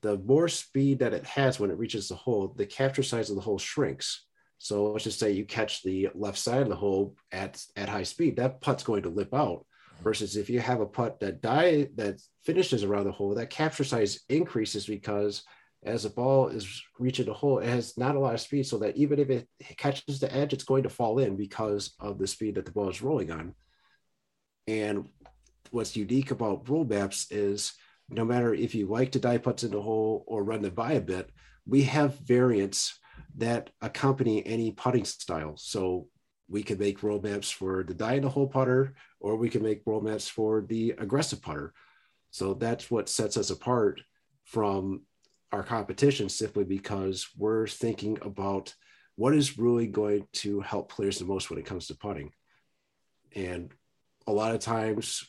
the 0.03 0.19
more 0.19 0.49
speed 0.49 0.99
that 0.99 1.15
it 1.15 1.25
has 1.25 1.59
when 1.59 1.71
it 1.71 1.79
reaches 1.79 2.09
the 2.09 2.15
hole, 2.15 2.49
the 2.57 2.67
capture 2.67 3.03
size 3.03 3.31
of 3.31 3.37
the 3.37 3.43
hole 3.43 3.59
shrinks. 3.59 4.27
So 4.59 4.93
let's 4.93 5.05
just 5.05 5.19
say 5.19 5.33
you 5.33 5.45
catch 5.45 5.83
the 5.83 6.11
left 6.15 6.39
side 6.39 6.63
of 6.63 6.69
the 6.69 6.77
hole 6.77 7.17
at, 7.33 7.63
at 7.77 7.89
high 7.89 8.03
speed, 8.03 8.37
that 8.37 8.61
putt's 8.61 8.83
going 8.83 9.03
to 9.03 9.09
lip 9.09 9.33
out. 9.33 9.67
Versus 10.05 10.37
if 10.37 10.51
you 10.51 10.61
have 10.61 10.81
a 10.81 10.87
putt 10.87 11.19
that 11.21 11.41
die 11.41 11.89
that 11.97 12.21
finishes 12.45 12.85
around 12.85 13.05
the 13.07 13.13
hole, 13.13 13.35
that 13.35 13.51
capture 13.51 13.85
size 13.85 14.21
increases 14.29 14.87
because 14.87 15.43
as 15.83 16.03
the 16.03 16.11
ball 16.11 16.49
is 16.49 16.83
reaching 16.99 17.27
the 17.27 17.33
hole, 17.33 17.59
it 17.59 17.69
has 17.69 17.97
not 17.99 18.15
a 18.15 18.19
lot 18.19 18.35
of 18.35 18.41
speed, 18.41 18.67
so 18.67 18.79
that 18.79 18.97
even 18.97 19.19
if 19.19 19.31
it 19.31 19.49
catches 19.77 20.21
the 20.21 20.35
edge, 20.35 20.53
it's 20.53 20.65
going 20.65 20.83
to 20.83 20.89
fall 20.89 21.19
in 21.19 21.37
because 21.37 21.95
of 22.01 22.19
the 22.19 22.27
speed 22.27 22.55
that 22.55 22.65
the 22.67 22.73
ball 22.73 22.91
is 22.91 23.03
rolling 23.03 23.31
on. 23.31 23.55
And 24.67 25.09
what's 25.71 25.97
unique 25.97 26.31
about 26.31 26.69
roll 26.69 26.85
maps 26.85 27.31
is 27.31 27.73
no 28.09 28.25
matter 28.25 28.55
if 28.55 28.75
you 28.75 28.87
like 28.87 29.13
to 29.13 29.19
die 29.19 29.39
putts 29.39 29.65
in 29.65 29.71
the 29.71 29.81
hole 29.81 30.25
or 30.27 30.45
run 30.45 30.63
them 30.63 30.75
by 30.75 30.93
a 30.93 31.01
bit, 31.01 31.31
we 31.67 31.83
have 31.83 32.19
variants 32.21 32.99
that 33.37 33.71
accompany 33.81 34.45
any 34.47 34.71
putting 34.71 35.05
style. 35.05 35.55
So 35.57 36.09
we 36.49 36.63
can 36.63 36.79
make 36.79 37.03
roll 37.03 37.21
maps 37.21 37.51
for 37.51 37.83
the 37.83 37.95
die 37.95 38.15
in 38.15 38.23
the 38.23 38.29
hole 38.29 38.47
putter, 38.47 38.95
or 39.25 39.37
we 39.37 39.49
can 39.49 39.63
make 39.63 39.81
roll 39.87 40.03
maps 40.03 40.29
for 40.29 40.61
the 40.61 40.95
aggressive 40.99 41.41
putter. 41.41 41.73
So 42.31 42.53
that's 42.53 42.91
what 42.91 43.09
sets 43.09 43.39
us 43.39 43.49
apart 43.49 44.03
from 44.45 45.01
our 45.51 45.63
competition 45.63 46.29
simply 46.29 46.63
because 46.63 47.29
we're 47.39 47.67
thinking 47.67 48.19
about 48.21 48.75
what 49.17 49.35
is 49.35 49.57
really 49.57 49.87
going 49.87 50.27
to 50.35 50.61
help 50.61 50.93
players 50.93 51.19
the 51.19 51.25
most 51.25 51.49
when 51.49 51.59
it 51.59 51.65
comes 51.65 51.87
to 51.87 51.95
putting. 51.95 52.33
And 53.35 53.73
a 54.27 54.33
lot 54.33 54.55
of 54.55 54.61
times 54.61 55.27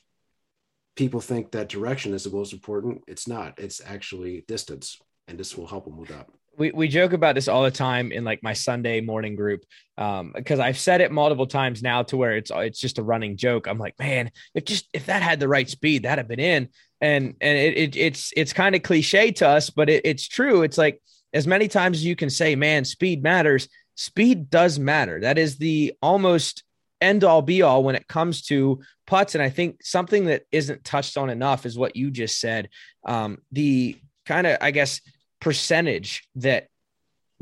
people 0.97 1.21
think 1.21 1.51
that 1.51 1.69
direction 1.69 2.13
is 2.13 2.25
the 2.25 2.35
most 2.35 2.51
important. 2.51 3.01
It's 3.07 3.29
not, 3.29 3.53
it's 3.59 3.79
actually 3.85 4.43
distance. 4.45 4.97
And 5.29 5.39
this 5.39 5.55
will 5.55 5.67
help 5.67 5.85
them 5.85 5.95
with 5.95 6.09
that 6.09 6.27
we, 6.57 6.71
we 6.71 6.87
joke 6.87 7.13
about 7.13 7.35
this 7.35 7.47
all 7.47 7.63
the 7.63 7.71
time 7.71 8.11
in 8.11 8.23
like 8.23 8.41
my 8.43 8.53
Sunday 8.53 9.01
morning 9.01 9.35
group 9.35 9.63
um 9.97 10.31
because 10.35 10.59
I've 10.59 10.77
said 10.77 11.01
it 11.01 11.11
multiple 11.11 11.47
times 11.47 11.81
now 11.81 12.03
to 12.03 12.17
where 12.17 12.35
it's 12.35 12.51
it's 12.53 12.79
just 12.79 12.99
a 12.99 13.03
running 13.03 13.37
joke. 13.37 13.67
I'm 13.67 13.77
like, 13.77 13.97
man, 13.99 14.31
if 14.53 14.65
just 14.65 14.87
if 14.93 15.05
that 15.07 15.21
had 15.21 15.39
the 15.39 15.47
right 15.47 15.69
speed, 15.69 16.03
that'd 16.03 16.17
have 16.17 16.27
been 16.27 16.39
in. 16.39 16.69
And 17.01 17.35
and 17.41 17.57
it, 17.57 17.77
it 17.77 17.95
it's 17.95 18.33
it's 18.35 18.53
kind 18.53 18.75
of 18.75 18.83
cliche 18.83 19.31
to 19.33 19.47
us, 19.47 19.69
but 19.69 19.89
it, 19.89 20.05
it's 20.05 20.27
true. 20.27 20.63
It's 20.63 20.77
like 20.77 21.01
as 21.33 21.47
many 21.47 21.67
times 21.67 21.97
as 21.97 22.05
you 22.05 22.15
can 22.15 22.29
say, 22.29 22.55
man, 22.55 22.85
speed 22.85 23.23
matters. 23.23 23.67
Speed 23.95 24.49
does 24.49 24.77
matter. 24.77 25.21
That 25.21 25.37
is 25.37 25.57
the 25.57 25.93
almost 26.01 26.63
end 27.01 27.23
all 27.23 27.41
be 27.41 27.61
all 27.61 27.83
when 27.83 27.95
it 27.95 28.07
comes 28.07 28.41
to 28.43 28.81
putts. 29.07 29.35
And 29.35 29.43
I 29.43 29.49
think 29.49 29.83
something 29.83 30.25
that 30.25 30.43
isn't 30.51 30.83
touched 30.83 31.17
on 31.17 31.29
enough 31.29 31.65
is 31.65 31.77
what 31.77 31.95
you 31.95 32.11
just 32.11 32.39
said. 32.39 32.69
Um, 33.05 33.39
the 33.51 33.97
kind 34.25 34.47
of, 34.47 34.57
I 34.61 34.71
guess, 34.71 35.01
percentage 35.45 36.27
that 36.33 36.69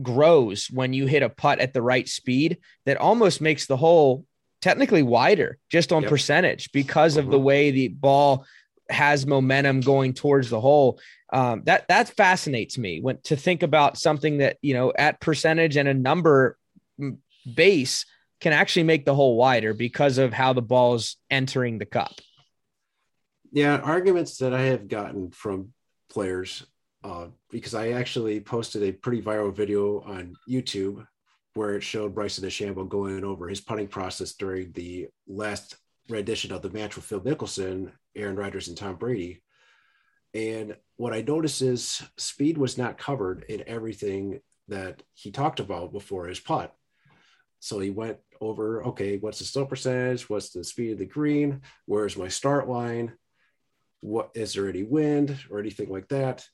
grows 0.02 0.68
when 0.70 0.92
you 0.92 1.06
hit 1.06 1.24
a 1.24 1.30
putt 1.30 1.60
at 1.60 1.74
the 1.74 1.82
right 1.82 2.10
speed 2.10 2.58
that 2.86 2.98
almost 2.98 3.39
makes 3.39 3.66
the 3.66 3.78
hole 3.78 4.26
technically 4.62 5.04
wider 5.04 5.58
just 5.70 5.94
on 5.94 6.02
yep. 6.02 6.10
percentage 6.10 6.70
because 6.74 7.16
of 7.16 7.28
the 7.28 7.38
mm-hmm. 7.38 7.46
way 7.46 7.72
the 7.72 7.88
ball 7.88 8.46
has 8.89 9.26
momentum 9.26 9.80
going 9.80 10.13
towards 10.13 10.50
the 10.50 10.60
hole. 10.60 11.00
Um, 11.32 11.63
that 11.63 11.88
that 11.88 12.10
fascinates 12.10 12.78
me 12.78 13.00
when 13.00 13.20
to 13.24 13.38
think 13.38 13.63
about 13.63 13.98
something 13.98 14.39
that 14.39 14.58
you 14.62 14.74
know 14.74 14.92
at 15.00 15.22
percentage 15.22 15.78
and 15.78 15.88
a 15.88 15.94
number 15.94 16.58
base 17.56 18.06
can 18.42 18.52
actually 18.52 18.84
make 18.84 19.06
the 19.06 19.16
hole 19.16 19.38
wider 19.38 19.74
because 19.74 20.18
of 20.18 20.34
how 20.34 20.52
the 20.52 20.62
ball 20.62 20.96
is 20.96 21.16
entering 21.32 21.78
the 21.78 21.86
cup. 21.86 22.12
Yeah, 23.54 23.78
arguments 23.78 24.39
that 24.39 24.54
I 24.54 24.63
have 24.63 24.89
gotten 24.89 25.32
from 25.32 25.72
players 26.10 26.66
uh, 27.04 27.28
because 27.52 27.74
I 27.74 27.92
actually 27.92 28.39
posted 28.39 28.84
a 28.84 28.92
pretty 28.92 29.22
viral 29.22 29.54
video 29.54 30.02
on 30.02 30.36
YouTube 30.50 31.06
where 31.54 31.76
it 31.76 31.84
showed 31.84 32.16
Bryson 32.16 32.44
DeChambeau 32.44 32.88
going 32.88 33.24
over 33.24 33.48
his 33.48 33.62
putting 33.62 33.88
process 33.88 34.34
during 34.34 34.72
the 34.72 35.08
last 35.28 35.76
rendition 36.10 36.52
of 36.52 36.62
the 36.62 36.70
match 36.70 36.96
with 36.96 37.06
Phil 37.06 37.22
Mickelson, 37.22 37.92
Aaron 38.16 38.36
Rodgers, 38.36 38.68
and 38.68 38.78
Tom 38.78 38.96
Brady. 38.96 39.42
And 40.34 40.76
what 40.98 41.13
I 41.13 41.22
noticed 41.22 41.62
is 41.62 42.02
speed 42.18 42.58
was 42.58 42.78
not 42.78 42.98
covered 42.98 43.46
in 43.50 43.63
everything 43.68 44.39
that 44.68 45.04
he 45.13 45.32
talked 45.32 45.60
about 45.60 45.92
before 45.92 46.26
his 46.26 46.39
putt. 46.39 46.74
So 47.60 47.80
he 47.80 47.92
went 47.92 48.18
over, 48.42 48.84
okay, 48.88 49.18
what's 49.18 49.39
the 49.39 49.46
slope 49.46 49.70
percentage? 49.70 50.30
What's 50.30 50.50
the 50.50 50.63
speed 50.63 50.94
of 50.94 51.00
the 51.00 51.06
green? 51.06 51.62
Where's 51.86 52.18
my 52.18 52.28
start 52.28 52.68
line? 52.68 53.13
What 54.02 54.32
is 54.34 54.54
there 54.54 54.68
any 54.68 54.84
wind 54.84 55.38
or 55.50 55.60
anything 55.60 55.89
like 55.89 56.08
that? 56.10 56.46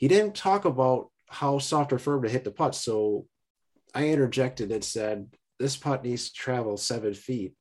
He 0.00 0.08
didn't 0.08 0.34
talk 0.34 0.64
about 0.64 1.10
how 1.28 1.58
soft 1.58 1.92
or 1.92 1.98
firm 1.98 2.22
to 2.22 2.28
hit 2.28 2.42
the 2.42 2.50
putt. 2.50 2.74
So 2.74 3.26
I 3.94 4.08
interjected 4.08 4.72
and 4.72 4.82
said, 4.82 5.28
this 5.58 5.76
putt 5.76 6.02
needs 6.02 6.30
to 6.30 6.34
travel 6.34 6.78
seven 6.78 7.12
feet 7.12 7.52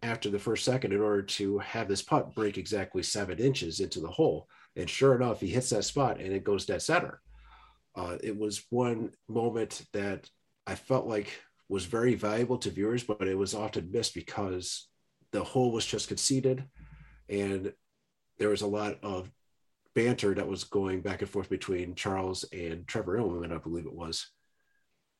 after 0.00 0.30
the 0.30 0.38
first 0.38 0.64
second 0.64 0.92
in 0.92 1.00
order 1.00 1.22
to 1.22 1.58
have 1.58 1.88
this 1.88 2.00
putt 2.00 2.32
break 2.32 2.58
exactly 2.58 3.02
seven 3.02 3.38
inches 3.38 3.80
into 3.80 3.98
the 3.98 4.08
hole. 4.08 4.48
And 4.76 4.88
sure 4.88 5.16
enough, 5.16 5.40
he 5.40 5.48
hits 5.48 5.70
that 5.70 5.84
spot 5.84 6.20
and 6.20 6.32
it 6.32 6.44
goes 6.44 6.64
dead 6.64 6.80
center. 6.80 7.20
Uh, 7.96 8.18
it 8.22 8.38
was 8.38 8.64
one 8.70 9.10
moment 9.28 9.82
that 9.92 10.30
I 10.68 10.76
felt 10.76 11.08
like 11.08 11.28
was 11.68 11.86
very 11.86 12.14
valuable 12.14 12.58
to 12.58 12.70
viewers, 12.70 13.02
but 13.02 13.26
it 13.26 13.36
was 13.36 13.52
often 13.52 13.90
missed 13.90 14.14
because 14.14 14.88
the 15.32 15.42
hole 15.42 15.72
was 15.72 15.84
just 15.84 16.06
conceded 16.06 16.64
and 17.28 17.72
there 18.38 18.50
was 18.50 18.62
a 18.62 18.66
lot 18.66 18.98
of 19.02 19.28
banter 19.94 20.34
that 20.34 20.48
was 20.48 20.64
going 20.64 21.00
back 21.00 21.22
and 21.22 21.30
forth 21.30 21.48
between 21.48 21.94
Charles 21.94 22.44
and 22.52 22.86
Trevor 22.86 23.18
Immelman, 23.18 23.52
I 23.52 23.58
believe 23.58 23.86
it 23.86 23.94
was, 23.94 24.28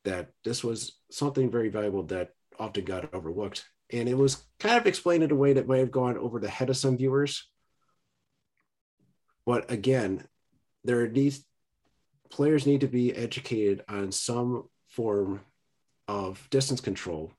that 0.03 0.31
this 0.43 0.63
was 0.63 0.99
something 1.11 1.49
very 1.49 1.69
valuable 1.69 2.03
that 2.03 2.31
often 2.59 2.85
got 2.85 3.13
overlooked. 3.13 3.65
And 3.91 4.09
it 4.09 4.17
was 4.17 4.43
kind 4.59 4.77
of 4.77 4.87
explained 4.87 5.23
in 5.23 5.31
a 5.31 5.35
way 5.35 5.53
that 5.53 5.67
may 5.67 5.79
have 5.79 5.91
gone 5.91 6.17
over 6.17 6.39
the 6.39 6.49
head 6.49 6.69
of 6.69 6.77
some 6.77 6.97
viewers. 6.97 7.47
But 9.45 9.71
again, 9.71 10.25
there 10.83 11.07
needs 11.07 11.45
players 12.29 12.65
need 12.65 12.81
to 12.81 12.87
be 12.87 13.15
educated 13.15 13.83
on 13.87 14.11
some 14.11 14.67
form 14.89 15.41
of 16.07 16.47
distance 16.49 16.81
control. 16.81 17.31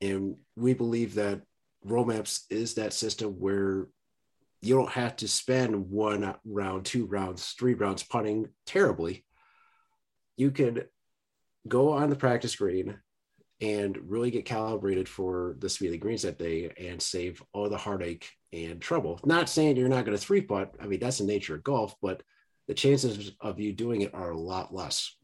And 0.00 0.36
we 0.56 0.74
believe 0.74 1.14
that 1.14 1.42
roll 1.84 2.04
maps 2.04 2.46
is 2.50 2.74
that 2.74 2.92
system 2.92 3.32
where 3.38 3.88
you 4.60 4.74
don't 4.74 4.90
have 4.90 5.16
to 5.16 5.28
spend 5.28 5.90
one 5.90 6.34
round, 6.44 6.84
two 6.84 7.06
rounds, 7.06 7.54
three 7.58 7.74
rounds 7.74 8.02
putting 8.02 8.48
terribly. 8.66 9.24
You 10.36 10.50
could 10.50 10.88
go 11.66 11.92
on 11.92 12.10
the 12.10 12.16
practice 12.16 12.56
green 12.56 12.98
and 13.60 13.98
really 14.08 14.30
get 14.30 14.44
calibrated 14.44 15.08
for 15.08 15.56
the 15.58 15.68
speed 15.68 15.86
of 15.86 15.92
the 15.92 15.98
greens 15.98 16.22
that 16.22 16.38
day 16.38 16.72
and 16.78 17.02
save 17.02 17.42
all 17.52 17.68
the 17.68 17.76
heartache 17.76 18.30
and 18.52 18.80
trouble. 18.80 19.20
Not 19.24 19.48
saying 19.48 19.76
you're 19.76 19.88
not 19.88 20.04
going 20.04 20.16
to 20.16 20.22
three 20.22 20.40
putt. 20.40 20.74
I 20.80 20.86
mean, 20.86 21.00
that's 21.00 21.18
the 21.18 21.24
nature 21.24 21.56
of 21.56 21.64
golf, 21.64 21.94
but 22.00 22.22
the 22.68 22.74
chances 22.74 23.32
of 23.40 23.58
you 23.58 23.72
doing 23.72 24.02
it 24.02 24.14
are 24.14 24.30
a 24.30 24.38
lot 24.38 24.72
less. 24.74 25.14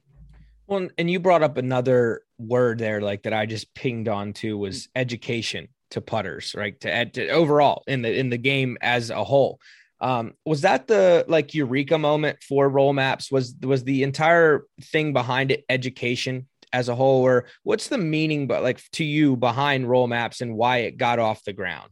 Well, 0.67 0.89
and 0.97 1.11
you 1.11 1.21
brought 1.21 1.43
up 1.43 1.59
another 1.59 2.23
word 2.39 2.79
there, 2.79 3.01
like 3.01 3.25
that 3.25 3.35
I 3.35 3.47
just 3.47 3.75
pinged 3.75 4.09
on 4.09 4.33
to 4.35 4.57
was 4.57 4.87
mm. 4.87 4.91
education 4.97 5.69
to 5.95 6.01
putters, 6.01 6.55
right? 6.57 6.79
To 6.81 6.93
add 6.93 7.15
to 7.15 7.29
overall 7.29 7.83
in 7.87 8.03
the 8.03 8.17
in 8.17 8.31
the 8.31 8.39
game 8.39 8.77
as 8.81 9.11
a 9.11 9.25
whole. 9.25 9.61
Um, 10.01 10.35
was 10.45 10.61
that 10.63 10.87
the 10.87 11.25
like 11.29 11.55
eureka 11.55 11.99
moment 11.99 12.43
for 12.43 12.69
roll 12.69 12.93
maps? 12.93 13.31
Was 13.33 13.55
was 13.63 13.85
the 13.85 14.03
entire 14.03 14.67
thing 14.83 15.13
behind 15.13 15.51
it 15.51 15.65
education 15.69 16.47
as 16.73 16.89
a 16.89 16.95
whole, 16.95 17.23
or 17.23 17.47
what's 17.63 17.89
the 17.89 17.99
meaning, 17.99 18.47
but 18.47 18.63
like 18.63 18.83
to 18.93 19.05
you 19.05 19.37
behind 19.37 19.89
roll 19.89 20.07
maps 20.07 20.41
and 20.41 20.57
why 20.57 20.79
it 20.79 20.99
got 20.99 21.19
off 21.19 21.45
the 21.45 21.53
ground? 21.53 21.91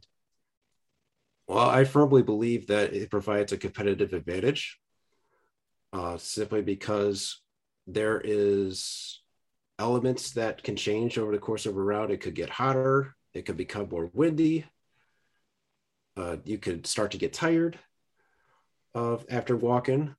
Well, 1.47 1.69
I 1.69 1.85
firmly 1.85 2.23
believe 2.23 2.67
that 2.67 2.93
it 2.93 3.09
provides 3.09 3.51
a 3.51 3.57
competitive 3.57 4.13
advantage 4.13 4.79
uh, 5.93 6.17
simply 6.17 6.61
because 6.61 7.41
there 7.87 8.21
is 8.23 9.21
elements 9.79 10.31
that 10.31 10.63
can 10.63 10.75
change 10.75 11.17
over 11.17 11.31
the 11.31 11.39
course 11.39 11.65
of 11.65 11.75
a 11.75 11.81
round. 11.81 12.11
It 12.11 12.21
could 12.21 12.35
get 12.35 12.49
hotter, 12.49 13.15
it 13.33 13.45
could 13.45 13.57
become 13.57 13.89
more 13.89 14.09
windy. 14.13 14.65
Uh, 16.15 16.37
you 16.45 16.57
could 16.57 16.85
start 16.85 17.11
to 17.11 17.17
get 17.17 17.33
tired 17.33 17.79
of 18.93 19.25
after 19.29 19.57
walking, 19.57 20.15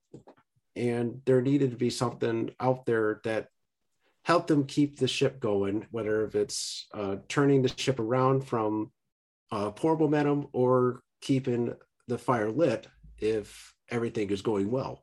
and 0.74 1.20
there 1.24 1.40
needed 1.40 1.70
to 1.70 1.76
be 1.76 1.90
something 1.90 2.50
out 2.58 2.84
there 2.86 3.20
that 3.24 3.48
helped 4.24 4.48
them 4.48 4.64
keep 4.64 4.98
the 4.98 5.06
ship 5.06 5.38
going, 5.38 5.86
whether 5.90 6.24
if 6.24 6.34
it's 6.34 6.86
uh, 6.94 7.16
turning 7.28 7.62
the 7.62 7.72
ship 7.76 8.00
around 8.00 8.40
from 8.40 8.90
uh, 9.52 9.70
poor 9.70 9.96
momentum 9.96 10.48
or 10.52 11.02
keeping 11.20 11.74
the 12.08 12.18
fire 12.18 12.50
lit 12.50 12.88
if 13.18 13.74
everything 13.90 14.30
is 14.30 14.42
going 14.42 14.70
well. 14.70 15.02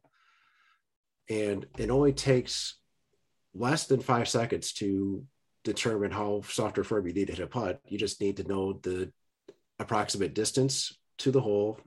And 1.30 1.66
it 1.78 1.90
only 1.90 2.14
takes 2.14 2.76
less 3.54 3.86
than 3.86 4.02
five 4.02 4.28
seconds 4.28 4.74
to 4.74 5.26
determine 5.64 6.12
how 6.12 6.42
soft 6.48 6.78
or 6.78 6.84
firm 6.84 7.08
you 7.08 7.14
need 7.14 7.28
to 7.28 7.34
hit 7.34 7.44
a 7.44 7.48
putt. 7.48 7.80
You 7.88 7.98
just 7.98 8.22
need 8.22 8.38
to 8.38 8.48
know 8.48 8.74
the 8.74 9.12
approximate 9.80 10.34
distance 10.34 10.98
to 11.20 11.32
the 11.32 11.42
hole 11.42 11.80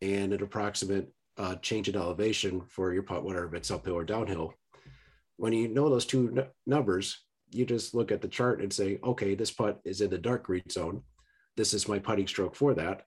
and 0.00 0.32
an 0.32 0.42
approximate 0.42 1.12
uh, 1.38 1.56
change 1.56 1.88
in 1.88 1.96
elevation 1.96 2.62
for 2.68 2.92
your 2.92 3.02
putt, 3.02 3.24
whether 3.24 3.52
it's 3.54 3.70
uphill 3.70 3.94
or 3.94 4.04
downhill. 4.04 4.54
When 5.36 5.52
you 5.52 5.68
know 5.68 5.88
those 5.88 6.06
two 6.06 6.34
n- 6.36 6.46
numbers, 6.66 7.24
you 7.50 7.64
just 7.64 7.94
look 7.94 8.12
at 8.12 8.20
the 8.20 8.28
chart 8.28 8.60
and 8.60 8.72
say, 8.72 8.98
okay, 9.02 9.34
this 9.34 9.50
putt 9.50 9.80
is 9.84 10.00
in 10.00 10.10
the 10.10 10.18
dark 10.18 10.44
green 10.44 10.68
zone. 10.70 11.02
This 11.56 11.74
is 11.74 11.88
my 11.88 11.98
putting 11.98 12.26
stroke 12.26 12.54
for 12.54 12.74
that 12.74 13.02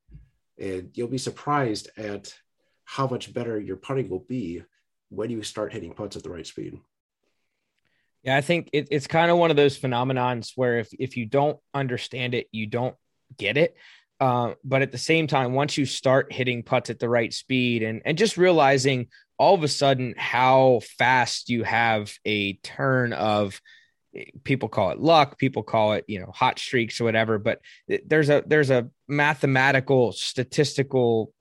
and 0.58 0.90
you'll 0.94 1.08
be 1.08 1.18
surprised 1.18 1.90
at 1.98 2.34
how 2.86 3.08
much 3.08 3.34
better 3.34 3.60
your 3.60 3.78
putting 3.78 4.10
will 4.10 4.26
be 4.28 4.64
when 5.10 5.30
you 5.30 5.44
start 5.44 5.74
hitting 5.74 5.94
putts 5.94 6.16
at 6.16 6.24
the 6.24 6.30
right 6.30 6.48
speed. 6.48 6.80
Yeah, 8.26 8.36
I 8.36 8.42
think 8.42 8.70
it, 8.74 8.88
it's 8.90 9.06
kind 9.08 9.30
of 9.30 9.38
one 9.38 9.52
of 9.52 9.56
those 9.56 9.78
phenomenons 9.78 10.54
where 10.56 10.80
if 10.80 10.90
if 10.98 11.16
you 11.16 11.28
don't 11.28 11.60
understand 11.74 12.34
it, 12.34 12.48
you 12.52 12.66
don't 12.66 12.96
get 13.38 13.56
it. 13.56 13.78
Uh, 14.20 14.54
but 14.64 14.82
at 14.82 14.92
the 14.92 14.98
same 14.98 15.28
time, 15.28 15.54
once 15.54 15.78
you 15.78 15.86
start 15.86 16.34
hitting 16.34 16.64
putts 16.64 16.90
at 16.90 17.00
the 17.00 17.08
right 17.08 17.32
speed 17.32 17.84
and 17.84 18.02
and 18.04 18.18
just 18.18 18.36
realizing 18.36 19.08
all 19.38 19.54
of 19.54 19.64
a 19.64 19.68
sudden 19.68 20.16
how 20.18 20.82
fast 20.98 21.50
you 21.50 21.64
have 21.64 22.14
a 22.26 22.54
turn 22.64 23.14
of 23.14 23.62
people 24.46 24.70
call 24.70 24.92
it 24.92 25.00
luck 25.00 25.38
people 25.38 25.62
call 25.62 25.92
it 25.92 26.06
you 26.08 26.22
know 26.22 26.32
hot 26.34 26.58
streaks 26.58 27.02
or 27.02 27.04
whatever 27.04 27.38
but 27.38 27.60
there's 28.06 28.30
a 28.30 28.42
there's 28.48 28.70
a 28.70 28.88
mathematical 29.10 30.14
statistical 30.14 31.34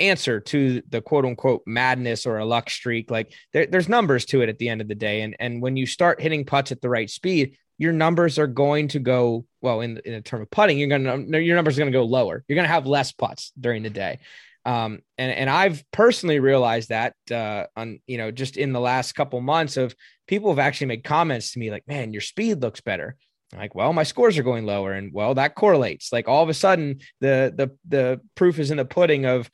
answer 0.00 0.40
to 0.40 0.82
the 0.88 1.00
quote 1.00 1.24
unquote 1.24 1.62
madness 1.66 2.26
or 2.26 2.38
a 2.38 2.44
luck 2.44 2.70
streak 2.70 3.10
like 3.10 3.32
there, 3.52 3.66
there's 3.66 3.88
numbers 3.88 4.24
to 4.24 4.42
it 4.42 4.48
at 4.48 4.58
the 4.58 4.68
end 4.68 4.80
of 4.80 4.88
the 4.88 4.94
day 4.94 5.22
and 5.22 5.36
and 5.38 5.60
when 5.62 5.76
you 5.76 5.86
start 5.86 6.20
hitting 6.20 6.44
putts 6.44 6.72
at 6.72 6.80
the 6.80 6.88
right 6.88 7.10
speed 7.10 7.56
your 7.78 7.92
numbers 7.92 8.38
are 8.38 8.46
going 8.46 8.88
to 8.88 8.98
go 8.98 9.44
well 9.60 9.80
in 9.80 10.00
in 10.04 10.14
a 10.14 10.20
term 10.20 10.42
of 10.42 10.50
putting 10.50 10.78
you're 10.78 10.88
going 10.88 11.04
to 11.04 11.40
your 11.40 11.56
numbers 11.56 11.76
are 11.76 11.82
going 11.82 11.92
to 11.92 11.98
go 11.98 12.04
lower 12.04 12.44
you're 12.48 12.56
going 12.56 12.66
to 12.66 12.72
have 12.72 12.86
less 12.86 13.12
putts 13.12 13.52
during 13.58 13.82
the 13.82 13.90
day 13.90 14.18
um, 14.64 15.00
and 15.16 15.32
and 15.32 15.48
I've 15.48 15.82
personally 15.90 16.38
realized 16.38 16.90
that 16.90 17.14
uh, 17.30 17.66
on 17.76 18.00
you 18.06 18.18
know 18.18 18.30
just 18.30 18.56
in 18.56 18.72
the 18.72 18.80
last 18.80 19.12
couple 19.12 19.40
months 19.40 19.76
of 19.76 19.94
people 20.26 20.50
have 20.50 20.58
actually 20.58 20.88
made 20.88 21.04
comments 21.04 21.52
to 21.52 21.58
me 21.58 21.70
like, 21.70 21.88
"Man, 21.88 22.12
your 22.12 22.20
speed 22.20 22.60
looks 22.60 22.80
better." 22.80 23.16
Like, 23.56 23.74
well, 23.74 23.92
my 23.92 24.04
scores 24.04 24.38
are 24.38 24.44
going 24.44 24.66
lower, 24.66 24.92
and 24.92 25.12
well, 25.12 25.34
that 25.34 25.54
correlates. 25.54 26.12
Like 26.12 26.28
all 26.28 26.42
of 26.42 26.50
a 26.50 26.54
sudden, 26.54 27.00
the 27.20 27.52
the 27.56 27.70
the 27.88 28.20
proof 28.34 28.58
is 28.58 28.70
in 28.70 28.76
the 28.76 28.84
pudding 28.84 29.24
of 29.24 29.50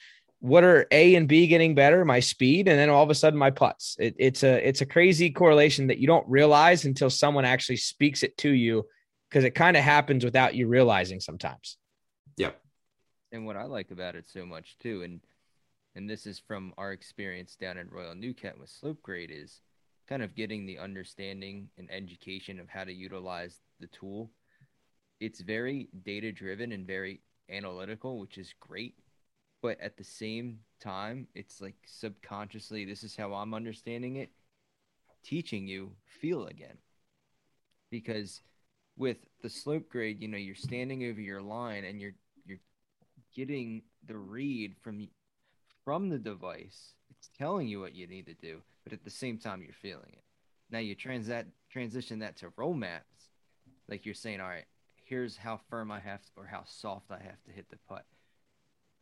what 0.46 0.64
are 0.64 0.86
A 0.90 1.14
and 1.14 1.28
B 1.28 1.46
getting 1.46 1.74
better, 1.74 2.04
my 2.04 2.20
speed, 2.20 2.68
and 2.68 2.78
then 2.78 2.88
all 2.88 3.02
of 3.02 3.10
a 3.10 3.14
sudden 3.14 3.38
my 3.38 3.50
putts. 3.50 3.96
It, 3.98 4.14
it's 4.18 4.42
a 4.42 4.66
it's 4.66 4.80
a 4.80 4.86
crazy 4.86 5.30
correlation 5.30 5.86
that 5.88 5.98
you 5.98 6.06
don't 6.06 6.28
realize 6.28 6.84
until 6.84 7.10
someone 7.10 7.44
actually 7.44 7.78
speaks 7.78 8.22
it 8.22 8.36
to 8.38 8.50
you, 8.50 8.86
because 9.28 9.44
it 9.44 9.54
kind 9.54 9.76
of 9.76 9.82
happens 9.82 10.24
without 10.24 10.54
you 10.54 10.68
realizing 10.68 11.20
sometimes. 11.20 11.76
Yep 12.36 12.60
and 13.32 13.46
what 13.46 13.56
I 13.56 13.64
like 13.64 13.90
about 13.90 14.16
it 14.16 14.26
so 14.26 14.44
much 14.44 14.76
too, 14.78 15.02
and 15.02 15.20
and 15.94 16.08
this 16.08 16.26
is 16.26 16.38
from 16.38 16.74
our 16.76 16.92
experience 16.92 17.56
down 17.56 17.78
at 17.78 17.90
Royal 17.90 18.14
New 18.14 18.34
Kent 18.34 18.58
with 18.58 18.68
Slope 18.68 19.02
Graide, 19.02 19.30
is 19.30 19.60
kind 20.08 20.22
of 20.22 20.34
getting 20.34 20.66
the 20.66 20.78
understanding 20.78 21.68
and 21.78 21.90
education 21.90 22.60
of 22.60 22.68
how 22.68 22.84
to 22.84 22.92
utilize 22.92 23.60
the 23.80 23.86
tool. 23.88 24.30
It's 25.20 25.40
very 25.40 25.88
data 26.04 26.32
driven 26.32 26.72
and 26.72 26.86
very 26.86 27.22
analytical, 27.50 28.18
which 28.18 28.36
is 28.36 28.54
great. 28.60 28.94
But 29.62 29.80
at 29.80 29.96
the 29.96 30.04
same 30.04 30.60
time, 30.80 31.26
it's 31.34 31.60
like 31.60 31.76
subconsciously, 31.86 32.84
this 32.84 33.02
is 33.02 33.16
how 33.16 33.32
I'm 33.32 33.54
understanding 33.54 34.16
it, 34.16 34.30
teaching 35.24 35.66
you 35.66 35.92
feel 36.20 36.46
again. 36.46 36.76
Because 37.90 38.42
with 38.96 39.18
the 39.42 39.50
Slope 39.50 39.88
Graide, 39.88 40.20
you 40.20 40.28
know, 40.28 40.36
you're 40.36 40.54
standing 40.54 41.04
over 41.08 41.20
your 41.20 41.42
line 41.42 41.84
and 41.84 42.00
you're 42.00 42.14
you're 42.44 42.58
getting 43.34 43.82
the 44.06 44.16
read 44.16 44.74
from 44.82 45.08
from 45.84 46.08
the 46.08 46.18
device. 46.18 46.94
It's 47.10 47.30
telling 47.38 47.68
you 47.68 47.80
what 47.80 47.94
you 47.94 48.06
need 48.06 48.26
to 48.26 48.34
do, 48.34 48.60
but 48.84 48.92
at 48.92 49.04
the 49.04 49.10
same 49.10 49.38
time 49.38 49.62
you're 49.62 49.72
feeling 49.72 50.12
it. 50.12 50.24
Now 50.70 50.80
you 50.80 50.94
trans 50.94 51.28
that 51.28 51.46
transition 51.70 52.18
that 52.20 52.36
to 52.38 52.52
roll 52.56 52.74
maps, 52.74 53.30
like 53.88 54.04
you're 54.04 54.14
saying, 54.14 54.40
all 54.40 54.48
right, 54.48 54.66
here's 55.04 55.36
how 55.36 55.60
firm 55.70 55.90
I 55.90 56.00
have 56.00 56.22
to, 56.22 56.30
or 56.36 56.46
how 56.46 56.64
soft 56.66 57.10
I 57.10 57.18
have 57.22 57.42
to 57.44 57.52
hit 57.52 57.70
the 57.70 57.78
putt. 57.88 58.04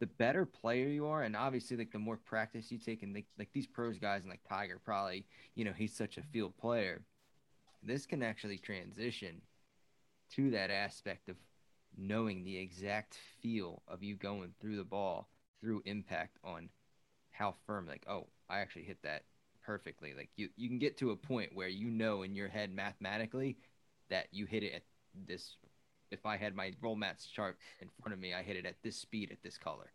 The 0.04 0.10
better 0.18 0.44
player 0.44 0.88
you 0.88 1.06
are, 1.06 1.22
and 1.22 1.34
obviously 1.34 1.78
like 1.78 1.90
the 1.90 1.98
more 1.98 2.18
practice 2.18 2.70
you 2.70 2.76
take, 2.76 3.02
and 3.02 3.14
like, 3.14 3.24
like 3.38 3.48
these 3.54 3.66
pros 3.66 3.98
guys 3.98 4.20
and 4.20 4.28
like 4.28 4.42
Tiger 4.46 4.78
probably, 4.84 5.24
you 5.54 5.64
know, 5.64 5.72
he's 5.72 5.96
such 5.96 6.18
a 6.18 6.22
field 6.22 6.54
player. 6.58 7.00
This 7.82 8.04
can 8.04 8.22
actually 8.22 8.58
transition 8.58 9.40
to 10.32 10.50
that 10.50 10.70
aspect 10.70 11.30
of 11.30 11.36
knowing 11.96 12.44
the 12.44 12.58
exact 12.58 13.18
feel 13.40 13.80
of 13.88 14.02
you 14.02 14.14
going 14.14 14.52
through 14.60 14.76
the 14.76 14.84
ball 14.84 15.30
through 15.62 15.80
impact 15.86 16.36
on 16.44 16.68
how 17.30 17.54
firm 17.66 17.86
like 17.86 18.04
oh 18.06 18.26
i 18.50 18.58
actually 18.58 18.84
hit 18.84 18.98
that 19.02 19.22
perfectly 19.64 20.12
like 20.14 20.28
you 20.36 20.50
you 20.56 20.68
can 20.68 20.78
get 20.78 20.98
to 20.98 21.12
a 21.12 21.16
point 21.16 21.54
where 21.54 21.68
you 21.68 21.88
know 21.88 22.22
in 22.22 22.34
your 22.34 22.48
head 22.48 22.74
mathematically 22.74 23.56
that 24.10 24.26
you 24.32 24.44
hit 24.44 24.62
it 24.62 24.74
at 24.74 24.82
this 25.26 25.56
if 26.14 26.24
i 26.24 26.36
had 26.36 26.54
my 26.54 26.72
roll 26.80 26.96
maps 26.96 27.26
chart 27.26 27.58
in 27.80 27.88
front 28.00 28.14
of 28.14 28.18
me 28.18 28.32
i 28.32 28.42
hit 28.42 28.56
it 28.56 28.64
at 28.64 28.76
this 28.82 28.96
speed 28.96 29.30
at 29.30 29.42
this 29.42 29.58
color 29.58 29.92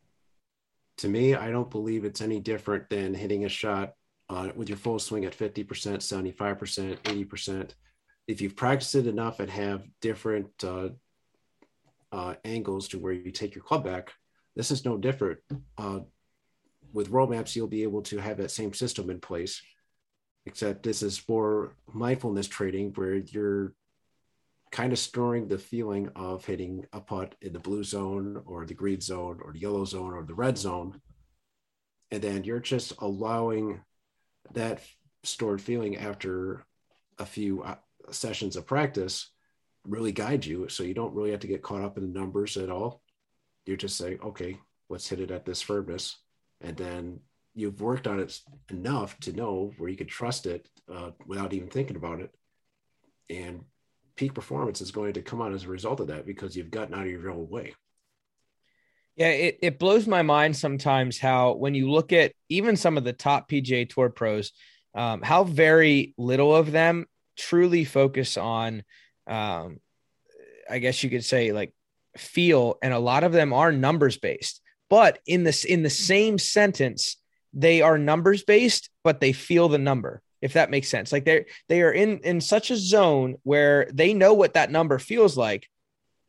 to 0.97 1.07
me 1.07 1.33
i 1.33 1.49
don't 1.49 1.71
believe 1.71 2.05
it's 2.05 2.21
any 2.21 2.39
different 2.39 2.87
than 2.89 3.13
hitting 3.13 3.45
a 3.45 3.49
shot 3.49 3.93
uh, 4.29 4.49
with 4.55 4.69
your 4.69 4.77
full 4.77 4.99
swing 4.99 5.25
at 5.25 5.35
50% 5.35 5.65
75% 5.65 6.97
80% 6.99 7.71
if 8.27 8.41
you've 8.41 8.55
practiced 8.55 8.93
it 8.93 9.07
enough 9.07 9.39
and 9.39 9.49
have 9.49 9.81
different 10.01 10.51
uh, 10.63 10.89
uh, 12.11 12.35
angles 12.43 12.87
to 12.89 12.99
where 12.99 13.13
you 13.13 13.31
take 13.31 13.55
your 13.55 13.63
club 13.63 13.83
back. 13.83 14.13
This 14.55 14.71
is 14.71 14.85
no 14.85 14.97
different. 14.97 15.39
Uh, 15.77 16.01
with 16.91 17.09
roll 17.09 17.27
maps, 17.27 17.55
you'll 17.55 17.67
be 17.67 17.83
able 17.83 18.01
to 18.03 18.17
have 18.17 18.37
that 18.37 18.51
same 18.51 18.73
system 18.73 19.09
in 19.09 19.19
place, 19.19 19.61
except 20.45 20.83
this 20.83 21.03
is 21.03 21.17
for 21.17 21.75
mindfulness 21.91 22.47
trading 22.47 22.91
where 22.93 23.15
you're 23.15 23.73
kind 24.71 24.93
of 24.93 24.99
storing 24.99 25.47
the 25.47 25.57
feeling 25.57 26.09
of 26.15 26.45
hitting 26.45 26.85
a 26.93 27.01
putt 27.01 27.35
in 27.41 27.53
the 27.53 27.59
blue 27.59 27.83
zone 27.83 28.41
or 28.45 28.65
the 28.65 28.73
green 28.73 29.01
zone 29.01 29.39
or 29.41 29.51
the 29.51 29.59
yellow 29.59 29.85
zone 29.85 30.13
or 30.13 30.23
the 30.23 30.33
red 30.33 30.57
zone. 30.57 31.01
And 32.11 32.21
then 32.21 32.43
you're 32.43 32.59
just 32.59 32.93
allowing 32.99 33.81
that 34.53 34.81
stored 35.23 35.61
feeling 35.61 35.97
after 35.97 36.65
a 37.17 37.25
few 37.25 37.63
uh, 37.63 37.75
sessions 38.11 38.55
of 38.55 38.65
practice 38.65 39.31
really 39.85 40.11
guide 40.11 40.45
you. 40.45 40.69
So 40.69 40.83
you 40.83 40.93
don't 40.93 41.13
really 41.13 41.31
have 41.31 41.39
to 41.41 41.47
get 41.47 41.63
caught 41.63 41.83
up 41.83 41.97
in 41.97 42.11
the 42.11 42.19
numbers 42.19 42.57
at 42.57 42.69
all. 42.69 43.01
You 43.65 43.77
just 43.77 43.97
say, 43.97 44.17
okay, 44.23 44.57
let's 44.89 45.07
hit 45.07 45.19
it 45.19 45.31
at 45.31 45.45
this 45.45 45.61
firmness. 45.61 46.17
And 46.61 46.75
then 46.77 47.19
you've 47.55 47.81
worked 47.81 48.07
on 48.07 48.19
it 48.19 48.37
enough 48.69 49.19
to 49.21 49.33
know 49.33 49.71
where 49.77 49.89
you 49.89 49.97
can 49.97 50.07
trust 50.07 50.45
it 50.45 50.67
uh, 50.93 51.11
without 51.25 51.53
even 51.53 51.69
thinking 51.69 51.95
about 51.95 52.21
it. 52.21 52.31
And 53.29 53.63
peak 54.19 54.33
performance 54.33 54.81
is 54.81 54.91
going 54.91 55.13
to 55.13 55.21
come 55.21 55.41
out 55.41 55.53
as 55.53 55.63
a 55.63 55.69
result 55.69 56.01
of 56.01 56.07
that 56.07 56.25
because 56.25 56.53
you've 56.53 56.69
gotten 56.69 56.93
out 56.93 57.05
of 57.05 57.11
your 57.11 57.31
own 57.31 57.49
way. 57.49 57.73
Yeah, 59.15 59.29
it, 59.29 59.59
it 59.61 59.79
blows 59.79 60.07
my 60.07 60.23
mind 60.23 60.57
sometimes 60.57 61.17
how 61.17 61.53
when 61.53 61.73
you 61.73 61.89
look 61.89 62.11
at 62.11 62.33
even 62.49 62.75
some 62.75 62.97
of 62.97 63.05
the 63.05 63.13
top 63.13 63.49
PGA 63.49 63.87
Tour 63.89 64.09
pros, 64.09 64.51
um, 64.93 65.21
how 65.21 65.45
very 65.45 66.13
little 66.17 66.53
of 66.53 66.73
them 66.73 67.05
truly 67.37 67.85
focus 67.85 68.35
on 68.35 68.83
um, 69.25 69.79
I 70.69 70.79
guess 70.79 71.01
you 71.01 71.09
could 71.09 71.23
say 71.23 71.53
like 71.53 71.73
feel, 72.17 72.77
and 72.83 72.93
a 72.93 72.99
lot 72.99 73.23
of 73.23 73.31
them 73.31 73.53
are 73.53 73.71
numbers 73.71 74.17
based. 74.17 74.61
But 74.89 75.19
in 75.25 75.45
this 75.45 75.63
in 75.63 75.81
the 75.81 75.89
same 75.89 76.37
sentence, 76.37 77.15
they 77.53 77.81
are 77.81 77.97
numbers 77.97 78.43
based, 78.43 78.89
but 79.01 79.21
they 79.21 79.31
feel 79.31 79.69
the 79.69 79.77
number. 79.77 80.21
If 80.41 80.53
that 80.53 80.71
makes 80.71 80.87
sense, 80.87 81.11
like 81.11 81.25
they're 81.25 81.45
they 81.67 81.81
are 81.81 81.91
in 81.91 82.19
in 82.19 82.41
such 82.41 82.71
a 82.71 82.77
zone 82.77 83.35
where 83.43 83.87
they 83.93 84.13
know 84.13 84.33
what 84.33 84.53
that 84.53 84.71
number 84.71 84.99
feels 84.99 85.35
like, 85.35 85.67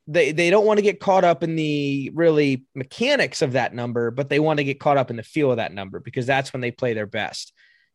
they 0.06 0.32
they 0.32 0.50
don't 0.50 0.66
want 0.66 0.78
to 0.78 0.82
get 0.82 1.00
caught 1.00 1.24
up 1.24 1.42
in 1.42 1.54
the 1.54 2.10
really 2.14 2.64
mechanics 2.74 3.42
of 3.42 3.52
that 3.52 3.74
number, 3.74 4.10
but 4.10 4.28
they 4.28 4.40
want 4.40 4.58
to 4.58 4.64
get 4.64 4.80
caught 4.80 4.96
up 4.96 5.10
in 5.10 5.16
the 5.16 5.22
feel 5.22 5.50
of 5.50 5.58
that 5.58 5.72
number 5.72 6.00
because 6.00 6.26
that's 6.26 6.52
when 6.52 6.60
they 6.60 6.72
play 6.72 6.94
their 6.94 7.06
best. 7.06 7.52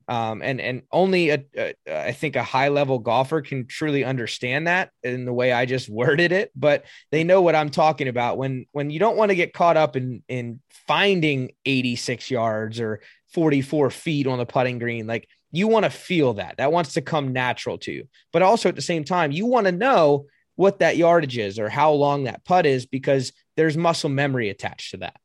Um, 0.07 0.41
and 0.43 0.61
and 0.61 0.83
only 0.91 1.31
a, 1.31 1.43
a 1.57 1.73
I 1.87 2.11
think 2.11 2.35
a 2.35 2.43
high 2.43 2.69
level 2.69 2.99
golfer 2.99 3.41
can 3.41 3.65
truly 3.65 4.03
understand 4.03 4.67
that 4.67 4.91
in 5.03 5.25
the 5.25 5.33
way 5.33 5.51
I 5.51 5.65
just 5.65 5.89
worded 5.91 6.31
it. 6.31 6.51
But 6.55 6.85
they 7.11 7.23
know 7.23 7.41
what 7.41 7.55
I'm 7.55 7.69
talking 7.69 8.07
about 8.07 8.37
when 8.37 8.65
when 8.71 8.91
you 8.91 8.99
don't 8.99 9.17
want 9.17 9.29
to 9.29 9.35
get 9.35 9.53
caught 9.53 9.77
up 9.77 9.95
in 9.95 10.23
in 10.27 10.61
finding 10.87 11.51
86 11.65 12.29
yards 12.29 12.79
or 12.79 13.01
44 13.33 13.89
feet 13.89 14.27
on 14.27 14.37
the 14.37 14.45
putting 14.45 14.79
green. 14.79 15.07
Like 15.07 15.27
you 15.55 15.67
want 15.67 15.85
to 15.85 15.89
feel 15.89 16.33
that 16.35 16.57
that 16.57 16.71
wants 16.71 16.93
to 16.93 17.01
come 17.01 17.33
natural 17.33 17.77
to 17.79 17.91
you, 17.91 18.07
but 18.33 18.41
also 18.41 18.69
at 18.69 18.75
the 18.75 18.81
same 18.81 19.03
time 19.03 19.31
you 19.31 19.45
want 19.45 19.65
to 19.65 19.71
know 19.71 20.25
what 20.55 20.79
that 20.79 20.97
yardage 20.97 21.37
is 21.37 21.59
or 21.59 21.69
how 21.69 21.91
long 21.91 22.23
that 22.23 22.45
putt 22.45 22.65
is 22.65 22.85
because 22.85 23.33
there's 23.55 23.77
muscle 23.77 24.09
memory 24.09 24.49
attached 24.49 24.91
to 24.91 24.97
that. 24.97 25.17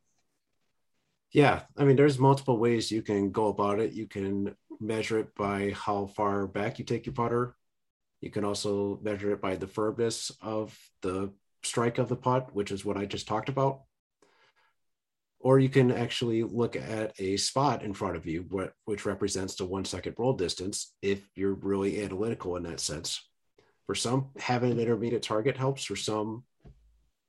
Yeah, 1.32 1.62
I 1.76 1.84
mean, 1.84 1.94
there's 1.94 2.18
multiple 2.18 2.58
ways 2.58 2.90
you 2.90 3.02
can 3.02 3.30
go 3.30 3.46
about 3.46 3.78
it. 3.78 3.92
You 3.92 4.06
can 4.06 4.56
measure 4.80 5.20
it 5.20 5.34
by 5.36 5.72
how 5.76 6.06
far 6.06 6.46
back 6.48 6.78
you 6.78 6.84
take 6.84 7.06
your 7.06 7.12
putter. 7.12 7.54
You 8.20 8.30
can 8.30 8.44
also 8.44 8.98
measure 9.02 9.32
it 9.32 9.40
by 9.40 9.56
the 9.56 9.68
firmness 9.68 10.32
of 10.42 10.76
the 11.02 11.32
strike 11.62 11.98
of 11.98 12.08
the 12.08 12.16
putt, 12.16 12.54
which 12.54 12.72
is 12.72 12.84
what 12.84 12.96
I 12.96 13.04
just 13.04 13.28
talked 13.28 13.48
about. 13.48 13.82
Or 15.42 15.58
you 15.58 15.70
can 15.70 15.90
actually 15.90 16.42
look 16.42 16.76
at 16.76 17.18
a 17.18 17.38
spot 17.38 17.82
in 17.82 17.94
front 17.94 18.16
of 18.16 18.26
you, 18.26 18.42
which 18.84 19.06
represents 19.06 19.54
the 19.54 19.64
one 19.64 19.86
second 19.86 20.14
roll 20.18 20.34
distance, 20.34 20.94
if 21.00 21.26
you're 21.34 21.54
really 21.54 22.02
analytical 22.02 22.56
in 22.56 22.62
that 22.64 22.78
sense. 22.80 23.26
For 23.86 23.94
some, 23.94 24.30
having 24.38 24.70
an 24.70 24.78
intermediate 24.78 25.22
target 25.22 25.56
helps. 25.56 25.84
For 25.84 25.96
some, 25.96 26.44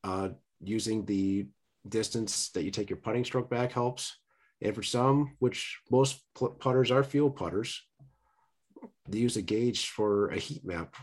uh, 0.04 0.30
using 0.60 1.06
the 1.06 1.47
distance 1.88 2.50
that 2.50 2.63
you 2.63 2.71
take 2.71 2.89
your 2.89 2.97
putting 2.97 3.24
stroke 3.24 3.50
back 3.50 3.71
helps. 3.71 4.17
And 4.62 4.76
for 4.76 4.84
some, 4.84 5.36
which 5.39 5.80
most 5.89 6.21
putters 6.60 6.91
are 6.91 7.04
field 7.04 7.36
putters, 7.36 7.82
they 9.08 9.19
use 9.19 9.38
a 9.38 9.41
gauge 9.41 9.88
for 9.88 10.28
a 10.30 10.38
heat 10.38 10.63
map, 10.65 10.95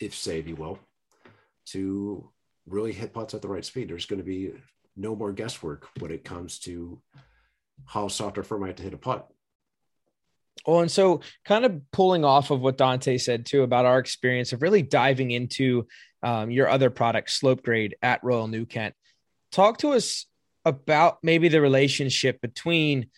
if 0.00 0.14
say, 0.14 0.38
if 0.38 0.48
you 0.48 0.56
will, 0.56 0.78
to 1.66 2.30
really 2.66 2.92
hit 2.92 3.12
putts 3.12 3.34
at 3.34 3.42
the 3.42 3.48
right 3.48 3.64
speed. 3.64 3.88
There's 3.88 4.06
going 4.06 4.18
to 4.18 4.24
be 4.24 4.52
no 4.96 5.14
more 5.16 5.32
guesswork 5.32 5.88
when 5.98 6.10
it 6.10 6.24
comes 6.24 6.58
to 6.60 7.00
how 7.86 8.08
soft 8.08 8.38
or 8.38 8.42
firm 8.42 8.64
I 8.64 8.68
have 8.68 8.76
to 8.76 8.82
hit 8.82 8.94
a 8.94 8.98
putt. 8.98 9.28
Well, 10.66 10.80
and 10.80 10.90
so 10.90 11.20
kind 11.44 11.64
of 11.64 11.80
pulling 11.90 12.24
off 12.24 12.50
of 12.50 12.60
what 12.60 12.78
Dante 12.78 13.18
said 13.18 13.44
too 13.44 13.62
about 13.62 13.84
our 13.84 13.98
experience 13.98 14.52
of 14.52 14.62
really 14.62 14.82
diving 14.82 15.30
into 15.30 15.86
um, 16.22 16.50
your 16.50 16.68
other 16.68 16.90
product, 16.90 17.30
Slope 17.30 17.62
Graide 17.62 17.96
at 18.02 18.24
Royal 18.24 18.48
New 18.48 18.64
Kent. 18.64 18.94
Talk 19.52 19.78
to 19.78 19.92
us 19.92 20.26
about 20.64 21.18
maybe 21.22 21.48
the 21.48 21.60
relationship 21.60 22.40
between 22.40 23.10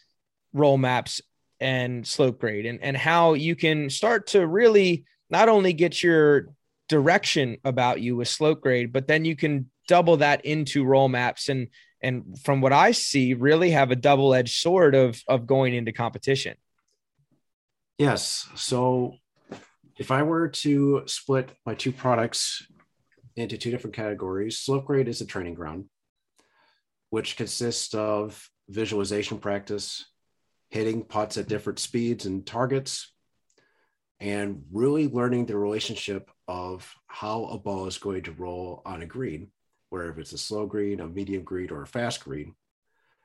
roll 0.52 0.76
maps 0.76 1.20
and 1.60 2.06
Slope 2.06 2.40
Graide 2.40 2.66
and, 2.66 2.82
and 2.82 2.96
how 2.96 3.34
you 3.34 3.54
can 3.54 3.90
start 3.90 4.28
to 4.28 4.46
really 4.46 5.04
not 5.30 5.48
only 5.48 5.72
get 5.72 6.02
your 6.02 6.48
direction 6.88 7.58
about 7.64 8.00
you 8.00 8.16
with 8.16 8.28
Slope 8.28 8.60
Graide, 8.60 8.92
but 8.92 9.06
then 9.06 9.24
you 9.24 9.36
can 9.36 9.70
double 9.86 10.18
that 10.18 10.44
into 10.44 10.84
roll 10.84 11.08
maps 11.08 11.48
and 11.48 11.68
and 12.02 12.38
from 12.44 12.60
what 12.60 12.72
I 12.72 12.92
see, 12.92 13.34
really 13.34 13.70
have 13.70 13.90
a 13.90 13.96
double-edged 13.96 14.54
sword 14.54 14.94
of 14.94 15.20
of 15.26 15.46
going 15.46 15.74
into 15.74 15.92
competition. 15.92 16.56
Yes. 17.98 18.48
So 18.54 19.14
if 19.98 20.10
I 20.10 20.22
were 20.22 20.48
to 20.48 21.02
split 21.06 21.50
my 21.64 21.74
two 21.74 21.92
products 21.92 22.66
into 23.34 23.56
two 23.56 23.70
different 23.70 23.96
categories, 23.96 24.58
Slope 24.58 24.86
Graide 24.86 25.08
is 25.08 25.20
a 25.20 25.26
training 25.26 25.54
ground, 25.54 25.86
which 27.10 27.36
consists 27.36 27.94
of 27.94 28.50
visualization 28.68 29.38
practice, 29.38 30.04
hitting 30.68 31.02
putts 31.04 31.38
at 31.38 31.48
different 31.48 31.78
speeds 31.78 32.26
and 32.26 32.46
targets, 32.46 33.12
and 34.20 34.64
really 34.70 35.08
learning 35.08 35.46
the 35.46 35.56
relationship 35.56 36.30
of 36.48 36.94
how 37.06 37.44
a 37.46 37.58
ball 37.58 37.86
is 37.86 37.98
going 37.98 38.22
to 38.22 38.32
roll 38.32 38.82
on 38.84 39.02
a 39.02 39.06
green, 39.06 39.50
whether 39.90 40.18
it's 40.18 40.32
a 40.32 40.38
slow 40.38 40.66
green, 40.66 41.00
a 41.00 41.08
medium 41.08 41.42
green, 41.42 41.70
or 41.70 41.82
a 41.82 41.86
fast 41.86 42.24
green, 42.24 42.54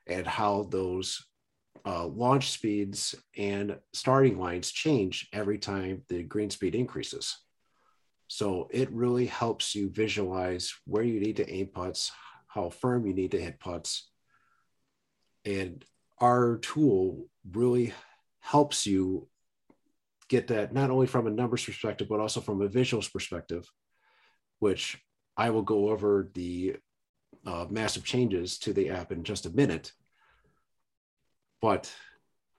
and 0.08 0.26
how 0.28 0.64
those 0.70 1.26
uh, 1.86 2.06
launch 2.06 2.52
speeds 2.52 3.16
and 3.38 3.78
starting 3.94 4.38
lines 4.38 4.72
change 4.72 5.28
every 5.34 5.58
time 5.58 6.04
the 6.10 6.24
green 6.24 6.50
speed 6.50 6.76
increases. 6.76 7.38
So 8.28 8.68
it 8.72 8.92
really 8.92 9.26
helps 9.26 9.76
you 9.76 9.90
visualize 9.90 10.74
where 10.86 11.04
you 11.04 11.20
need 11.20 11.38
to 11.38 11.50
aim 11.50 11.68
putts, 11.68 12.12
how 12.48 12.70
firm 12.70 13.06
you 13.06 13.14
need 13.14 13.32
to 13.32 13.42
hit 13.42 13.60
putts. 13.60 14.10
And 15.44 15.84
our 16.20 16.58
tool 16.58 17.26
really 17.52 17.94
helps 18.40 18.86
you 18.86 19.28
get 20.30 20.48
that 20.48 20.74
not 20.74 20.92
only 20.92 21.08
from 21.08 21.28
a 21.28 21.32
numbers 21.32 21.66
perspective, 21.66 22.08
but 22.08 22.20
also 22.20 22.40
from 22.40 22.62
a 22.62 22.70
visuals 22.70 23.12
perspective, 23.12 23.70
which 24.60 24.98
I 25.42 25.50
will 25.50 25.64
go 25.64 25.90
over 25.90 26.30
the 26.36 26.76
uh, 27.48 27.66
massive 27.68 28.04
changes 28.04 28.60
to 28.60 28.74
the 28.74 28.92
app 28.92 29.12
in 29.12 29.24
just 29.24 29.48
a 29.48 29.50
minute. 29.50 29.92
But 31.64 31.92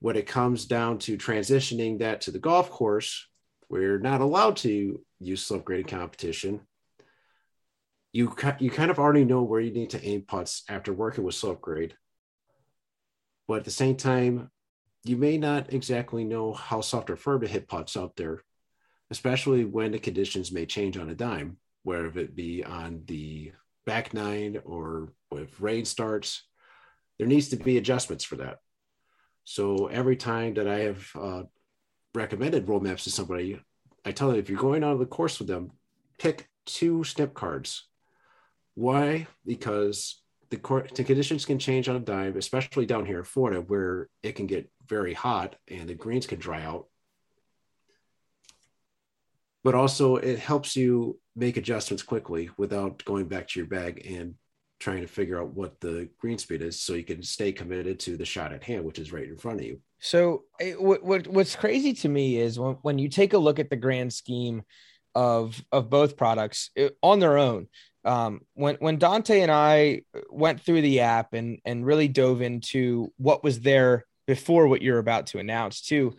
when 0.00 0.16
it 0.16 0.26
comes 0.26 0.64
down 0.64 0.98
to 0.98 1.16
transitioning 1.16 2.00
that 2.00 2.22
to 2.22 2.32
the 2.32 2.40
golf 2.40 2.70
course, 2.70 3.28
we're 3.68 4.00
not 4.00 4.20
allowed 4.20 4.56
to 4.58 5.00
use 5.20 5.46
slope 5.46 5.64
grading 5.64 5.86
competition. 5.86 6.62
You, 8.12 8.34
you 8.58 8.72
kind 8.72 8.90
of 8.90 8.98
already 8.98 9.24
know 9.24 9.44
where 9.44 9.60
you 9.60 9.70
need 9.70 9.90
to 9.90 10.04
aim 10.04 10.22
putts 10.22 10.64
after 10.68 10.92
working 10.92 11.22
with 11.22 11.36
Slope 11.36 11.60
Graide. 11.60 11.94
But 13.46 13.58
at 13.58 13.64
the 13.64 13.70
same 13.70 13.96
time, 13.96 14.50
you 15.04 15.16
may 15.16 15.38
not 15.38 15.72
exactly 15.72 16.24
know 16.24 16.52
how 16.52 16.80
soft 16.80 17.10
or 17.10 17.16
firm 17.16 17.42
to 17.42 17.46
hit 17.46 17.68
putts 17.68 17.96
out 17.96 18.16
there, 18.16 18.42
especially 19.12 19.64
when 19.64 19.92
the 19.92 20.00
conditions 20.00 20.50
may 20.50 20.66
change 20.66 20.98
on 20.98 21.08
a 21.08 21.14
dime, 21.14 21.58
whether 21.82 22.06
it 22.18 22.36
be 22.36 22.64
on 22.64 23.02
the 23.06 23.52
back 23.86 24.14
nine 24.14 24.60
or 24.64 25.12
if 25.32 25.60
rain 25.60 25.84
starts. 25.84 26.42
There 27.18 27.26
needs 27.26 27.48
to 27.48 27.56
be 27.56 27.78
adjustments 27.78 28.24
for 28.24 28.36
that. 28.36 28.58
So 29.44 29.86
every 29.86 30.16
time 30.16 30.54
that 30.54 30.68
I 30.68 30.80
have 30.80 31.10
uh, 31.18 31.42
recommended 32.14 32.68
roll 32.68 32.80
maps 32.80 33.04
to 33.04 33.10
somebody, 33.10 33.60
I 34.04 34.12
tell 34.12 34.28
them 34.28 34.38
if 34.38 34.48
you're 34.48 34.58
going 34.58 34.84
on 34.84 34.98
the 34.98 35.06
course 35.06 35.38
with 35.38 35.48
them, 35.48 35.72
pick 36.18 36.48
two 36.66 37.04
snip 37.04 37.34
cards. 37.34 37.88
Why? 38.74 39.26
Because 39.44 40.22
the, 40.50 40.56
cor- 40.56 40.86
the 40.94 41.04
conditions 41.04 41.44
can 41.44 41.58
change 41.58 41.88
on 41.88 41.96
a 41.96 42.00
dime, 42.00 42.36
especially 42.36 42.86
down 42.86 43.06
here 43.06 43.18
in 43.18 43.24
Florida, 43.24 43.60
where 43.60 44.08
it 44.22 44.32
can 44.32 44.46
get 44.46 44.70
very 44.86 45.14
hot 45.14 45.56
and 45.68 45.88
the 45.88 45.94
greens 45.94 46.26
can 46.26 46.38
dry 46.38 46.62
out. 46.62 46.86
But 49.64 49.74
also, 49.74 50.16
it 50.16 50.38
helps 50.38 50.74
you 50.76 51.18
make 51.36 51.56
adjustments 51.56 52.02
quickly 52.02 52.50
without 52.56 53.04
going 53.04 53.26
back 53.26 53.48
to 53.48 53.60
your 53.60 53.68
bag 53.68 54.06
and 54.06 54.34
trying 54.82 55.00
to 55.00 55.06
figure 55.06 55.40
out 55.40 55.54
what 55.54 55.80
the 55.80 56.08
green 56.18 56.36
speed 56.36 56.60
is 56.60 56.82
so 56.82 56.94
you 56.94 57.04
can 57.04 57.22
stay 57.22 57.52
committed 57.52 58.00
to 58.00 58.16
the 58.16 58.24
shot 58.24 58.52
at 58.52 58.64
hand, 58.64 58.84
which 58.84 58.98
is 58.98 59.12
right 59.12 59.28
in 59.28 59.36
front 59.36 59.60
of 59.60 59.64
you. 59.64 59.80
So 60.00 60.42
eh, 60.60 60.72
what, 60.72 61.04
what 61.04 61.28
what's 61.28 61.54
crazy 61.54 61.92
to 61.94 62.08
me 62.08 62.38
is 62.38 62.58
when, 62.58 62.74
when 62.82 62.98
you 62.98 63.08
take 63.08 63.32
a 63.32 63.38
look 63.38 63.60
at 63.60 63.70
the 63.70 63.76
grand 63.76 64.12
scheme 64.12 64.62
of 65.14 65.62
of 65.70 65.88
both 65.88 66.16
products 66.16 66.70
it, 66.74 66.92
eh, 66.92 66.94
on 67.02 67.20
their 67.20 67.38
own. 67.38 67.68
Um, 68.04 68.40
when 68.54 68.74
when 68.80 68.98
Dante 68.98 69.40
and 69.42 69.52
I 69.52 70.02
went 70.28 70.60
through 70.60 70.82
the 70.82 71.00
app 71.00 71.32
and 71.32 71.60
and 71.64 71.86
really 71.86 72.08
dove 72.08 72.42
into 72.42 73.12
what 73.16 73.44
was 73.44 73.60
there 73.60 74.04
before 74.26 74.66
what 74.66 74.82
you're 74.82 74.98
about 74.98 75.28
to 75.28 75.38
announce 75.38 75.80
too, 75.82 76.16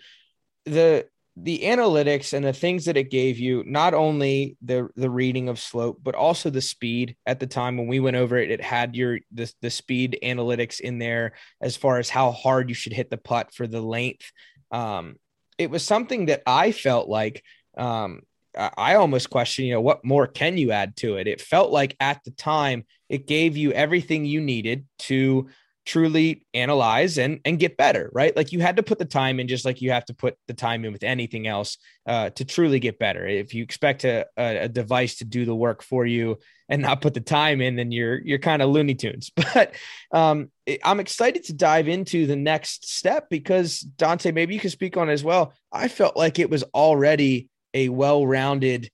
the 0.65 1.07
the 1.35 1.61
analytics 1.63 2.33
and 2.33 2.45
the 2.45 2.53
things 2.53 2.85
that 2.85 2.97
it 2.97 3.09
gave 3.09 3.39
you 3.39 3.63
not 3.65 3.95
only 3.95 4.55
the 4.61 4.87
the 4.95 5.09
reading 5.09 5.49
of 5.49 5.59
slope 5.59 5.99
but 6.03 6.13
also 6.13 6.49
the 6.49 6.61
speed. 6.61 7.15
At 7.25 7.39
the 7.39 7.47
time 7.47 7.77
when 7.77 7.87
we 7.87 7.99
went 7.99 8.17
over 8.17 8.37
it 8.37 8.51
it 8.51 8.61
had 8.61 8.95
your 8.95 9.19
the, 9.31 9.51
the 9.61 9.71
speed 9.71 10.19
analytics 10.23 10.79
in 10.79 10.99
there 10.99 11.33
as 11.59 11.75
far 11.75 11.97
as 11.97 12.09
how 12.09 12.31
hard 12.31 12.69
you 12.69 12.75
should 12.75 12.93
hit 12.93 13.09
the 13.09 13.17
putt 13.17 13.53
for 13.53 13.65
the 13.65 13.81
length. 13.81 14.31
Um, 14.71 15.15
it 15.57 15.69
was 15.69 15.83
something 15.83 16.27
that 16.27 16.41
i 16.47 16.71
felt 16.71 17.07
like 17.07 17.43
um, 17.77 18.21
i 18.55 18.95
almost 18.95 19.29
question 19.29 19.65
you 19.65 19.73
know 19.73 19.81
what 19.81 20.03
more 20.03 20.27
can 20.27 20.57
you 20.57 20.71
add 20.71 20.95
to 20.97 21.17
it? 21.17 21.27
It 21.27 21.41
felt 21.41 21.71
like 21.71 21.95
at 21.99 22.23
the 22.23 22.31
time 22.31 22.85
it 23.09 23.27
gave 23.27 23.57
you 23.57 23.71
everything 23.71 24.25
you 24.25 24.41
needed 24.41 24.85
to 24.99 25.47
truly 25.85 26.45
analyze 26.53 27.17
and 27.17 27.39
and 27.43 27.59
get 27.59 27.77
better 27.77 28.09
right? 28.13 28.35
Like 28.35 28.51
you 28.51 28.59
had 28.59 28.77
to 28.77 28.83
put 28.83 28.99
the 28.99 29.05
time 29.05 29.39
in 29.39 29.47
just 29.47 29.65
like 29.65 29.81
you 29.81 29.91
have 29.91 30.05
to 30.05 30.13
put 30.13 30.37
the 30.47 30.53
time 30.53 30.85
in 30.85 30.93
with 30.93 31.03
anything 31.03 31.47
else 31.47 31.77
uh, 32.07 32.29
to 32.31 32.45
truly 32.45 32.79
get 32.79 32.99
better. 32.99 33.25
If 33.25 33.53
you 33.53 33.63
expect 33.63 34.05
a, 34.05 34.25
a, 34.37 34.69
device 34.69 35.15
to 35.15 35.25
do 35.25 35.45
the 35.45 35.55
work 35.55 35.83
for 35.83 36.05
you 36.05 36.39
and 36.69 36.81
not 36.81 37.01
put 37.01 37.13
the 37.13 37.21
time 37.21 37.61
in 37.61 37.75
then 37.75 37.91
you're 37.91 38.21
you're 38.21 38.39
kind 38.39 38.61
of 38.61 38.69
looney 38.69 38.95
tunes. 38.95 39.31
But 39.53 39.75
um, 40.11 40.51
i'm 40.83 40.99
excited 40.99 41.43
to 41.45 41.53
dive 41.53 41.87
into 41.87 42.25
the 42.25 42.35
next 42.35 42.89
step 42.89 43.29
because 43.29 43.81
dante 43.81 44.31
maybe 44.31 44.53
you 44.53 44.59
can 44.59 44.69
speak 44.69 44.97
on 44.97 45.09
as 45.09 45.23
well. 45.23 45.53
I 45.71 45.87
felt 45.87 46.15
like 46.15 46.39
it 46.39 46.49
was 46.49 46.63
already 46.73 47.49
a 47.73 47.89
well-rounded 47.89 48.89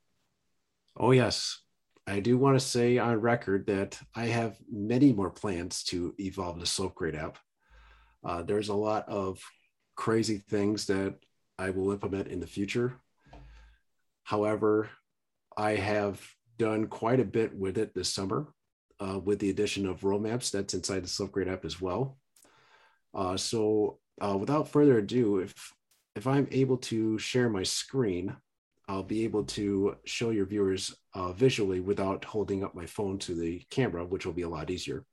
Oh 0.97 1.11
yes, 1.11 1.61
I 2.07 2.21
do 2.21 2.37
want 2.39 2.59
to 2.59 2.65
say 2.65 2.99
on 2.99 3.21
record 3.21 3.67
that 3.67 3.99
I 4.15 4.27
have 4.27 4.57
many 4.71 5.13
more 5.13 5.31
plans 5.31 5.83
to 5.85 6.15
evolve 6.19 6.61
the 6.61 6.67
Slope 6.67 6.95
Graide 6.95 7.17
app. 7.17 7.39
Uh, 8.25 8.43
there's 8.43 8.69
a 8.69 8.75
lot 8.75 9.09
of 9.09 9.41
crazy 9.97 10.39
things 10.39 10.87
that 10.87 11.17
I 11.59 11.71
will 11.71 11.93
implement 11.93 12.29
in 12.29 12.41
the 12.41 12.47
future. 12.47 13.01
However, 14.25 14.91
I 15.57 15.77
have 15.77 16.21
done 16.59 16.87
quite 16.87 17.21
a 17.21 17.25
bit 17.25 17.55
with 17.57 17.79
it 17.79 17.95
this 17.95 18.13
summer 18.13 18.49
uh, 19.01 19.19
with 19.19 19.39
the 19.39 19.51
addition 19.51 19.87
of 19.87 20.05
roll 20.05 20.19
maps 20.19 20.51
that's 20.51 20.75
inside 20.75 21.05
the 21.05 21.09
Slope 21.09 21.33
Graide 21.33 21.49
app 21.49 21.65
as 21.65 21.81
well. 21.81 22.19
Uh, 23.15 23.37
so 23.37 23.99
uh, 24.21 24.37
without 24.37 24.69
further 24.69 24.99
ado, 24.99 25.39
if 25.39 25.73
if 26.17 26.27
I'm 26.27 26.47
able 26.53 26.77
to 26.79 27.19
share 27.19 27.49
my 27.49 27.65
screen, 27.65 28.37
I'll 28.89 29.03
be 29.03 29.25
able 29.25 29.45
to 29.45 29.97
show 30.05 30.31
your 30.31 30.47
viewers 30.47 30.95
uh, 31.15 31.33
visually 31.33 31.81
without 31.81 32.25
holding 32.25 32.63
up 32.63 32.75
my 32.75 32.87
phone 32.87 33.19
to 33.21 33.35
the 33.35 33.63
camera, 33.71 34.05
which 34.05 34.25
will 34.25 34.33
be 34.33 34.43
a 34.43 34.49
lot 34.49 34.71
easier. 34.71 35.05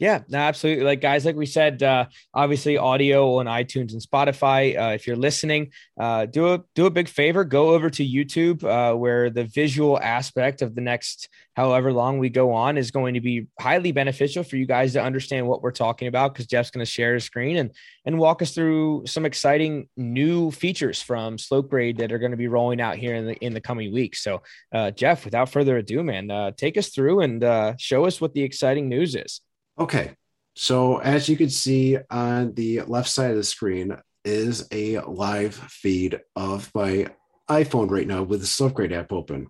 Yeah, 0.00 0.22
no, 0.30 0.38
absolutely. 0.38 0.82
Like 0.84 1.02
guys, 1.02 1.26
like 1.26 1.36
we 1.36 1.44
said, 1.44 1.82
uh, 1.82 2.06
obviously 2.32 2.78
audio 2.78 3.34
on 3.36 3.44
iTunes 3.44 3.92
and 3.92 4.00
Spotify. 4.00 4.74
Uh, 4.74 4.94
if 4.94 5.06
you're 5.06 5.14
listening, 5.14 5.72
uh, 6.00 6.24
do 6.24 6.54
a 6.54 6.62
do 6.74 6.86
a 6.86 6.90
big 6.90 7.06
favor. 7.06 7.44
Go 7.44 7.68
over 7.68 7.90
to 7.90 8.02
YouTube, 8.02 8.64
uh, 8.64 8.96
where 8.96 9.28
the 9.28 9.44
visual 9.44 10.00
aspect 10.00 10.62
of 10.62 10.74
the 10.74 10.80
next 10.80 11.28
however 11.54 11.92
long 11.92 12.18
we 12.18 12.30
go 12.30 12.50
on 12.54 12.78
is 12.78 12.90
going 12.90 13.12
to 13.12 13.20
be 13.20 13.46
highly 13.60 13.92
beneficial 13.92 14.42
for 14.42 14.56
you 14.56 14.64
guys 14.64 14.94
to 14.94 15.02
understand 15.02 15.46
what 15.46 15.60
we're 15.60 15.70
talking 15.70 16.08
about. 16.08 16.32
Because 16.32 16.46
Jeff's 16.46 16.70
going 16.70 16.84
to 16.84 16.90
share 16.90 17.12
his 17.12 17.24
screen 17.24 17.58
and 17.58 17.70
and 18.06 18.18
walk 18.18 18.40
us 18.40 18.52
through 18.52 19.02
some 19.06 19.26
exciting 19.26 19.86
new 19.98 20.50
features 20.50 21.02
from 21.02 21.36
Slope 21.36 21.68
Graide 21.68 21.98
that 21.98 22.10
are 22.10 22.18
going 22.18 22.30
to 22.30 22.38
be 22.38 22.48
rolling 22.48 22.80
out 22.80 22.96
here 22.96 23.16
in 23.16 23.26
the 23.26 23.34
in 23.44 23.52
the 23.52 23.60
coming 23.60 23.92
weeks. 23.92 24.24
So, 24.24 24.40
uh, 24.72 24.92
Jeff, 24.92 25.26
without 25.26 25.50
further 25.50 25.76
ado, 25.76 26.02
man, 26.02 26.30
uh, 26.30 26.52
take 26.52 26.78
us 26.78 26.88
through 26.88 27.20
and 27.20 27.78
show 27.78 28.06
us 28.06 28.18
what 28.18 28.32
the 28.32 28.42
exciting 28.42 28.88
news 28.88 29.14
is. 29.14 29.42
Okay, 29.78 30.14
so 30.54 30.98
as 30.98 31.28
you 31.28 31.36
can 31.36 31.50
see 31.50 31.98
on 32.10 32.54
the 32.54 32.82
left 32.82 33.08
side 33.08 33.30
of 33.30 33.36
the 33.36 33.44
screen 33.44 33.96
is 34.24 34.68
a 34.72 34.98
live 35.00 35.54
feed 35.54 36.20
of 36.36 36.70
my 36.74 37.06
iPhone 37.48 37.90
right 37.90 38.06
now 38.06 38.22
with 38.22 38.40
the 38.40 38.46
SlopeGraide 38.46 38.92
app 38.92 39.12
open. 39.12 39.48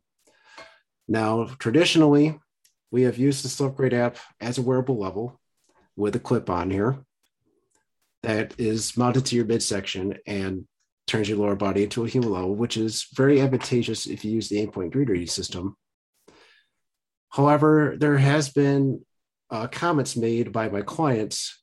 Now, 1.09 1.47
traditionally, 1.59 2.39
we 2.91 3.03
have 3.03 3.19
used 3.19 3.45
the 3.45 3.49
SlopeGraide 3.49 3.93
app 3.93 4.19
as 4.41 4.59
a 4.59 4.63
wearable 4.63 4.99
level 4.99 5.41
with 5.97 6.15
a 6.17 6.21
clip 6.21 6.49
on 6.49 6.71
here 6.71 7.05
that 8.23 8.55
is 8.59 8.97
mounted 8.97 9.27
to 9.27 9.37
your 9.37 9.45
midsection 9.45 10.19
and 10.27 10.67
turns 11.07 11.29
your 11.29 11.39
lower 11.39 11.57
body 11.57 11.83
into 11.83 12.05
a 12.05 12.09
human 12.09 12.31
level, 12.31 12.55
which 12.55 12.77
is 12.77 13.07
very 13.15 13.41
advantageous 13.41 14.07
if 14.07 14.25
you 14.25 14.31
use 14.31 14.49
the 14.49 14.65
green 14.67 14.91
reading 14.91 15.27
system. 15.27 15.77
However, 17.31 17.97
there 17.99 18.19
has 18.19 18.51
been 18.51 19.05
uh, 19.51 19.67
comments 19.67 20.17
made 20.17 20.53
by 20.53 20.69
my 20.69 20.83
clients 20.83 21.61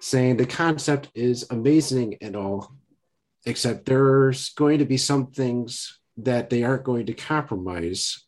saying 0.00 0.36
the 0.36 0.46
concept 0.46 1.10
is 1.14 1.46
amazing 1.50 2.16
and 2.22 2.34
all, 2.34 2.72
except 3.44 3.86
there's 3.86 4.50
going 4.50 4.78
to 4.78 4.86
be 4.86 4.96
some 4.96 5.26
things 5.26 5.98
that 6.16 6.50
they 6.50 6.62
aren't 6.62 6.84
going 6.84 7.06
to 7.06 7.14
compromise 7.14 8.24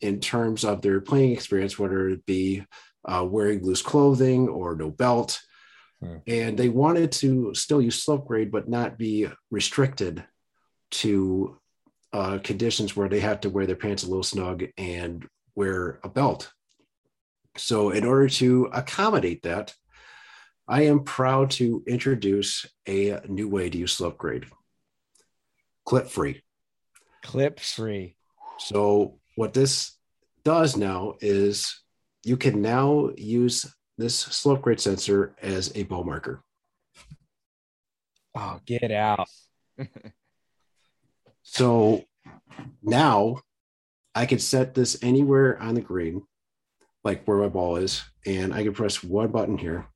in 0.00 0.18
terms 0.18 0.64
of 0.64 0.80
their 0.80 1.00
playing 1.00 1.32
experience, 1.32 1.78
whether 1.78 2.08
it 2.08 2.24
be 2.24 2.64
uh, 3.04 3.26
wearing 3.28 3.62
loose 3.62 3.82
clothing 3.82 4.48
or 4.48 4.74
no 4.74 4.90
belt. 4.90 5.40
Hmm. 6.02 6.16
And 6.26 6.58
they 6.58 6.70
wanted 6.70 7.12
to 7.12 7.54
still 7.54 7.82
use 7.82 8.02
Slope 8.02 8.26
Graide, 8.26 8.50
but 8.50 8.68
not 8.68 8.98
be 8.98 9.28
restricted 9.50 10.24
to 10.92 11.58
uh, 12.12 12.38
conditions 12.42 12.96
where 12.96 13.08
they 13.08 13.20
have 13.20 13.40
to 13.40 13.50
wear 13.50 13.66
their 13.66 13.76
pants 13.76 14.02
a 14.02 14.06
little 14.06 14.22
snug 14.22 14.64
and 14.78 15.28
wear 15.54 16.00
a 16.02 16.08
belt 16.08 16.50
so, 17.60 17.90
in 17.90 18.04
order 18.04 18.28
to 18.28 18.70
accommodate 18.72 19.42
that, 19.42 19.74
I 20.66 20.82
am 20.84 21.04
proud 21.04 21.50
to 21.52 21.84
introduce 21.86 22.64
a 22.88 23.20
new 23.28 23.48
way 23.48 23.68
to 23.68 23.76
use 23.76 23.92
Slope 23.92 24.16
Graide 24.16 24.46
clip 25.84 26.08
free. 26.08 26.42
Clip 27.22 27.60
free. 27.60 28.16
So, 28.58 29.18
what 29.36 29.52
this 29.52 29.98
does 30.42 30.76
now 30.76 31.16
is 31.20 31.82
you 32.24 32.38
can 32.38 32.62
now 32.62 33.10
use 33.16 33.66
this 33.98 34.16
Slope 34.16 34.62
Graide 34.62 34.80
sensor 34.80 35.34
as 35.42 35.70
a 35.74 35.82
ball 35.82 36.04
marker. 36.04 36.42
Oh, 38.34 38.58
get 38.64 38.90
out. 38.90 39.28
so 41.42 42.04
now 42.82 43.40
I 44.14 44.24
can 44.24 44.38
set 44.38 44.74
this 44.74 45.02
anywhere 45.02 45.60
on 45.60 45.74
the 45.74 45.80
green 45.82 46.22
like 47.04 47.24
where 47.24 47.38
my 47.38 47.48
ball 47.48 47.76
is, 47.76 48.02
and 48.26 48.52
I 48.52 48.62
can 48.62 48.72
press 48.72 49.02
one 49.02 49.30
button 49.30 49.56
here. 49.56 49.86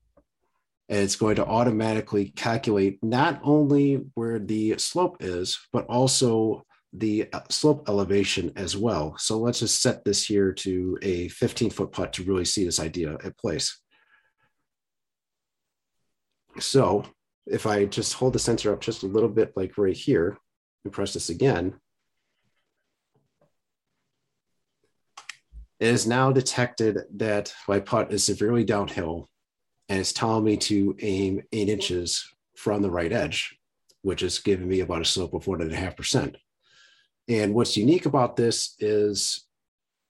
And 0.89 0.99
it's 0.99 1.15
going 1.15 1.35
to 1.37 1.45
automatically 1.45 2.29
calculate 2.35 2.99
not 3.03 3.39
only 3.43 4.05
where 4.13 4.39
the 4.39 4.77
slope 4.77 5.17
is, 5.19 5.59
but 5.73 5.85
also 5.87 6.63
the 6.93 7.27
uh, 7.33 7.41
slope 7.49 7.89
elevation 7.89 8.51
as 8.55 8.77
well. 8.77 9.15
So 9.17 9.37
let's 9.39 9.59
just 9.59 9.81
set 9.81 10.03
this 10.03 10.25
here 10.25 10.53
to 10.53 10.97
a 11.01 11.27
15 11.29 11.69
foot 11.71 11.91
putt 11.91 12.13
to 12.13 12.23
really 12.23 12.45
see 12.45 12.63
this 12.63 12.79
idea 12.79 13.17
at 13.23 13.37
place. 13.37 13.79
So 16.59 17.05
if 17.47 17.65
I 17.65 17.85
just 17.85 18.13
hold 18.13 18.33
the 18.33 18.39
sensor 18.39 18.71
up 18.71 18.81
just 18.81 19.03
a 19.03 19.07
little 19.07 19.29
bit 19.29 19.53
like 19.55 19.77
right 19.77 19.95
here 19.95 20.37
and 20.83 20.93
press 20.93 21.13
this 21.13 21.29
again, 21.29 21.75
It 25.79 25.91
has 25.91 26.07
now 26.07 26.31
detected 26.31 26.99
that 27.15 27.53
my 27.67 27.79
putt 27.79 28.13
is 28.13 28.23
severely 28.23 28.63
downhill 28.63 29.29
and 29.89 29.99
it's 29.99 30.13
telling 30.13 30.45
me 30.45 30.57
to 30.57 30.95
aim 31.01 31.43
eight 31.51 31.69
inches 31.69 32.27
from 32.55 32.81
the 32.81 32.89
right 32.89 33.11
edge, 33.11 33.57
which 34.01 34.23
is 34.23 34.39
giving 34.39 34.67
me 34.67 34.79
about 34.79 35.01
a 35.01 35.05
slope 35.05 35.33
of 35.33 35.47
one 35.47 35.61
and 35.61 35.71
a 35.71 35.75
half 35.75 35.97
percent. 35.97 36.37
And 37.27 37.53
what's 37.53 37.77
unique 37.77 38.05
about 38.05 38.35
this 38.35 38.75
is 38.79 39.45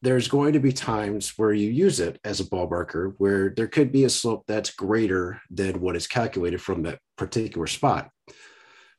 there's 0.01 0.27
going 0.27 0.53
to 0.53 0.59
be 0.59 0.71
times 0.71 1.33
where 1.37 1.53
you 1.53 1.71
use 1.71 1.99
it 1.99 2.19
as 2.23 2.39
a 2.39 2.45
ball 2.45 2.69
marker 2.69 3.15
where 3.17 3.49
there 3.49 3.67
could 3.67 3.91
be 3.91 4.03
a 4.03 4.09
slope 4.09 4.43
that's 4.47 4.69
greater 4.69 5.41
than 5.49 5.81
what 5.81 5.95
is 5.95 6.05
calculated 6.05 6.61
from 6.61 6.83
that 6.83 6.99
particular 7.17 7.65
spot. 7.65 8.11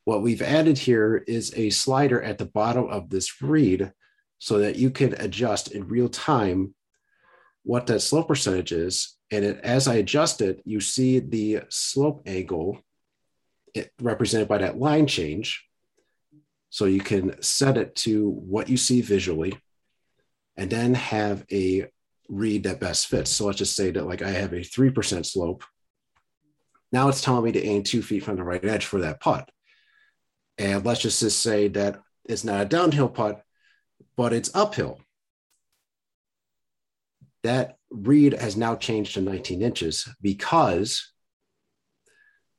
What 0.03 0.21
we've 0.21 0.41
added 0.41 0.77
here 0.77 1.23
is 1.27 1.53
a 1.55 1.69
slider 1.69 2.21
at 2.21 2.37
the 2.37 2.45
bottom 2.45 2.87
of 2.89 3.09
this 3.09 3.41
read 3.41 3.93
so 4.39 4.59
that 4.59 4.75
you 4.75 4.89
can 4.89 5.13
adjust 5.13 5.71
in 5.71 5.87
real 5.87 6.09
time 6.09 6.73
what 7.63 7.87
that 7.87 8.01
slope 8.01 8.27
percentage 8.27 8.71
is. 8.71 9.17
And 9.31 9.43
it, 9.43 9.59
as 9.63 9.87
I 9.87 9.95
adjust 9.95 10.41
it, 10.41 10.61
you 10.63 10.79
see 10.79 11.19
the 11.19 11.61
slope 11.69 12.21
angle 12.25 12.79
it, 13.73 13.91
represented 14.01 14.47
by 14.47 14.59
that 14.59 14.79
line 14.79 15.07
change. 15.07 15.65
So 16.69 16.85
you 16.85 17.01
can 17.01 17.41
set 17.41 17.77
it 17.77 17.95
to 17.97 18.29
what 18.29 18.69
you 18.69 18.77
see 18.77 19.01
visually 19.01 19.57
and 20.55 20.69
then 20.69 20.93
have 20.93 21.45
a 21.51 21.87
read 22.29 22.63
that 22.63 22.79
best 22.79 23.07
fits. 23.07 23.31
So 23.31 23.45
let's 23.45 23.57
just 23.57 23.75
say 23.75 23.91
that 23.91 24.05
like 24.05 24.21
I 24.21 24.31
have 24.31 24.53
a 24.53 24.57
3% 24.57 25.25
slope. 25.25 25.63
Now 26.91 27.09
it's 27.09 27.21
telling 27.21 27.43
me 27.43 27.51
to 27.53 27.63
aim 27.63 27.83
two 27.83 28.01
feet 28.01 28.23
from 28.23 28.37
the 28.37 28.43
right 28.43 28.63
edge 28.63 28.85
for 28.85 29.01
that 29.01 29.19
putt. 29.19 29.49
And 30.57 30.85
let's 30.85 31.01
just, 31.01 31.19
just 31.19 31.39
say 31.39 31.67
that 31.69 32.01
it's 32.25 32.43
not 32.43 32.61
a 32.61 32.65
downhill 32.65 33.09
putt, 33.09 33.41
but 34.17 34.33
it's 34.33 34.53
uphill. 34.53 34.99
That 37.43 37.77
read 37.89 38.33
has 38.33 38.57
now 38.57 38.75
changed 38.75 39.13
to 39.13 39.21
19 39.21 39.61
inches 39.61 40.09
because 40.21 41.13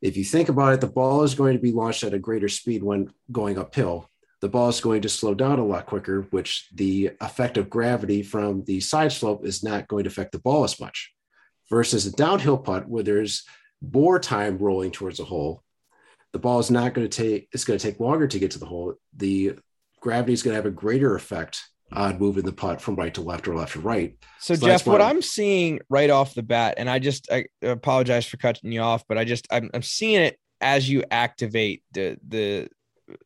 if 0.00 0.16
you 0.16 0.24
think 0.24 0.48
about 0.48 0.74
it, 0.74 0.80
the 0.80 0.86
ball 0.86 1.24
is 1.24 1.34
going 1.34 1.54
to 1.54 1.62
be 1.62 1.72
launched 1.72 2.04
at 2.04 2.14
a 2.14 2.18
greater 2.18 2.48
speed 2.48 2.82
when 2.82 3.12
going 3.30 3.58
uphill. 3.58 4.08
The 4.40 4.48
ball 4.48 4.68
is 4.68 4.80
going 4.80 5.02
to 5.02 5.08
slow 5.08 5.34
down 5.34 5.58
a 5.58 5.64
lot 5.64 5.86
quicker, 5.86 6.22
which 6.30 6.68
the 6.72 7.10
effect 7.20 7.56
of 7.56 7.68
gravity 7.68 8.22
from 8.22 8.62
the 8.64 8.78
side 8.78 9.10
slope 9.10 9.44
is 9.44 9.64
not 9.64 9.88
going 9.88 10.04
to 10.04 10.08
affect 10.08 10.30
the 10.30 10.38
ball 10.38 10.62
as 10.62 10.78
much. 10.78 11.12
Versus 11.68 12.06
a 12.06 12.12
downhill 12.12 12.56
putt 12.56 12.88
where 12.88 13.02
there's 13.02 13.44
more 13.82 14.20
time 14.20 14.56
rolling 14.58 14.92
towards 14.92 15.18
the 15.18 15.24
hole, 15.24 15.64
the 16.32 16.38
ball 16.38 16.60
is 16.60 16.70
not 16.70 16.94
going 16.94 17.08
to 17.08 17.22
take 17.22 17.48
it's 17.52 17.64
going 17.64 17.78
to 17.78 17.84
take 17.90 18.00
longer 18.00 18.26
to 18.26 18.38
get 18.38 18.52
to 18.52 18.58
the 18.58 18.66
hole 18.66 18.94
the 19.16 19.54
gravity 20.00 20.32
is 20.32 20.42
going 20.42 20.52
to 20.52 20.56
have 20.56 20.66
a 20.66 20.70
greater 20.70 21.14
effect 21.14 21.62
on 21.92 22.18
moving 22.18 22.44
the 22.44 22.52
putt 22.52 22.80
from 22.80 22.96
right 22.96 23.14
to 23.14 23.22
left 23.22 23.48
or 23.48 23.54
left 23.54 23.72
to 23.72 23.80
right. 23.80 24.14
So, 24.40 24.54
so 24.54 24.66
jeff 24.66 24.86
what 24.86 25.00
i'm 25.00 25.22
seeing 25.22 25.80
right 25.88 26.10
off 26.10 26.34
the 26.34 26.42
bat 26.42 26.74
and 26.76 26.88
i 26.88 26.98
just 26.98 27.30
i 27.32 27.46
apologize 27.62 28.26
for 28.26 28.36
cutting 28.36 28.70
you 28.72 28.80
off 28.80 29.04
but 29.08 29.16
i 29.16 29.24
just 29.24 29.48
i'm, 29.50 29.70
I'm 29.72 29.82
seeing 29.82 30.20
it 30.20 30.38
as 30.60 30.88
you 30.88 31.02
activate 31.10 31.82
the 31.92 32.18
the 32.26 32.68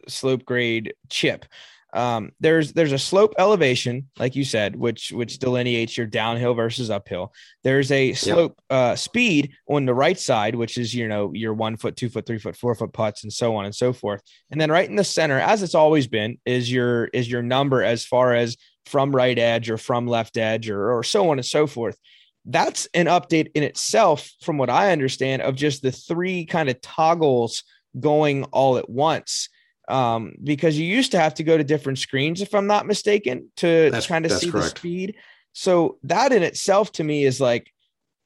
Slope 0.08 0.44
Graide 0.44 0.94
chip 1.08 1.44
um, 1.93 2.32
there's 2.40 2.72
there's 2.72 2.93
a 2.93 2.99
slope 2.99 3.34
elevation, 3.38 4.09
like 4.18 4.34
you 4.34 4.45
said, 4.45 4.76
which 4.76 5.12
which 5.12 5.38
delineates 5.38 5.97
your 5.97 6.07
downhill 6.07 6.55
versus 6.55 6.90
uphill. 6.90 7.32
There's 7.64 7.93
a 7.93 8.14
slope 8.14 8.59
yep. 8.70 8.78
uh, 8.78 8.97
speed 8.97 9.53
on 9.68 9.84
the 9.84 9.95
right 9.95 10.18
side, 10.18 10.55
which 10.55 10.78
is 10.78 10.95
you 10.95 11.07
know 11.07 11.32
your 11.34 11.53
one 11.53 11.76
foot, 11.76 11.97
two 11.97 12.09
foot, 12.09 12.26
three 12.26 12.38
foot, 12.38 12.57
four 12.57 12.74
foot 12.74 12.93
putts, 12.93 13.24
and 13.24 13.32
so 13.32 13.57
on 13.57 13.66
and 13.66 13.74
so 13.74 13.93
forth. 13.93 14.22
And 14.51 14.61
then 14.61 14.70
right 14.70 14.88
in 14.88 14.97
the 14.97 15.05
center, 15.05 15.38
as 15.38 15.62
it's 15.62 15.74
always 15.74 16.07
been, 16.07 16.38
is 16.47 16.72
your 16.72 17.07
is 17.07 17.30
your 17.30 17.43
number 17.43 17.82
as 17.82 18.07
far 18.07 18.34
as 18.34 18.57
from 18.86 19.14
right 19.14 19.38
edge 19.38 19.68
or 19.68 19.76
from 19.76 20.07
left 20.07 20.38
edge 20.38 20.70
or 20.70 20.93
or 20.97 21.05
so 21.05 21.30
on 21.30 21.38
and 21.38 21.47
so 21.47 21.66
forth. 21.66 21.99
That's 22.47 22.88
an 22.95 23.07
update 23.07 23.51
in 23.55 23.62
itself, 23.62 24.30
from 24.40 24.57
what 24.57 24.70
I 24.70 24.93
understand, 24.93 25.43
of 25.43 25.57
just 25.57 25.82
the 25.82 25.93
three 25.93 26.47
kind 26.47 26.68
of 26.70 26.80
toggles 26.80 27.64
going 28.01 28.45
all 28.45 28.78
at 28.78 28.88
once 28.88 29.49
um, 29.89 30.35
because 30.43 30.78
you 30.78 30.87
used 30.87 31.12
to 31.12 31.20
have 31.20 31.35
to 31.35 31.43
go 31.43 31.57
to 31.57 31.64
different 31.64 31.99
screens, 31.99 32.41
if 32.41 32.55
I'm 32.55 32.66
not 32.66 32.87
mistaken, 32.87 33.51
to 33.57 33.91
that's, 33.91 34.07
kind 34.07 34.24
of 34.24 34.33
see 34.33 34.51
correct. 34.51 34.74
the 34.74 34.78
speed. 34.80 35.16
So 35.53 35.99
that 36.05 36.33
in 36.33 36.43
itself 36.43 36.93
to 36.93 37.05
me 37.05 37.24
is 37.24 37.41
like 37.41 37.72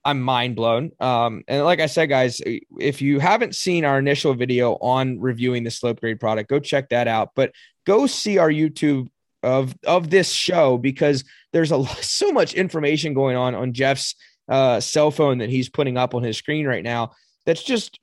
I'm 0.05 0.23
mind 0.23 0.55
blown. 0.55 0.93
Um, 1.01 1.43
and 1.49 1.65
like 1.65 1.81
I 1.81 1.87
said, 1.87 2.09
guys, 2.09 2.41
if 2.79 3.03
you 3.03 3.19
haven't 3.19 3.57
seen 3.57 3.85
our 3.85 3.99
initial 3.99 4.35
video 4.35 4.75
on 4.75 5.21
reviewing 5.21 5.65
the 5.65 5.71
Slope 5.71 6.01
Graide 6.01 6.21
product, 6.21 6.49
go 6.49 6.61
check 6.61 6.91
that 6.91 7.09
out. 7.09 7.31
But 7.35 7.53
go 7.85 8.07
see 8.07 8.39
our 8.39 8.51
YouTube 8.51 9.09
of 9.43 9.75
of 9.85 10.11
this 10.11 10.31
show 10.31 10.79
because 10.79 11.25
there's 11.53 11.73
a 11.73 11.85
so 12.03 12.31
much 12.31 12.55
information 12.55 13.15
going 13.15 13.37
on 13.37 13.55
on 13.55 13.73
Jeff's 13.73 14.15
uh, 14.49 14.79
cell 14.79 15.11
phone 15.11 15.39
that 15.39 15.51
he's 15.51 15.69
putting 15.69 15.97
up 15.97 16.15
on 16.15 16.23
his 16.23 16.37
screen 16.37 16.67
right 16.67 16.85
now. 16.85 17.13
That's 17.45 17.63
just 17.63 17.99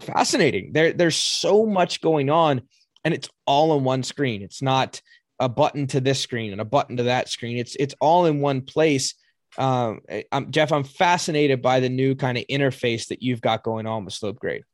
fascinating. 0.00 0.72
There, 0.72 0.92
there's 0.92 1.16
so 1.16 1.66
much 1.66 2.00
going 2.00 2.30
on 2.30 2.62
and 3.04 3.14
it's 3.14 3.28
all 3.46 3.72
on 3.72 3.84
one 3.84 4.02
screen. 4.02 4.42
It's 4.42 4.62
not 4.62 5.00
a 5.38 5.48
button 5.48 5.86
to 5.88 6.00
this 6.00 6.20
screen 6.20 6.52
and 6.52 6.60
a 6.60 6.64
button 6.64 6.96
to 6.98 7.04
that 7.04 7.28
screen. 7.28 7.58
It's 7.58 7.76
it's 7.76 7.94
all 8.00 8.26
in 8.26 8.40
one 8.40 8.62
place. 8.62 9.14
Um, 9.58 10.00
I'm, 10.30 10.50
Jeff, 10.50 10.72
I'm 10.72 10.84
fascinated 10.84 11.60
by 11.60 11.80
the 11.80 11.88
new 11.88 12.14
kind 12.14 12.38
of 12.38 12.44
interface 12.48 13.08
that 13.08 13.22
you've 13.22 13.42
got 13.42 13.62
going 13.62 13.86
on 13.86 14.04
with 14.04 14.14
Slope 14.14 14.38
Graide. 14.38 14.64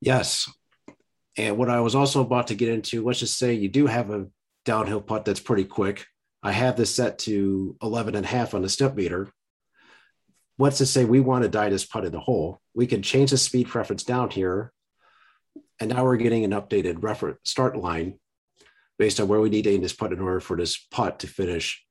Yes, 0.00 0.50
and 1.36 1.56
what 1.56 1.70
I 1.70 1.80
was 1.80 1.94
also 1.94 2.20
about 2.20 2.48
to 2.48 2.54
get 2.54 2.68
into, 2.68 3.04
let's 3.04 3.20
just 3.20 3.38
say 3.38 3.54
you 3.54 3.68
do 3.68 3.86
have 3.86 4.10
a 4.10 4.26
downhill 4.64 5.00
putt 5.00 5.24
that's 5.24 5.40
pretty 5.40 5.64
quick. 5.64 6.06
I 6.42 6.52
have 6.52 6.76
this 6.76 6.94
set 6.94 7.20
to 7.20 7.76
11 7.82 8.16
and 8.16 8.26
a 8.26 8.28
half 8.28 8.54
on 8.54 8.62
the 8.62 8.68
Stimpmeter. 8.68 9.30
Let's 10.58 10.78
just 10.78 10.92
say 10.92 11.04
we 11.04 11.20
want 11.20 11.42
to 11.44 11.48
die 11.48 11.68
this 11.68 11.84
putt 11.84 12.04
in 12.04 12.12
the 12.12 12.20
hole. 12.20 12.60
We 12.74 12.86
can 12.86 13.02
change 13.02 13.30
the 13.30 13.38
speed 13.38 13.68
preference 13.68 14.02
down 14.02 14.30
here 14.30 14.72
and 15.82 15.90
now 15.90 16.04
we're 16.04 16.16
getting 16.16 16.44
an 16.44 16.52
updated 16.52 17.02
reference 17.02 17.38
start 17.42 17.76
line 17.76 18.14
based 19.00 19.18
on 19.18 19.26
where 19.26 19.40
we 19.40 19.50
need 19.50 19.62
to 19.62 19.70
aim 19.70 19.82
this 19.82 19.92
putt 19.92 20.12
in 20.12 20.20
order 20.20 20.38
for 20.38 20.56
this 20.56 20.78
putt 20.92 21.18
to 21.18 21.26
finish 21.26 21.84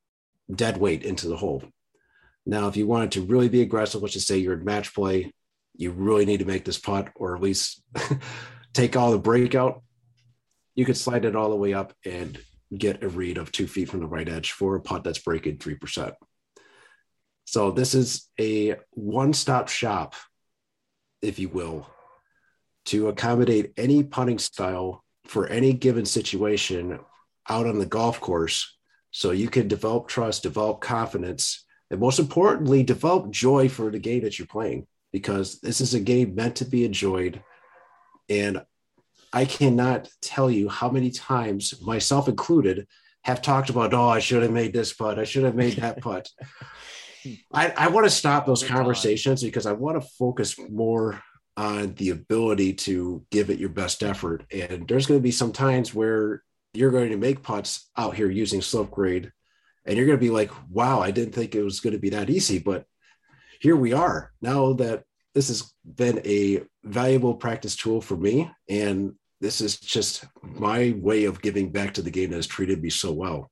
dead 0.50 0.78
weight 0.78 1.02
into 1.02 1.28
the 1.28 1.36
hole. 1.36 1.62
Now, 2.46 2.68
if 2.68 2.76
you 2.78 2.86
wanted 2.86 3.12
to 3.12 3.26
really 3.26 3.50
be 3.50 3.60
aggressive, 3.60 4.00
let's 4.00 4.14
just 4.14 4.26
say 4.26 4.38
you're 4.38 4.54
in 4.54 4.64
match 4.64 4.94
play, 4.94 5.30
you 5.76 5.90
really 5.90 6.24
need 6.24 6.38
to 6.38 6.46
make 6.46 6.64
this 6.64 6.78
putt 6.78 7.10
or 7.16 7.36
at 7.36 7.42
least 7.42 7.82
take 8.72 8.96
all 8.96 9.10
the 9.12 9.18
breakout, 9.18 9.82
you 10.74 10.86
could 10.86 10.96
slide 10.96 11.26
it 11.26 11.36
all 11.36 11.50
the 11.50 11.56
way 11.56 11.74
up 11.74 11.92
and 12.06 12.38
get 12.74 13.02
a 13.02 13.10
read 13.10 13.36
of 13.36 13.52
two 13.52 13.66
feet 13.66 13.90
from 13.90 14.00
the 14.00 14.06
right 14.06 14.28
edge 14.28 14.52
for 14.52 14.74
a 14.74 14.80
putt 14.80 15.04
that's 15.04 15.18
breaking 15.18 15.58
3%. 15.58 16.14
So 17.44 17.70
this 17.70 17.92
is 17.92 18.26
a 18.40 18.76
one-stop 18.92 19.68
shop, 19.68 20.14
if 21.20 21.38
you 21.38 21.50
will, 21.50 21.86
to 22.86 23.08
accommodate 23.08 23.72
any 23.76 24.02
putting 24.02 24.38
style 24.38 25.04
for 25.24 25.46
any 25.46 25.72
given 25.72 26.04
situation 26.04 26.98
out 27.48 27.66
on 27.66 27.78
the 27.78 27.86
golf 27.86 28.20
course 28.20 28.76
so 29.10 29.30
you 29.30 29.48
can 29.48 29.68
develop 29.68 30.08
trust, 30.08 30.42
develop 30.42 30.80
confidence, 30.80 31.64
and 31.90 32.00
most 32.00 32.18
importantly, 32.18 32.82
develop 32.82 33.30
joy 33.30 33.68
for 33.68 33.90
the 33.90 33.98
game 33.98 34.22
that 34.22 34.38
you're 34.38 34.46
playing 34.46 34.86
because 35.12 35.60
this 35.60 35.80
is 35.80 35.92
a 35.94 36.00
game 36.00 36.34
meant 36.34 36.56
to 36.56 36.64
be 36.64 36.84
enjoyed. 36.84 37.42
And 38.28 38.62
I 39.32 39.44
cannot 39.44 40.08
tell 40.22 40.50
you 40.50 40.68
how 40.68 40.90
many 40.90 41.10
times, 41.10 41.80
myself 41.82 42.28
included, 42.28 42.86
have 43.24 43.42
talked 43.42 43.70
about, 43.70 43.94
oh, 43.94 44.08
I 44.08 44.18
should 44.18 44.42
have 44.42 44.50
made 44.50 44.72
this 44.72 44.92
putt, 44.92 45.18
I 45.18 45.24
should 45.24 45.44
have 45.44 45.54
made 45.54 45.74
that 45.74 46.00
putt. 46.02 46.28
I, 47.52 47.72
I 47.76 47.88
want 47.88 48.04
to 48.04 48.10
stop 48.10 48.46
those 48.46 48.64
conversations 48.64 49.44
because 49.44 49.66
I 49.66 49.72
want 49.72 50.00
to 50.00 50.08
focus 50.18 50.56
more 50.58 51.22
on 51.56 51.94
the 51.94 52.10
ability 52.10 52.72
to 52.72 53.24
give 53.30 53.50
it 53.50 53.58
your 53.58 53.68
best 53.68 54.02
effort. 54.02 54.44
And 54.50 54.88
there's 54.88 55.06
going 55.06 55.20
to 55.20 55.22
be 55.22 55.30
some 55.30 55.52
times 55.52 55.94
where 55.94 56.42
you're 56.72 56.90
going 56.90 57.10
to 57.10 57.16
make 57.18 57.42
putts 57.42 57.90
out 57.96 58.14
here 58.14 58.30
using 58.30 58.62
Slope 58.62 58.90
Graide, 58.90 59.30
and 59.84 59.96
you're 59.96 60.06
going 60.06 60.18
to 60.18 60.24
be 60.24 60.30
like, 60.30 60.50
wow, 60.70 61.00
I 61.00 61.10
didn't 61.10 61.34
think 61.34 61.54
it 61.54 61.62
was 61.62 61.80
going 61.80 61.92
to 61.92 61.98
be 61.98 62.10
that 62.10 62.30
easy. 62.30 62.58
But 62.58 62.86
here 63.60 63.76
we 63.76 63.92
are 63.92 64.32
now 64.40 64.72
that 64.74 65.04
this 65.34 65.48
has 65.48 65.72
been 65.84 66.20
a 66.24 66.62
valuable 66.84 67.34
practice 67.34 67.76
tool 67.76 68.00
for 68.00 68.16
me. 68.16 68.50
And 68.68 69.14
this 69.40 69.60
is 69.60 69.78
just 69.78 70.24
my 70.42 70.94
way 70.96 71.24
of 71.24 71.42
giving 71.42 71.70
back 71.70 71.94
to 71.94 72.02
the 72.02 72.10
game 72.10 72.30
that 72.30 72.36
has 72.36 72.46
treated 72.46 72.82
me 72.82 72.90
so 72.90 73.12
well. 73.12 73.51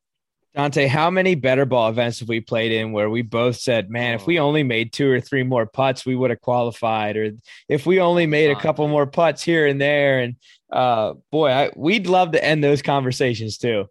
Dante, 0.54 0.88
how 0.88 1.10
many 1.10 1.36
better 1.36 1.64
ball 1.64 1.88
events 1.88 2.18
have 2.18 2.28
we 2.28 2.40
played 2.40 2.72
in 2.72 2.90
where 2.90 3.08
we 3.08 3.22
both 3.22 3.56
said, 3.56 3.88
man, 3.88 4.14
if 4.14 4.26
we 4.26 4.40
oh. 4.40 4.46
only 4.46 4.64
made 4.64 4.92
two 4.92 5.08
or 5.10 5.20
three 5.20 5.44
more 5.44 5.64
putts, 5.64 6.04
we 6.04 6.16
would 6.16 6.30
have 6.30 6.40
qualified, 6.40 7.16
or 7.16 7.32
if 7.68 7.86
we 7.86 8.00
only 8.00 8.26
made 8.26 8.50
a 8.50 8.60
couple 8.60 8.88
more 8.88 9.06
putts 9.06 9.42
here 9.42 9.66
and 9.66 9.80
there. 9.80 10.20
And 10.20 10.36
uh, 10.72 11.14
boy, 11.30 11.50
I, 11.50 11.70
we'd 11.76 12.08
love 12.08 12.32
to 12.32 12.44
end 12.44 12.64
those 12.64 12.82
conversations 12.82 13.58
too. 13.58 13.86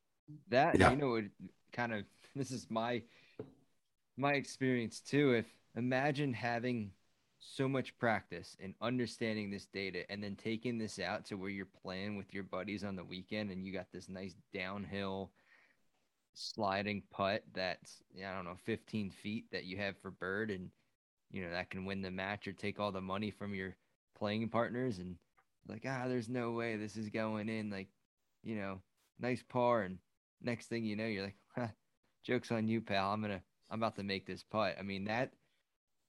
That, 0.49 0.77
yeah. 0.77 0.91
you 0.91 0.97
know, 0.97 1.15
it 1.15 1.25
kind 1.71 1.93
of, 1.93 2.03
this 2.35 2.51
is 2.51 2.67
my, 2.69 3.03
my 4.17 4.33
experience 4.33 4.99
too. 4.99 5.33
If 5.33 5.45
imagine 5.77 6.33
having 6.33 6.91
so 7.39 7.69
much 7.69 7.97
practice 7.97 8.57
and 8.61 8.73
understanding 8.81 9.49
this 9.49 9.65
data 9.65 10.03
and 10.11 10.21
then 10.21 10.35
taking 10.35 10.77
this 10.77 10.99
out 10.99 11.25
to 11.25 11.35
where 11.35 11.49
you're 11.49 11.67
playing 11.81 12.17
with 12.17 12.33
your 12.33 12.43
buddies 12.43 12.83
on 12.83 12.97
the 12.97 13.03
weekend 13.03 13.49
and 13.49 13.65
you 13.65 13.71
got 13.71 13.87
this 13.93 14.09
nice 14.09 14.35
downhill 14.53 15.31
sliding 16.33 17.03
putt 17.11 17.43
that's 17.53 18.01
I 18.17 18.33
don't 18.33 18.45
know 18.45 18.57
15 18.65 19.09
feet 19.11 19.45
that 19.51 19.65
you 19.65 19.77
have 19.77 19.97
for 19.97 20.11
bird 20.11 20.51
and 20.51 20.69
you 21.31 21.43
know 21.43 21.51
that 21.51 21.69
can 21.69 21.85
win 21.85 22.01
the 22.01 22.11
match 22.11 22.47
or 22.47 22.53
take 22.53 22.79
all 22.79 22.91
the 22.91 23.01
money 23.01 23.31
from 23.31 23.53
your 23.53 23.75
playing 24.17 24.49
partners 24.49 24.99
and 24.99 25.15
like 25.67 25.85
ah 25.87 26.07
there's 26.07 26.29
no 26.29 26.51
way 26.51 26.75
this 26.75 26.95
is 26.95 27.09
going 27.09 27.49
in 27.49 27.69
like 27.69 27.87
you 28.43 28.55
know 28.55 28.79
nice 29.19 29.43
par 29.47 29.83
and 29.83 29.97
next 30.41 30.67
thing 30.67 30.83
you 30.83 30.95
know 30.95 31.05
you're 31.05 31.23
like 31.23 31.37
huh, 31.55 31.67
jokes 32.23 32.51
on 32.51 32.67
you 32.67 32.81
pal. 32.81 33.11
I'm 33.11 33.21
gonna 33.21 33.41
I'm 33.69 33.79
about 33.79 33.95
to 33.97 34.03
make 34.03 34.25
this 34.25 34.43
putt. 34.43 34.75
I 34.79 34.83
mean 34.83 35.05
that 35.05 35.31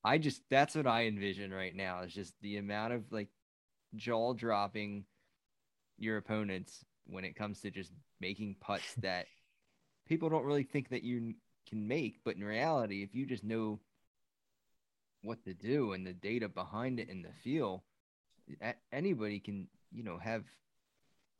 I 0.05 0.19
just 0.19 0.43
that's 0.51 0.75
what 0.75 0.87
I 0.87 1.07
envision 1.07 1.53
right 1.53 1.75
now 1.75 2.03
is 2.03 2.15
just 2.15 2.35
the 2.41 2.57
amount 2.57 2.93
of 2.93 3.05
like 3.11 3.29
jaw 3.97 4.33
dropping 4.35 5.05
your 5.99 6.17
opponents 6.17 6.85
when 7.07 7.25
it 7.25 7.37
comes 7.37 7.61
to 7.61 7.71
just 7.71 7.93
making 8.21 8.57
putts 8.61 8.95
that 8.99 9.27
people 10.11 10.29
don't 10.29 10.45
really 10.45 10.65
think 10.65 10.89
that 10.89 11.05
you 11.05 11.35
can 11.69 11.87
make, 11.87 12.19
but 12.25 12.35
in 12.35 12.43
reality, 12.43 13.05
if 13.05 13.15
you 13.15 13.25
just 13.25 13.45
know 13.45 13.79
what 15.23 15.43
to 15.45 15.55
do 15.55 15.93
and 15.93 16.05
the 16.05 16.13
data 16.13 16.49
behind 16.49 16.99
it 16.99 17.09
and 17.09 17.25
the 17.25 17.33
feel, 17.45 17.85
anybody 18.93 19.39
can, 19.39 19.69
you 19.93 20.03
know, 20.03 20.19
have 20.19 20.43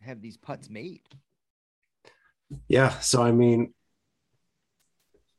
have 0.03 0.23
these 0.23 0.37
putts 0.37 0.71
made. 0.71 1.03
Yeah, 2.69 2.97
so 3.01 3.23
I 3.23 3.33
mean, 3.33 3.75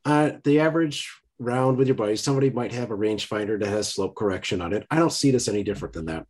uh, 0.04 0.32
the 0.44 0.60
average 0.60 1.10
round 1.40 1.78
with 1.78 1.88
your 1.88 1.96
buddies, 1.96 2.22
somebody 2.22 2.50
might 2.50 2.74
have 2.74 2.92
a 2.92 2.98
rangefinder 2.98 3.58
that 3.60 3.70
has 3.70 3.88
slope 3.88 4.14
correction 4.14 4.62
on 4.62 4.74
it. 4.74 4.86
I 4.92 4.98
don't 4.98 5.12
see 5.12 5.32
this 5.32 5.48
any 5.48 5.64
different 5.64 5.94
than 5.94 6.06
that. 6.08 6.28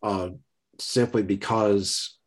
Uh, 0.00 0.28
simply 0.78 1.24
because 1.24 2.18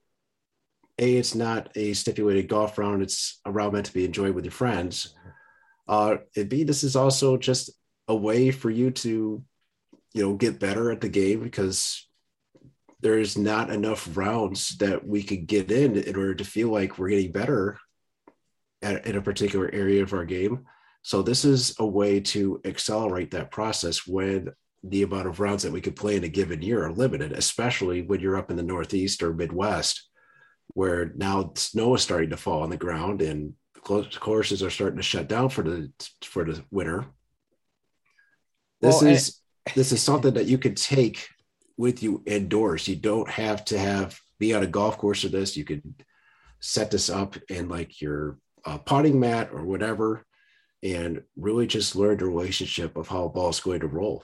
a 0.99 1.17
it's 1.17 1.35
not 1.35 1.69
a 1.75 1.93
stipulated 1.93 2.47
golf 2.47 2.77
round. 2.77 3.01
It's 3.01 3.39
a 3.45 3.51
round 3.51 3.73
meant 3.73 3.85
to 3.87 3.93
be 3.93 4.05
enjoyed 4.05 4.35
with 4.35 4.45
your 4.45 4.51
friends. 4.51 5.15
Uh 5.87 6.17
and 6.35 6.49
b 6.49 6.63
this 6.63 6.83
is 6.83 6.95
also 6.95 7.37
just 7.37 7.71
a 8.07 8.15
way 8.15 8.51
for 8.51 8.69
you 8.69 8.91
to 8.91 9.43
you 10.13 10.21
know 10.21 10.33
get 10.35 10.59
better 10.59 10.91
at 10.91 11.01
the 11.01 11.09
game 11.09 11.41
because 11.43 12.07
there's 13.01 13.37
not 13.37 13.69
enough 13.69 14.17
rounds 14.17 14.77
that 14.77 15.07
we 15.07 15.21
could 15.21 15.45
get 15.47 15.71
in 15.71 15.95
in 15.95 16.15
order 16.15 16.33
to 16.33 16.43
feel 16.43 16.69
like 16.69 16.97
we're 16.97 17.09
getting 17.09 17.31
better 17.31 17.77
at, 18.81 19.05
in 19.05 19.15
a 19.15 19.21
particular 19.21 19.69
area 19.71 20.01
of 20.01 20.13
our 20.13 20.25
game. 20.25 20.65
So 21.03 21.21
this 21.21 21.45
is 21.45 21.75
a 21.79 21.85
way 21.85 22.19
to 22.19 22.59
accelerate 22.65 23.31
that 23.31 23.51
process 23.51 24.07
when 24.07 24.49
the 24.83 25.03
amount 25.03 25.27
of 25.27 25.39
rounds 25.39 25.63
that 25.63 25.71
we 25.71 25.81
could 25.81 25.95
play 25.95 26.15
in 26.15 26.23
a 26.23 26.29
given 26.29 26.61
year 26.61 26.85
are 26.85 26.91
limited, 26.91 27.33
especially 27.33 28.01
when 28.01 28.19
you're 28.19 28.37
up 28.37 28.49
in 28.49 28.57
the 28.57 28.63
Northeast 28.63 29.21
or 29.23 29.33
Midwest, 29.33 30.09
where 30.69 31.11
now 31.15 31.51
snow 31.55 31.95
is 31.95 32.01
starting 32.01 32.29
to 32.29 32.37
fall 32.37 32.63
on 32.63 32.69
the 32.69 32.77
ground 32.77 33.21
and 33.21 33.53
courses 33.81 34.61
are 34.61 34.69
starting 34.69 34.97
to 34.97 35.03
shut 35.03 35.27
down 35.27 35.49
for 35.49 35.63
the 35.63 35.91
for 36.23 36.43
the 36.43 36.63
winter. 36.71 37.05
This 38.81 39.01
well, 39.01 39.11
is 39.11 39.39
this 39.75 39.91
is 39.91 40.01
something 40.01 40.33
that 40.33 40.45
you 40.45 40.57
can 40.57 40.75
take 40.75 41.27
with 41.77 42.03
you 42.03 42.23
indoors. 42.25 42.87
You 42.87 42.95
don't 42.95 43.29
have 43.29 43.63
to 43.65 43.79
have 43.79 44.19
be 44.39 44.53
on 44.53 44.63
a 44.63 44.67
golf 44.67 44.97
course 44.97 45.21
for 45.21 45.29
this. 45.29 45.57
You 45.57 45.63
could 45.63 45.83
set 46.59 46.91
this 46.91 47.09
up 47.09 47.37
in 47.49 47.69
like 47.69 48.01
your 48.01 48.37
uh, 48.65 48.77
potting 48.77 49.19
mat 49.19 49.49
or 49.51 49.65
whatever, 49.65 50.25
and 50.83 51.23
really 51.35 51.67
just 51.67 51.95
learn 51.95 52.17
the 52.17 52.25
relationship 52.25 52.97
of 52.97 53.07
how 53.07 53.25
a 53.25 53.29
ball 53.29 53.49
is 53.49 53.59
going 53.59 53.79
to 53.81 53.87
roll. 53.87 54.23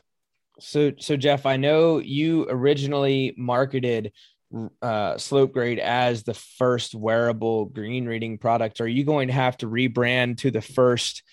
So, 0.59 0.91
so 0.99 1.17
Jeff, 1.17 1.45
I 1.45 1.57
know 1.57 1.97
you 1.97 2.45
originally 2.49 3.33
marketed 3.37 4.11
uh, 4.81 5.17
Slope 5.17 5.53
Graide 5.53 5.79
as 5.79 6.23
the 6.23 6.33
first 6.33 6.95
wearable 6.95 7.65
green 7.65 8.05
reading 8.05 8.37
product. 8.37 8.81
Are 8.81 8.87
you 8.87 9.03
going 9.03 9.27
to 9.27 9.33
have 9.33 9.57
to 9.57 9.67
rebrand 9.67 10.37
to 10.39 10.51
the 10.51 10.61
first, 10.61 11.23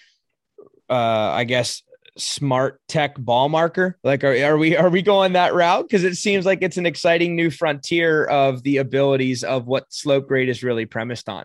uh, 0.88 0.94
I 0.94 1.44
guess, 1.44 1.82
smart 2.16 2.80
tech 2.88 3.18
ball 3.18 3.48
marker? 3.48 3.98
Like, 4.02 4.24
are, 4.24 4.34
are 4.44 4.58
we 4.58 4.76
are 4.76 4.90
we 4.90 5.02
going 5.02 5.34
that 5.34 5.54
route? 5.54 5.86
Because 5.86 6.04
it 6.04 6.16
seems 6.16 6.46
like 6.46 6.62
it's 6.62 6.76
an 6.76 6.86
exciting 6.86 7.36
new 7.36 7.50
frontier 7.50 8.24
of 8.24 8.62
the 8.62 8.78
abilities 8.78 9.44
of 9.44 9.66
what 9.66 9.92
Slope 9.92 10.26
Graide 10.28 10.48
is 10.48 10.62
really 10.62 10.86
premised 10.86 11.28
on. 11.28 11.44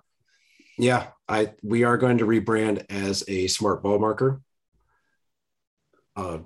Yeah, 0.78 1.07
I 1.28 1.53
we 1.63 1.84
are 1.84 1.97
going 1.97 2.19
to 2.19 2.26
rebrand 2.26 2.86
as 2.89 3.23
a 3.28 3.47
smart 3.47 3.84
ball 3.84 3.99
marker. 3.99 4.41
Uh, 6.15 6.39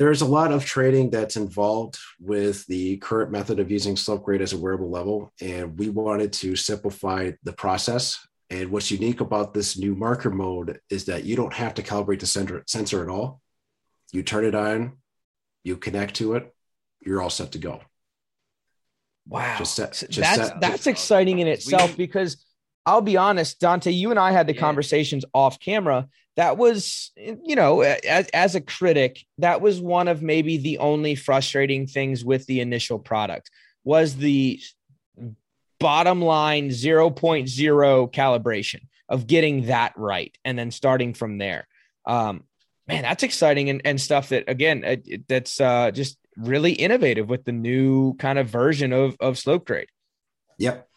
there's 0.00 0.22
a 0.22 0.26
lot 0.26 0.50
of 0.50 0.64
training 0.64 1.10
that's 1.10 1.36
involved 1.36 1.98
with 2.18 2.66
the 2.68 2.96
current 2.96 3.30
method 3.30 3.60
of 3.60 3.70
using 3.70 3.96
Slope 3.96 4.24
Graide 4.24 4.40
as 4.40 4.54
a 4.54 4.58
wearable 4.58 4.88
level, 4.88 5.30
and 5.42 5.78
we 5.78 5.90
wanted 5.90 6.32
to 6.32 6.56
simplify 6.56 7.32
the 7.44 7.52
process. 7.52 8.18
And 8.48 8.70
what's 8.70 8.90
unique 8.90 9.20
about 9.20 9.52
this 9.52 9.76
new 9.76 9.94
marker 9.94 10.30
mode 10.30 10.80
is 10.88 11.04
that 11.04 11.24
you 11.24 11.36
don't 11.36 11.52
have 11.52 11.74
to 11.74 11.82
calibrate 11.82 12.20
the 12.20 12.26
sensor, 12.26 12.64
sensor 12.66 13.02
at 13.02 13.10
all. 13.10 13.42
You 14.10 14.22
turn 14.22 14.46
it 14.46 14.54
on, 14.54 14.96
you 15.64 15.76
connect 15.76 16.16
to 16.16 16.32
it, 16.32 16.50
you're 17.02 17.20
all 17.20 17.28
set 17.28 17.52
to 17.52 17.58
go. 17.58 17.82
Wow, 19.28 19.56
just 19.58 19.76
set, 19.76 19.92
just 20.08 20.18
that's 20.18 20.48
set, 20.48 20.60
that's 20.62 20.86
exciting 20.86 21.40
in 21.40 21.46
itself 21.46 21.90
we, 21.90 22.06
because 22.06 22.42
I'll 22.86 23.02
be 23.02 23.16
honest, 23.16 23.60
Dante, 23.60 23.90
you 23.90 24.10
and 24.10 24.18
I 24.18 24.32
had 24.32 24.46
the 24.46 24.54
yeah. 24.54 24.60
conversations 24.60 25.24
off 25.34 25.60
camera. 25.60 26.08
That 26.36 26.56
was 26.56 27.12
you 27.16 27.54
know 27.54 27.82
as, 27.82 28.28
as 28.28 28.54
a 28.54 28.60
critic 28.60 29.26
that 29.38 29.60
was 29.60 29.80
one 29.80 30.08
of 30.08 30.22
maybe 30.22 30.56
the 30.56 30.78
only 30.78 31.14
frustrating 31.14 31.86
things 31.86 32.24
with 32.24 32.46
the 32.46 32.60
initial 32.60 32.98
product 32.98 33.50
was 33.84 34.16
the 34.16 34.60
bottom 35.78 36.22
line 36.22 36.68
0.0 36.68 38.12
calibration 38.12 38.80
of 39.08 39.26
getting 39.26 39.66
that 39.66 39.92
right 39.96 40.36
and 40.44 40.58
then 40.58 40.70
starting 40.70 41.12
from 41.14 41.36
there. 41.38 41.68
Um 42.06 42.44
man 42.88 43.02
that's 43.02 43.22
exciting 43.22 43.68
and, 43.68 43.82
and 43.84 44.00
stuff 44.00 44.30
that 44.30 44.44
again 44.48 44.82
it, 44.84 45.28
that's 45.28 45.60
uh 45.60 45.90
just 45.90 46.16
really 46.36 46.72
innovative 46.72 47.28
with 47.28 47.44
the 47.44 47.52
new 47.52 48.14
kind 48.14 48.38
of 48.38 48.48
version 48.48 48.94
of 48.94 49.14
of 49.20 49.36
Slope 49.36 49.66
Graide. 49.66 49.90
Yep 50.58 50.89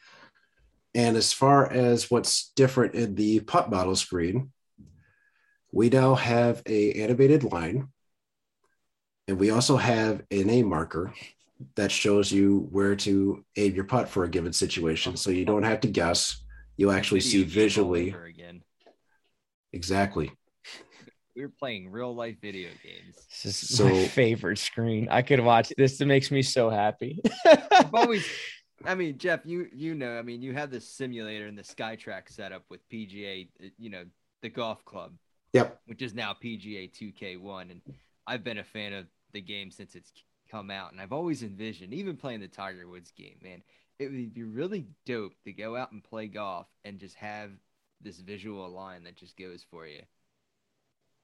and 0.95 1.17
as 1.17 1.33
far 1.33 1.71
as 1.71 2.11
what's 2.11 2.51
different 2.55 2.95
in 2.95 3.15
the 3.15 3.39
putt 3.41 3.69
model 3.69 3.95
screen 3.95 4.51
we 5.71 5.89
now 5.89 6.15
have 6.15 6.61
a 6.67 6.93
animated 6.93 7.43
line 7.43 7.87
and 9.27 9.39
we 9.39 9.49
also 9.51 9.77
have 9.77 10.21
an 10.31 10.49
aim 10.49 10.67
marker 10.67 11.13
that 11.75 11.91
shows 11.91 12.31
you 12.31 12.67
where 12.71 12.95
to 12.95 13.43
aim 13.55 13.73
your 13.73 13.85
putt 13.85 14.09
for 14.09 14.23
a 14.23 14.29
given 14.29 14.53
situation. 14.53 15.15
So 15.15 15.29
you 15.29 15.45
don't 15.45 15.63
have 15.63 15.81
to 15.81 15.87
guess. 15.87 16.43
You 16.75 16.91
actually 16.91 17.21
see 17.21 17.43
visually 17.43 18.15
again. 18.27 18.63
Exactly. 19.71 20.31
We 21.35 21.41
are 21.41 21.49
playing 21.49 21.89
real 21.89 22.13
life 22.13 22.35
video 22.39 22.69
games. 22.83 23.15
This 23.43 23.63
is 23.63 23.75
so, 23.75 23.89
my 23.89 24.05
favorite 24.05 24.59
screen. 24.59 25.07
I 25.09 25.23
could 25.23 25.39
watch 25.39 25.73
this. 25.75 25.99
It 25.99 26.05
makes 26.05 26.29
me 26.29 26.43
so 26.43 26.69
happy. 26.69 27.23
I've 27.43 27.91
always 27.91 28.23
I 28.85 28.95
mean, 28.95 29.17
Jeff, 29.17 29.41
you 29.45 29.67
you 29.73 29.95
know, 29.95 30.17
I 30.17 30.21
mean, 30.21 30.41
you 30.41 30.53
have 30.53 30.71
this 30.71 30.87
simulator 30.87 31.47
and 31.47 31.57
the 31.57 31.63
SkyTrack 31.63 32.29
setup 32.29 32.63
with 32.69 32.87
PGA, 32.89 33.47
uh, 33.63 33.67
you 33.77 33.89
know, 33.89 34.05
the 34.41 34.49
golf 34.49 34.83
club. 34.85 35.13
Yep. 35.53 35.81
Which 35.85 36.01
is 36.01 36.13
now 36.13 36.33
PGA 36.33 36.91
2K21. 36.91 37.71
And 37.71 37.81
I've 38.25 38.43
been 38.43 38.57
a 38.57 38.63
fan 38.63 38.93
of 38.93 39.05
the 39.33 39.41
game 39.41 39.69
since 39.69 39.95
it's 39.95 40.11
come 40.49 40.71
out. 40.71 40.91
And 40.91 40.99
I've 40.99 41.13
always 41.13 41.43
envisioned, 41.43 41.93
even 41.93 42.17
playing 42.17 42.39
the 42.39 42.47
Tiger 42.47 42.87
Woods 42.87 43.11
game, 43.11 43.37
man, 43.41 43.61
it 43.99 44.11
would 44.11 44.33
be 44.33 44.43
really 44.43 44.87
dope 45.05 45.33
to 45.45 45.53
go 45.53 45.75
out 45.75 45.91
and 45.91 46.03
play 46.03 46.27
golf 46.27 46.67
and 46.83 46.99
just 46.99 47.15
have 47.15 47.51
this 48.01 48.19
visual 48.19 48.67
line 48.69 49.03
that 49.03 49.15
just 49.15 49.37
goes 49.37 49.63
for 49.69 49.87
you. 49.87 50.01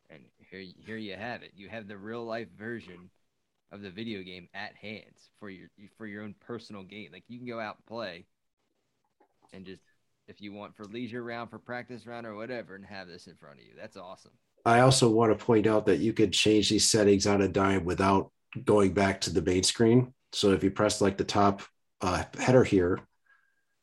And 0.10 0.22
here, 0.50 0.64
here 0.78 0.98
you 0.98 1.16
have 1.16 1.44
it. 1.44 1.52
You 1.56 1.70
have 1.70 1.88
the 1.88 1.98
real 1.98 2.24
life 2.24 2.48
version 2.58 3.10
of 3.72 3.82
the 3.82 3.90
video 3.90 4.24
game 4.24 4.48
at 4.54 4.76
hand 4.76 5.04
for 5.40 5.50
your 5.50 5.68
for 5.98 6.08
your 6.08 6.24
own 6.24 6.36
personal 6.40 6.84
game. 6.84 7.10
Like 7.12 7.24
you 7.28 7.38
can 7.38 7.48
go 7.48 7.60
out 7.60 7.78
and 7.78 7.86
play, 7.86 8.26
and 9.54 9.66
just 9.66 9.82
if 10.28 10.42
you 10.42 10.54
want 10.54 10.76
for 10.76 10.86
leisure 10.86 11.24
round, 11.24 11.50
for 11.50 11.60
practice 11.60 12.06
round, 12.06 12.26
or 12.26 12.36
whatever, 12.36 12.76
and 12.76 12.86
have 12.86 13.08
this 13.08 13.28
in 13.28 13.36
front 13.36 13.60
of 13.60 13.66
you. 13.66 13.74
That's 13.80 13.98
awesome. 13.98 14.32
I 14.66 14.82
also 14.82 15.10
want 15.10 15.38
to 15.38 15.46
point 15.46 15.68
out 15.68 15.86
that 15.86 16.00
you 16.00 16.14
could 16.14 16.34
change 16.34 16.70
these 16.70 16.88
settings 16.88 17.26
on 17.26 17.42
a 17.42 17.48
dime 17.48 17.86
without 17.86 18.32
going 18.66 18.94
back 18.94 19.22
to 19.22 19.34
the 19.34 19.42
main 19.42 19.64
screen. 19.64 20.14
So 20.34 20.52
if 20.52 20.64
you 20.64 20.72
press 20.72 21.02
like 21.02 21.18
the 21.18 21.24
top 21.24 21.62
uh, 22.02 22.24
header 22.38 22.64
here, 22.64 23.00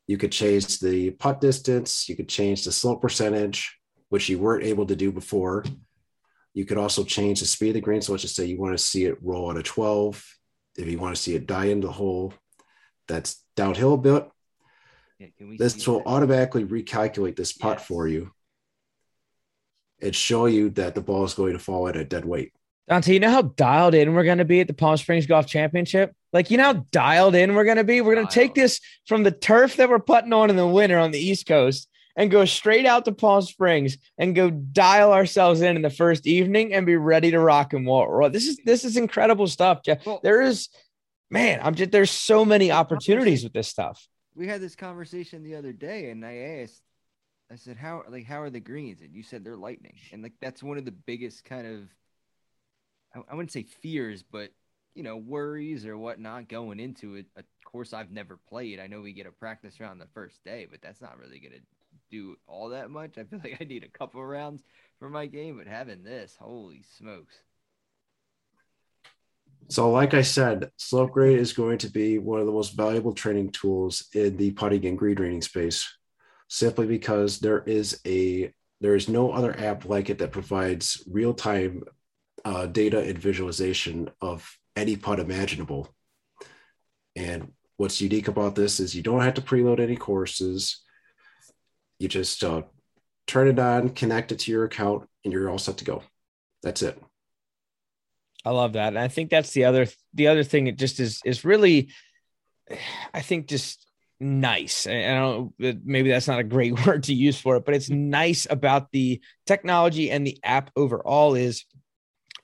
you 0.07 0.18
could 0.18 0.32
change 0.32 0.78
the 0.78 1.11
putt 1.12 1.41
distance, 1.41 2.09
you 2.09 2.14
could 2.14 2.28
change 2.28 2.64
the 2.64 2.72
slope 2.72 3.03
percentage, 3.03 3.76
which 4.09 4.28
you 4.28 4.39
weren't 4.39 4.64
able 4.64 4.87
to 4.87 4.97
do 4.97 5.11
before. 5.11 5.64
You 6.57 6.64
could 6.64 6.78
also 6.78 7.04
change 7.04 7.40
the 7.40 7.46
speed 7.46 7.68
of 7.68 7.74
the 7.74 7.80
green. 7.82 8.00
So 8.00 8.12
let's 8.12 8.22
just 8.22 8.34
say 8.34 8.46
you 8.46 8.59
want 8.59 8.72
to 8.72 8.82
see 8.82 9.04
it 9.04 9.22
roll 9.22 9.50
at 9.50 9.59
a 9.59 9.62
12. 9.62 10.24
If 10.78 10.88
you 10.88 10.98
want 10.98 11.14
to 11.14 11.20
see 11.20 11.34
it 11.34 11.46
die 11.46 11.66
into 11.66 11.88
the 11.88 11.92
hole, 11.92 12.32
that's 13.07 13.44
downhill 13.57 13.92
a 13.92 13.98
bit. 13.98 14.26
Yeah, 15.18 15.26
this 15.59 15.86
will 15.86 15.98
that? 15.98 16.07
automatically 16.07 16.64
recalculate 16.64 17.36
this 17.36 17.52
putt 17.52 17.78
yes. 17.78 17.86
for 17.86 18.09
you 18.09 18.30
and 20.00 20.16
show 20.16 20.46
you 20.46 20.70
that 20.70 20.94
the 20.94 21.02
ball 21.02 21.24
is 21.24 21.34
going 21.34 21.52
to 21.52 21.59
fall 21.59 21.88
at 21.88 21.96
a 21.96 22.04
dead 22.04 22.24
weight. 22.24 22.54
Dante, 22.88 23.12
you 23.12 23.20
know 23.20 23.30
how 23.30 23.42
dialed 23.42 23.94
in 23.94 24.14
we're 24.14 24.24
going 24.24 24.38
to 24.38 24.46
be 24.46 24.61
at 24.61 24.66
the 24.66 24.72
Palm 24.72 24.96
Springs 24.96 25.26
Golf 25.26 25.46
Championship? 25.46 26.14
Like, 26.32 26.50
you 26.50 26.57
know 26.57 26.64
how 26.64 26.86
dialed 26.90 27.34
in 27.34 27.54
we're 27.54 27.64
going 27.64 27.76
to 27.76 27.84
be? 27.84 28.00
We're 28.00 28.14
going 28.14 28.28
to 28.28 28.32
take 28.32 28.54
this 28.54 28.80
from 29.07 29.24
the 29.24 29.30
turf 29.30 29.76
that 29.76 29.90
we're 29.90 29.98
putting 29.98 30.32
on 30.32 30.48
in 30.48 30.57
the 30.57 30.66
winter 30.66 30.98
on 30.98 31.11
the 31.11 31.18
East 31.18 31.46
Coast 31.46 31.90
and 32.16 32.30
go 32.30 32.44
straight 32.44 32.86
out 32.86 33.04
to 33.04 33.12
Palm 33.12 33.42
Springs 33.42 33.98
and 34.18 34.34
go 34.34 34.50
dial 34.50 35.12
ourselves 35.12 35.60
in 35.60 35.76
in 35.76 35.82
the 35.82 35.90
first 35.90 36.26
evening 36.26 36.74
and 36.74 36.86
be 36.86 36.96
ready 36.96 37.30
to 37.30 37.38
rock 37.38 37.72
and 37.72 37.86
roll. 37.86 38.30
This 38.30 38.46
is 38.46 38.58
this 38.64 38.84
is 38.84 38.96
incredible 38.96 39.46
stuff, 39.46 39.82
Jeff. 39.84 40.04
Well, 40.06 40.20
there 40.22 40.42
is, 40.42 40.68
man, 41.30 41.60
I'm 41.62 41.74
just 41.74 41.92
there's 41.92 42.10
so 42.10 42.44
many 42.44 42.70
opportunities 42.70 43.44
with 43.44 43.52
this 43.52 43.68
stuff 43.68 44.06
we 44.36 44.46
had 44.46 44.60
this 44.60 44.76
conversation 44.76 45.42
the 45.42 45.56
other 45.56 45.72
day, 45.72 46.10
and 46.10 46.24
I 46.24 46.60
asked, 46.62 46.82
I 47.50 47.56
said, 47.56 47.76
"How 47.76 48.04
like 48.08 48.26
how 48.26 48.42
are 48.42 48.50
the 48.50 48.60
greens?" 48.60 49.00
And 49.00 49.14
you 49.14 49.22
said 49.22 49.42
they're 49.42 49.56
lightning, 49.56 49.96
and 50.12 50.22
like 50.22 50.34
that's 50.40 50.62
one 50.62 50.78
of 50.78 50.84
the 50.84 50.92
biggest 50.92 51.44
kind 51.44 51.66
of, 51.66 51.88
I, 53.14 53.32
I 53.32 53.34
wouldn't 53.34 53.52
say 53.52 53.62
fears, 53.62 54.22
but 54.22 54.50
you 54.94 55.02
know 55.02 55.16
worries 55.16 55.86
or 55.86 55.96
whatnot 55.96 56.48
going 56.48 56.78
into 56.80 57.16
it. 57.16 57.26
A 57.36 57.42
course 57.64 57.92
I've 57.92 58.10
never 58.10 58.38
played. 58.48 58.78
I 58.78 58.86
know 58.86 59.00
we 59.00 59.12
get 59.12 59.26
a 59.26 59.32
practice 59.32 59.80
round 59.80 60.00
the 60.00 60.06
first 60.14 60.42
day, 60.44 60.66
but 60.70 60.82
that's 60.82 61.00
not 61.00 61.18
really 61.18 61.38
gonna 61.38 61.56
do 62.11 62.36
all 62.46 62.70
that 62.70 62.90
much. 62.90 63.18
I 63.18 63.24
feel 63.24 63.40
like 63.44 63.59
I 63.61 63.64
need 63.64 63.84
a 63.84 63.98
couple 63.98 64.24
rounds 64.24 64.62
for 64.98 65.09
my 65.09 65.26
game, 65.26 65.59
but 65.59 65.66
having 65.66 66.02
this, 66.02 66.36
holy 66.38 66.82
smokes. 66.96 67.36
So, 69.68 69.90
like 69.90 70.14
I 70.14 70.22
said, 70.22 70.70
Slope 70.76 71.12
Graide 71.12 71.40
is 71.40 71.52
going 71.52 71.78
to 71.78 71.88
be 71.88 72.18
one 72.18 72.38
of 72.38 72.46
the 72.46 72.52
most 72.52 72.76
valuable 72.76 73.12
training 73.12 73.50
tools 73.50 74.07
in 74.14 74.36
the 74.36 74.52
putting 74.52 74.86
and 74.86 74.96
green 74.96 75.16
reading 75.16 75.42
space, 75.42 75.92
simply 76.48 76.86
because 76.86 77.40
there 77.40 77.64
is 77.64 78.00
a 78.07 78.52
there 78.80 78.94
is 78.94 79.09
no 79.09 79.32
other 79.32 79.59
app 79.59 79.86
like 79.86 80.11
it 80.11 80.18
that 80.18 80.30
provides 80.30 81.02
real 81.11 81.34
time 81.34 81.82
uh, 82.44 82.66
data 82.66 83.00
and 83.00 83.18
visualization 83.18 84.11
of 84.20 84.57
any 84.76 84.96
putt 84.96 85.18
imaginable. 85.18 85.88
And 87.16 87.52
what's 87.76 88.00
unique 88.00 88.28
about 88.28 88.54
this 88.54 88.78
is 88.78 88.94
you 88.94 89.02
don't 89.02 89.22
have 89.22 89.34
to 89.34 89.42
preload 89.42 89.80
any 89.80 89.96
courses. 89.96 90.84
You 91.99 92.09
just 92.09 92.42
uh, 92.44 92.62
turn 93.26 93.49
it 93.49 93.59
on, 93.59 93.90
connect 93.90 94.32
it 94.32 94.40
to 94.40 94.51
your 94.51 94.64
account, 94.64 95.09
and 95.24 95.32
you're 95.32 95.51
all 95.51 95.59
set 95.59 95.78
to 95.78 95.84
go. 95.84 96.03
That's 96.62 96.82
it. 96.82 97.01
I 98.44 98.51
love 98.51 98.74
that. 98.74 98.88
And 98.88 98.99
I 98.99 99.09
think 99.09 99.30
that's 99.30 99.53
the 99.53 99.64
other 99.64 99.86
the 100.14 100.28
other 100.28 100.44
thing 100.44 100.66
it 100.66 100.78
just 100.78 101.01
is 101.01 101.20
is 101.24 101.44
really 101.44 101.90
I 103.12 103.20
think 103.20 103.49
just 103.49 103.84
nice. 104.20 104.86
And 104.86 105.16
I 105.16 105.20
don't 105.20 105.53
maybe 105.59 106.11
that's 106.11 106.28
not 106.28 106.38
a 106.38 106.44
great 106.44 106.86
word 106.86 107.05
to 107.05 107.14
use 107.14 107.40
for 107.40 107.57
it, 107.57 107.64
but 107.64 107.74
it's 107.74 107.90
nice 107.90 108.47
about 108.49 108.92
the 108.92 109.20
technology 109.47 110.11
and 110.11 110.26
the 110.26 110.38
app 110.44 110.70
overall 110.76 111.34
is 111.34 111.64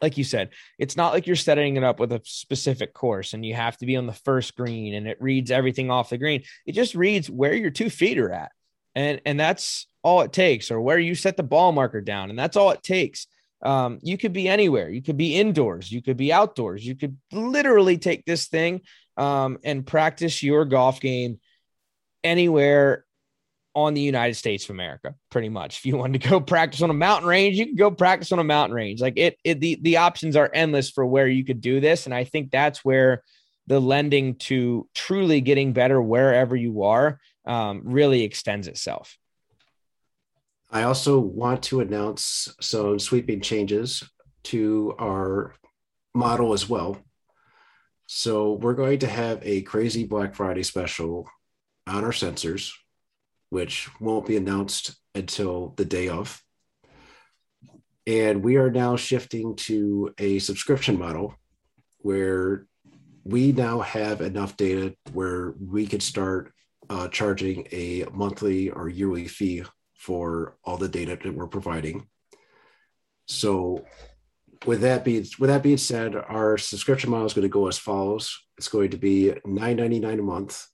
like 0.01 0.19
you 0.19 0.25
said, 0.25 0.51
it's 0.81 0.97
not 0.97 1.13
like 1.13 1.29
you're 1.29 1.37
setting 1.37 1.77
it 1.77 1.85
up 1.85 2.01
with 2.01 2.11
a 2.11 2.21
specific 2.25 2.93
course 2.93 3.35
and 3.35 3.47
you 3.47 3.55
have 3.55 3.77
to 3.77 3.87
be 3.87 3.97
on 3.97 4.07
the 4.07 4.13
first 4.13 4.57
green 4.57 4.95
and 4.95 5.07
it 5.07 5.17
reads 5.21 5.53
everything 5.53 5.93
off 5.93 6.11
the 6.11 6.19
green. 6.19 6.43
It 6.67 6.73
just 6.73 6.97
reads 6.97 7.31
where 7.31 7.55
your 7.55 7.71
two 7.71 7.89
feet 7.89 8.19
are 8.19 8.33
at. 8.33 8.51
And 8.95 9.21
and 9.25 9.39
that's 9.39 9.87
all 10.03 10.23
it 10.23 10.33
takes, 10.33 10.71
or 10.71 10.81
where 10.81 10.99
you 10.99 11.15
set 11.15 11.37
the 11.37 11.43
ball 11.43 11.73
marker 11.73 12.01
down. 12.01 12.31
And 12.31 12.39
that's 12.39 12.57
all 12.57 12.71
it 12.71 12.83
takes. 12.83 13.27
Um, 13.63 14.01
you 14.03 14.19
could 14.19 14.33
be 14.33 14.49
anywhere. 14.49 14.91
You 14.91 15.03
could 15.03 15.17
be 15.17 15.37
indoors. 15.37 15.91
You 15.91 16.03
could 16.03 16.17
be 16.17 16.33
outdoors. 16.33 16.85
You 16.85 16.97
could 16.97 17.17
literally 17.31 17.97
take 17.97 18.25
this 18.25 18.49
thing 18.49 18.81
um, 19.17 19.59
and 19.63 19.87
practice 19.87 20.43
your 20.43 20.65
golf 20.65 21.01
game 21.01 21.39
anywhere 22.25 23.05
on 23.75 23.95
the 23.95 24.01
United 24.01 24.35
States 24.35 24.65
of 24.65 24.71
America, 24.71 25.15
pretty 25.31 25.49
much. 25.49 25.79
If 25.79 25.87
you 25.87 25.97
wanted 25.97 26.21
to 26.21 26.29
go 26.29 26.41
practice 26.41 26.83
on 26.83 26.91
a 26.91 26.95
mountain 26.95 27.29
range, 27.29 27.57
you 27.57 27.67
can 27.67 27.77
go 27.77 27.91
practice 27.91 28.33
on 28.33 28.39
a 28.39 28.45
mountain 28.45 28.75
range. 28.75 29.01
Like 29.01 29.15
it, 29.17 29.39
it 29.45 29.61
the, 29.61 29.79
the 29.81 29.97
options 29.99 30.37
are 30.37 30.51
endless 30.53 30.91
for 30.91 31.07
where 31.07 31.29
you 31.29 31.45
could 31.45 31.61
do 31.61 31.81
this. 31.81 32.05
And 32.07 32.15
I 32.15 32.25
think 32.25 32.51
that's 32.51 32.85
where 32.85 33.23
the 33.69 33.81
lending 33.81 34.35
to 34.35 34.89
truly 34.95 35.41
getting 35.41 35.73
better 35.73 36.03
wherever 36.03 36.57
you 36.57 36.83
are 36.83 37.19
um, 37.45 37.83
really 37.85 38.23
extends 38.23 38.69
itself. 38.69 39.17
I 40.71 40.85
also 40.85 41.19
want 41.19 41.65
to 41.65 41.81
announce 41.81 42.49
some 42.61 42.99
sweeping 42.99 43.41
changes 43.41 44.03
to 44.45 44.95
our 44.99 45.55
model 46.15 46.53
as 46.53 46.69
well. 46.69 46.99
So 48.07 48.53
we're 48.53 48.75
going 48.75 49.01
to 49.01 49.07
have 49.07 49.41
a 49.43 49.63
crazy 49.63 50.05
Black 50.05 50.35
Friday 50.35 50.63
special 50.63 51.29
on 51.87 52.05
our 52.05 52.11
sensors 52.13 52.73
which 53.53 53.91
won't 54.01 54.25
be 54.25 54.39
announced 54.39 54.97
until 55.15 55.75
the 55.77 55.85
day 55.85 56.09
of. 56.09 56.43
And 58.07 58.43
we 58.43 58.57
are 58.57 58.71
now 58.71 58.97
shifting 58.97 59.57
to 59.57 60.15
a 60.17 60.39
subscription 60.39 60.99
model 60.99 61.35
where 61.99 62.67
we 63.25 63.53
now 63.53 63.81
have 63.81 64.23
enough 64.23 64.57
data 64.57 64.95
where 65.13 65.53
we 65.61 65.87
could 65.87 66.03
start 66.03 66.55
uh, 66.91 67.09
charging 67.09 67.67
a 67.73 68.05
monthly 68.13 68.71
or 68.71 68.89
yearly 68.89 69.29
fee 69.29 69.65
for 69.95 70.57
all 70.65 70.77
the 70.77 70.89
data 70.89 71.19
that 71.23 71.35
we're 71.35 71.47
providing. 71.47 72.07
So 73.27 73.85
with 74.67 74.81
that 74.83 75.05
being 75.05 75.27
with 75.39 75.49
that 75.49 75.63
being 75.63 75.77
said, 75.77 76.15
our 76.15 76.59
subscription 76.59 77.11
model 77.11 77.27
is 77.27 77.35
going 77.35 77.43
to 77.43 77.49
go 77.49 77.69
as 77.69 77.79
follows. 77.79 78.39
It's 78.59 78.69
going 78.69 78.91
to 78.91 78.97
be 78.97 79.33
$9.99 79.47 80.19
a 80.19 80.23
month 80.23 80.67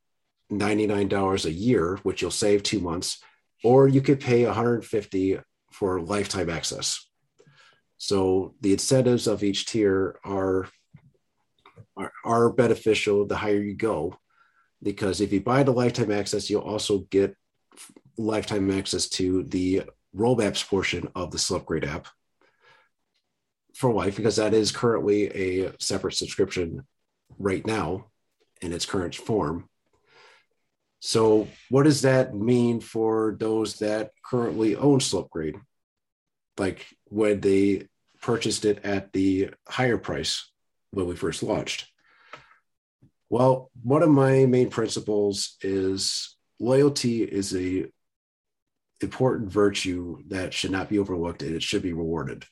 $99 0.53 1.45
a 1.45 1.53
year, 1.53 1.99
which 2.03 2.23
you'll 2.23 2.31
save 2.31 2.63
two 2.63 2.81
months, 2.81 3.23
or 3.63 3.89
you 3.89 4.01
could 4.01 4.21
pay 4.21 4.45
150 4.45 5.39
for 5.73 6.01
lifetime 6.01 6.49
access. 6.49 7.07
So 7.99 8.55
the 8.61 8.73
incentives 8.73 9.27
of 9.27 9.43
each 9.43 9.67
tier 9.67 10.19
are, 10.25 10.69
are, 11.97 12.13
are 12.25 12.51
beneficial 12.51 13.27
the 13.27 13.37
higher 13.37 13.61
you 13.61 13.75
go, 13.75 14.17
because 14.83 15.21
if 15.21 15.33
you 15.33 15.41
buy 15.41 15.63
the 15.63 15.73
lifetime 15.73 16.11
access, 16.11 16.49
you'll 16.49 16.63
also 16.63 17.01
get 17.11 17.35
lifetime 18.17 18.71
access 18.71 19.09
to 19.09 19.45
the 19.45 19.83
roll 20.13 20.37
maps 20.37 20.63
portion 20.63 21.09
of 21.15 21.31
the 21.31 21.39
SlopeGraide 21.39 21.87
app 21.87 22.09
for 23.75 23.93
life, 23.93 24.17
because 24.17 24.37
that 24.37 24.55
is 24.55 24.73
currently 24.73 25.27
a 25.29 25.73
separate 25.79 26.15
subscription 26.15 26.85
right 27.39 27.65
now 27.67 28.07
in 28.61 28.73
its 28.73 28.87
current 28.87 29.15
form. 29.15 29.69
So, 31.01 31.47
what 31.71 31.85
does 31.85 32.03
that 32.03 32.35
mean 32.35 32.81
for 32.81 33.37
those 33.39 33.79
that 33.79 34.11
currently 34.25 34.75
own 34.75 34.99
SlopeGraide? 34.99 35.61
Like 36.57 36.87
when 37.05 37.41
they 37.41 37.87
purchased 38.21 38.65
it 38.65 38.85
at 38.85 39.13
the 39.13 39.51
higher 39.69 39.99
price 39.99 40.51
when 40.91 41.07
we 41.07 41.15
first 41.15 41.45
launched? 41.45 41.87
Well, 43.31 43.71
one 43.83 44.03
of 44.03 44.11
my 44.11 44.47
main 44.47 44.71
principles 44.71 45.57
is 45.61 46.37
loyalty 46.59 47.23
is 47.23 47.55
a 47.55 47.87
important 49.01 49.53
virtue 49.53 50.19
that 50.29 50.53
should 50.53 50.71
not 50.71 50.89
be 50.89 50.99
overlooked 50.99 51.43
and 51.43 51.55
it 51.55 51.63
should 51.63 51.83
be 51.83 51.93
rewarded. 51.93 52.45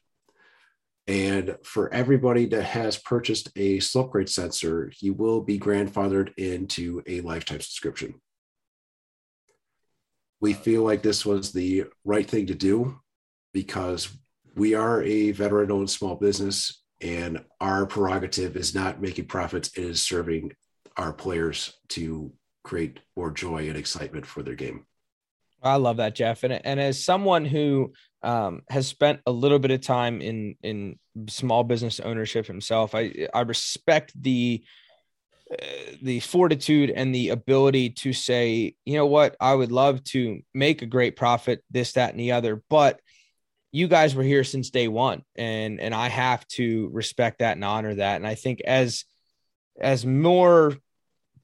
And 1.09 1.57
for 1.65 1.93
everybody 1.93 2.47
that 2.47 2.65
has 2.65 2.99
purchased 2.99 3.49
a 3.57 3.79
SlopeGraide 3.79 4.29
sensor, 4.29 4.93
you 5.01 5.15
will 5.15 5.41
be 5.41 5.59
grandfathered 5.59 6.35
into 6.37 7.03
a 7.07 7.21
lifetime 7.21 7.61
subscription 7.61 8.21
we 10.41 10.53
feel 10.53 10.83
like 10.83 11.03
this 11.03 11.25
was 11.25 11.53
the 11.53 11.85
right 12.05 12.29
thing 12.29 12.47
to 12.47 12.55
do 12.55 12.99
because 13.53 14.09
we 14.55 14.75
are 14.75 15.03
a 15.03 15.33
veteran 15.33 15.71
owned 15.71 15.91
small 15.91 16.17
business 16.17 16.83
and 17.01 17.45
our 17.61 17.87
prerogative 17.87 18.57
is 18.57 18.75
not 18.75 19.01
making 19.01 19.27
profits 19.27 19.77
it 19.77 19.85
is 19.85 20.03
serving 20.03 20.53
our 20.97 21.13
players 21.13 21.75
to 21.89 22.33
create 22.65 23.01
more 23.17 23.31
joy 23.31 23.69
and 23.69 23.77
excitement 23.77 24.27
for 24.27 24.43
their 24.43 24.55
game. 24.55 24.87
I 25.63 25.77
love 25.77 25.97
that 25.97 26.15
jeff. 26.15 26.45
And, 26.45 26.53
and 26.53 26.79
as 26.79 27.03
someone 27.03 27.45
who 27.45 27.93
um, 28.23 28.63
has 28.69 28.87
spent 28.87 29.21
a 29.27 29.33
little 29.33 29.59
bit 29.59 29.71
of 29.71 29.81
time 29.81 30.21
in 30.21 30.57
in 30.63 30.99
small 31.29 31.65
business 31.65 31.99
ownership 31.99 32.47
himself 32.47 32.95
i 32.95 33.27
i 33.33 33.41
respect 33.41 34.13
the 34.21 34.63
the 36.03 36.21
fortitude 36.21 36.91
and 36.91 37.15
the 37.15 37.31
ability 37.31 37.91
to 37.91 38.13
say, 38.13 38.75
you 38.85 38.97
know 38.97 39.07
what, 39.07 39.37
I 39.41 39.55
would 39.55 39.71
love 39.71 40.03
to 40.05 40.41
make 40.53 40.83
a 40.83 40.87
great 40.87 41.17
profit, 41.17 41.63
this, 41.71 41.93
that, 41.93 42.11
and 42.11 42.21
the 42.21 42.33
other, 42.33 42.63
but 42.69 43.01
you 43.73 43.89
guys 43.89 44.15
were 44.15 44.23
here 44.23 44.45
since 44.45 44.71
day 44.71 44.89
one, 44.89 45.23
and 45.37 45.81
and 45.81 45.95
I 45.95 46.09
have 46.09 46.47
to 46.49 46.89
respect 46.93 47.41
that 47.41 47.57
and 47.57 47.65
honor 47.65 47.95
that. 47.95 48.17
And 48.17 48.27
I 48.27 48.35
think 48.35 48.63
as 48.63 49.05
as 49.79 50.07
more 50.07 50.75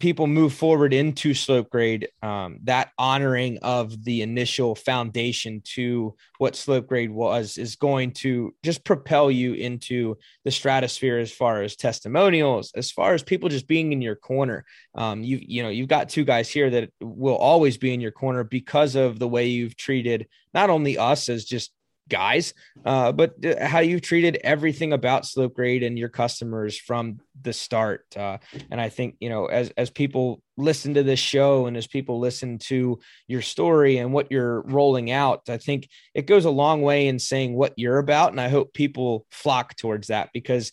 people 0.03 0.27
move 0.27 0.53
forward 0.53 0.93
into 0.93 1.33
SlopeGraide, 1.33 2.07
um, 2.25 2.59
that 2.65 2.91
honoring 2.99 3.57
of 3.63 4.03
the 4.03 4.23
initial 4.23 4.75
foundation 4.75 5.63
to 5.65 6.17
what 6.39 6.57
Slope 6.57 6.89
Graide 6.89 7.13
was 7.13 7.57
is 7.57 7.77
going 7.77 8.11
to 8.15 8.53
just 8.65 8.85
propel 8.85 9.31
you 9.31 9.55
into 9.55 10.17
the 10.45 10.51
stratosphere 10.51 11.19
as 11.19 11.31
far 11.31 11.63
as 11.63 11.77
testimonials, 11.77 12.73
as 12.75 12.91
far 12.91 13.15
as 13.15 13.23
people 13.23 13.49
just 13.49 13.69
being 13.69 13.93
in 13.93 14.03
your 14.03 14.17
corner. 14.17 14.65
Um, 14.97 15.23
you 15.23 15.39
you 15.41 15.63
know 15.63 15.69
you've 15.69 15.87
got 15.87 16.09
two 16.09 16.25
guys 16.25 16.49
here 16.51 16.69
that 16.71 16.91
will 17.01 17.37
always 17.37 17.77
be 17.77 17.95
in 17.95 18.01
your 18.01 18.11
corner 18.11 18.43
because 18.43 18.97
of 18.97 19.21
the 19.21 19.29
way 19.29 19.47
you've 19.47 19.77
treated 19.77 20.27
not 20.53 20.69
only 20.69 20.99
us 20.99 21.29
as 21.29 21.45
just 21.45 21.71
guys, 22.09 22.55
uh, 22.85 23.13
but 23.13 23.35
how 23.61 23.81
you've 23.81 24.03
treated 24.03 24.39
everything 24.43 24.93
about 24.93 25.27
Slope 25.27 25.55
Graide 25.55 25.83
and 25.83 25.99
your 25.99 26.09
customers 26.09 26.77
from 26.79 27.21
the 27.41 27.53
start. 27.53 28.05
Uh, 28.17 28.39
and 28.71 28.81
I 28.81 28.89
think 28.89 29.17
you 29.21 29.29
know, 29.29 29.47
as 29.47 29.71
as 29.77 29.91
people 29.91 30.43
listen 30.57 30.95
to 30.95 31.03
this 31.03 31.21
show 31.21 31.67
and 31.67 31.77
as 31.77 31.87
people 31.87 32.19
listen 32.19 32.59
to 32.59 32.99
your 33.27 33.43
story 33.43 33.99
and 33.99 34.13
what 34.13 34.31
you're 34.31 34.63
rolling 34.63 35.11
out, 35.11 35.43
I 35.49 35.59
think 35.59 35.89
it 36.15 36.27
goes 36.27 36.45
a 36.45 36.51
long 36.51 36.83
way 36.83 37.09
in 37.09 37.19
saying 37.19 37.55
what 37.55 37.75
you're 37.77 37.99
about. 37.99 38.33
And 38.33 38.41
I 38.41 38.49
hope 38.49 38.75
people 38.75 39.27
flock 39.31 39.77
towards 39.77 40.09
that 40.09 40.31
because 40.33 40.73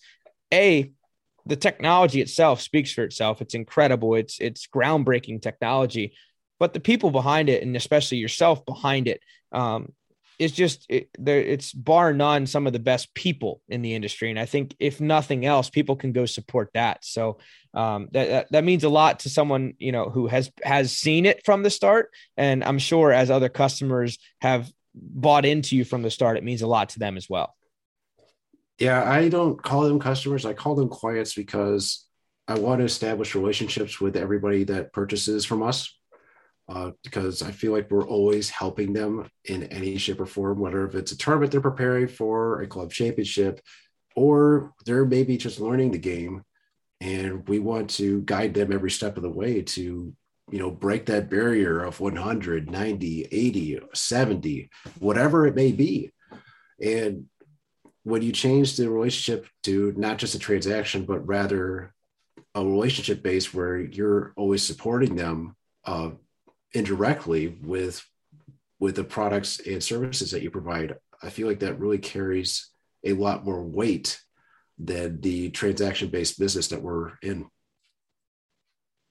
a 0.54 0.92
the 1.46 1.56
technology 1.56 2.22
itself 2.22 2.62
speaks 2.62 2.92
for 2.92 3.04
itself. 3.04 3.42
It's 3.42 3.56
incredible. 3.56 4.16
It's 4.16 4.40
it's 4.40 4.68
groundbreaking 4.68 5.42
technology, 5.42 6.14
but 6.60 6.74
the 6.74 6.80
people 6.80 7.12
behind 7.12 7.50
it, 7.50 7.64
and 7.64 7.76
especially 7.76 8.18
yourself 8.18 8.66
behind 8.66 9.08
it, 9.08 9.22
um, 9.52 9.94
is 10.40 10.54
just 10.54 10.86
it, 10.90 11.10
there 11.20 11.42
it's 11.42 11.74
bar 11.74 12.14
none 12.14 12.48
some 12.48 12.66
of 12.66 12.74
the 12.74 12.80
best 12.80 13.14
people 13.14 13.62
in 13.68 13.82
the 13.82 13.94
industry. 13.94 14.30
And 14.30 14.40
i 14.40 14.46
think 14.46 14.76
if 14.80 15.02
nothing 15.02 15.46
else 15.46 15.70
people 15.70 15.98
can 15.98 16.14
go 16.14 16.26
support 16.26 16.72
that. 16.74 17.04
So 17.04 17.38
um, 17.74 18.08
that, 18.14 18.48
that 18.52 18.64
means 18.64 18.84
a 18.84 18.90
lot 18.90 19.20
to 19.20 19.30
someone 19.30 19.74
you 19.78 19.92
know 19.92 20.10
who 20.10 20.28
has 20.28 20.50
has 20.64 20.98
seen 20.98 21.26
it 21.26 21.46
from 21.46 21.62
the 21.62 21.70
start. 21.70 22.12
And 22.38 22.64
i'm 22.64 22.80
sure 22.80 23.12
as 23.12 23.30
other 23.30 23.50
customers 23.50 24.18
have 24.42 24.72
bought 24.96 25.46
into 25.46 25.76
you 25.76 25.84
from 25.84 26.02
the 26.02 26.10
start 26.10 26.38
it 26.38 26.44
means 26.44 26.62
a 26.62 26.68
lot 26.68 26.90
to 26.90 27.00
them 27.00 27.18
as 27.18 27.30
well. 27.30 27.56
Yeah 28.80 29.04
i 29.04 29.28
don't 29.28 29.62
call 29.62 29.82
them 29.82 30.00
customers. 30.00 30.46
I 30.46 30.54
call 30.54 30.76
them 30.76 30.90
clients 30.90 31.34
because 31.34 32.08
i 32.48 32.58
want 32.58 32.80
to 32.80 32.86
establish 32.86 33.36
relationships 33.36 34.00
with 34.00 34.16
everybody 34.16 34.64
that 34.64 34.94
purchases 34.94 35.44
from 35.44 35.62
us 35.62 35.99
uh, 36.70 36.92
because 37.04 37.42
I 37.42 37.52
feel 37.52 37.72
like 37.72 37.90
we're 37.90 38.08
always 38.08 38.50
helping 38.50 38.94
them 38.94 39.28
in 39.46 39.64
any 39.64 39.98
shape 39.98 40.22
or 40.22 40.28
form, 40.28 40.60
whether 40.60 40.86
if 40.86 40.94
it's 40.94 41.12
a 41.12 41.18
tournament 41.18 41.52
they're 41.52 41.62
preparing 41.62 42.08
for, 42.08 42.62
a 42.62 42.68
club 42.68 42.92
championship, 42.92 43.60
or 44.16 44.74
they're 44.86 45.06
maybe 45.06 45.36
just 45.36 45.60
learning 45.60 45.92
the 45.92 45.98
game. 45.98 46.44
And 47.02 47.48
we 47.48 47.60
want 47.60 47.90
to 47.92 48.22
guide 48.22 48.54
them 48.54 48.72
every 48.72 48.92
step 48.92 49.18
of 49.18 49.24
the 49.24 49.30
way 49.32 49.62
to, 49.62 50.14
you 50.52 50.60
know, 50.60 50.70
break 50.70 51.08
that 51.08 51.30
barrier 51.30 51.84
of 51.84 52.00
100, 52.00 52.70
90, 52.70 53.28
80, 53.32 53.80
70, 53.94 54.70
whatever 55.00 55.48
it 55.48 55.56
may 55.56 55.72
be. 55.72 56.12
And 56.82 57.26
when 58.04 58.22
you 58.22 58.32
change 58.32 58.76
the 58.76 58.90
relationship 58.90 59.48
to 59.64 59.94
not 59.98 60.18
just 60.18 60.36
a 60.36 60.40
transaction, 60.40 61.06
but 61.06 61.26
rather 61.26 61.94
a 62.54 62.64
relationship 62.64 63.24
base 63.24 63.54
where 63.54 63.80
you're 63.80 64.34
always 64.36 64.62
supporting 64.62 65.16
them 65.16 65.56
uh, 65.86 66.12
indirectly 66.74 67.58
with 67.62 68.06
with 68.80 68.96
the 68.96 69.04
products 69.04 69.60
and 69.60 69.84
services 69.84 70.32
that 70.32 70.42
you 70.42 70.52
provide 70.52 70.96
i 71.24 71.30
feel 71.30 71.48
like 71.48 71.60
that 71.60 71.80
really 71.80 71.98
carries 71.98 72.70
a 73.04 73.14
lot 73.14 73.46
more 73.46 73.64
weight 73.64 74.20
than 74.80 75.20
the 75.22 75.50
transaction 75.50 76.08
based 76.08 76.40
business 76.40 76.68
that 76.70 76.82
we're 76.82 77.12
in. 77.22 77.48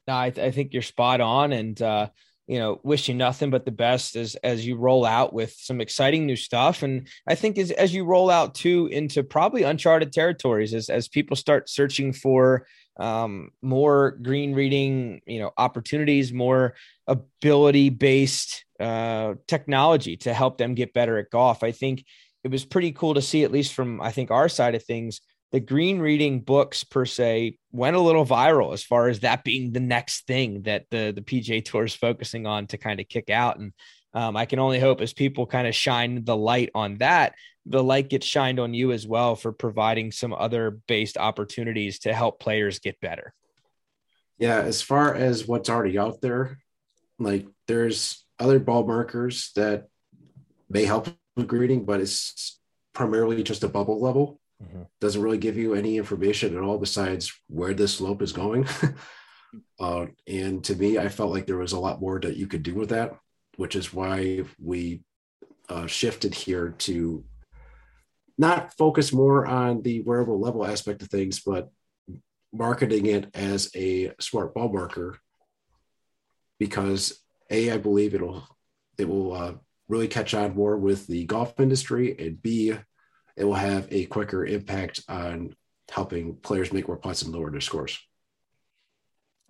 No, 0.06 0.16
I, 0.16 0.30
th- 0.30 0.46
I 0.46 0.50
think 0.50 0.72
you're 0.72 0.82
spot 0.82 1.20
on, 1.20 1.52
and 1.52 1.80
uh, 1.80 2.08
you 2.46 2.58
know, 2.58 2.80
wish 2.82 3.08
you 3.08 3.14
nothing 3.14 3.50
but 3.50 3.66
the 3.66 3.70
best 3.70 4.16
as 4.16 4.34
as 4.36 4.66
you 4.66 4.76
roll 4.76 5.04
out 5.04 5.34
with 5.34 5.52
some 5.52 5.82
exciting 5.82 6.24
new 6.24 6.36
stuff. 6.36 6.82
And 6.82 7.06
I 7.26 7.34
think 7.34 7.58
as 7.58 7.70
as 7.70 7.92
you 7.92 8.04
roll 8.04 8.30
out 8.30 8.54
too 8.54 8.88
into 8.90 9.22
probably 9.22 9.64
uncharted 9.64 10.12
territories, 10.12 10.72
as 10.72 10.88
as 10.88 11.08
people 11.08 11.36
start 11.36 11.68
searching 11.68 12.14
for 12.14 12.66
um, 12.98 13.50
more 13.62 14.12
green 14.22 14.54
reading, 14.54 15.20
you 15.26 15.38
know, 15.38 15.52
opportunities, 15.56 16.32
more 16.32 16.74
ability 17.06 17.90
based 17.90 18.64
uh, 18.80 19.34
technology 19.46 20.16
to 20.18 20.34
help 20.34 20.58
them 20.58 20.74
get 20.74 20.92
better 20.92 21.18
at 21.18 21.30
golf. 21.30 21.62
I 21.62 21.72
think 21.72 22.04
it 22.44 22.50
was 22.50 22.64
pretty 22.64 22.92
cool 22.92 23.14
to 23.14 23.22
see, 23.22 23.44
at 23.44 23.52
least 23.52 23.74
from 23.74 24.00
I 24.00 24.10
think 24.10 24.30
our 24.30 24.48
side 24.48 24.74
of 24.74 24.84
things, 24.84 25.20
the 25.52 25.60
green 25.60 25.98
reading 25.98 26.40
books 26.40 26.84
per 26.84 27.04
se 27.04 27.58
went 27.72 27.96
a 27.96 28.00
little 28.00 28.26
viral 28.26 28.72
as 28.72 28.84
far 28.84 29.08
as 29.08 29.20
that 29.20 29.44
being 29.44 29.72
the 29.72 29.80
next 29.80 30.26
thing 30.26 30.62
that 30.62 30.84
the 30.90 31.12
the 31.14 31.22
PGA 31.22 31.64
Tour 31.64 31.84
is 31.84 31.94
focusing 31.94 32.46
on 32.46 32.66
to 32.68 32.78
kind 32.78 33.00
of 33.00 33.08
kick 33.08 33.30
out. 33.30 33.58
And 33.58 33.72
um, 34.14 34.36
I 34.36 34.46
can 34.46 34.58
only 34.58 34.80
hope 34.80 35.00
as 35.00 35.12
people 35.12 35.46
kind 35.46 35.66
of 35.66 35.74
shine 35.74 36.24
the 36.24 36.36
light 36.36 36.70
on 36.74 36.96
that, 36.98 37.34
the 37.68 37.82
light 37.82 38.08
gets 38.08 38.26
shined 38.26 38.58
on 38.58 38.74
you 38.74 38.92
as 38.92 39.06
well 39.06 39.36
for 39.36 39.52
providing 39.52 40.10
some 40.10 40.32
other 40.32 40.78
based 40.88 41.18
opportunities 41.18 42.00
to 42.00 42.14
help 42.14 42.40
players 42.40 42.78
get 42.78 43.00
better. 43.00 43.34
Yeah, 44.38 44.60
as 44.60 44.82
far 44.82 45.14
as 45.14 45.46
what's 45.46 45.68
already 45.68 45.98
out 45.98 46.20
there, 46.20 46.58
like 47.18 47.46
there's 47.66 48.24
other 48.38 48.58
ball 48.58 48.86
markers 48.86 49.50
that 49.56 49.88
may 50.70 50.84
help 50.84 51.08
with 51.36 51.48
grading, 51.48 51.84
but 51.84 52.00
it's 52.00 52.58
primarily 52.94 53.42
just 53.42 53.64
a 53.64 53.68
bubble 53.68 54.00
level 54.00 54.40
mm-hmm. 54.62 54.82
doesn't 55.00 55.22
really 55.22 55.38
give 55.38 55.56
you 55.56 55.74
any 55.74 55.96
information 55.96 56.56
at 56.56 56.62
all 56.62 56.78
besides 56.78 57.32
where 57.48 57.74
this 57.74 57.94
slope 57.94 58.22
is 58.22 58.32
going. 58.32 58.66
uh, 59.80 60.06
and 60.26 60.62
to 60.64 60.76
me, 60.76 60.98
I 60.98 61.08
felt 61.08 61.32
like 61.32 61.46
there 61.46 61.58
was 61.58 61.72
a 61.72 61.80
lot 61.80 62.00
more 62.00 62.18
that 62.20 62.36
you 62.36 62.46
could 62.46 62.62
do 62.62 62.74
with 62.74 62.90
that, 62.90 63.16
which 63.56 63.76
is 63.76 63.92
why 63.92 64.44
we 64.62 65.02
uh, 65.68 65.86
shifted 65.86 66.34
here 66.34 66.74
to 66.78 67.24
not 68.38 68.72
focus 68.78 69.12
more 69.12 69.46
on 69.46 69.82
the 69.82 70.00
wearable 70.02 70.40
level 70.40 70.64
aspect 70.64 71.02
of 71.02 71.08
things, 71.08 71.40
but 71.40 71.70
marketing 72.52 73.06
it 73.06 73.28
as 73.34 73.70
a 73.74 74.12
smart 74.20 74.54
ball 74.54 74.72
marker 74.72 75.18
because 76.58 77.20
a 77.50 77.70
I 77.70 77.76
believe 77.78 78.14
it'll 78.14 78.46
it 78.96 79.08
will 79.08 79.32
uh, 79.32 79.54
really 79.88 80.08
catch 80.08 80.34
on 80.34 80.54
more 80.54 80.76
with 80.76 81.06
the 81.06 81.24
golf 81.24 81.58
industry, 81.60 82.16
and 82.18 82.40
b 82.40 82.74
it 83.36 83.44
will 83.44 83.54
have 83.54 83.86
a 83.90 84.06
quicker 84.06 84.44
impact 84.44 85.00
on 85.08 85.54
helping 85.90 86.36
players 86.36 86.72
make 86.72 86.88
more 86.88 86.96
putts 86.96 87.22
and 87.22 87.32
lower 87.32 87.50
their 87.50 87.60
scores. 87.60 87.98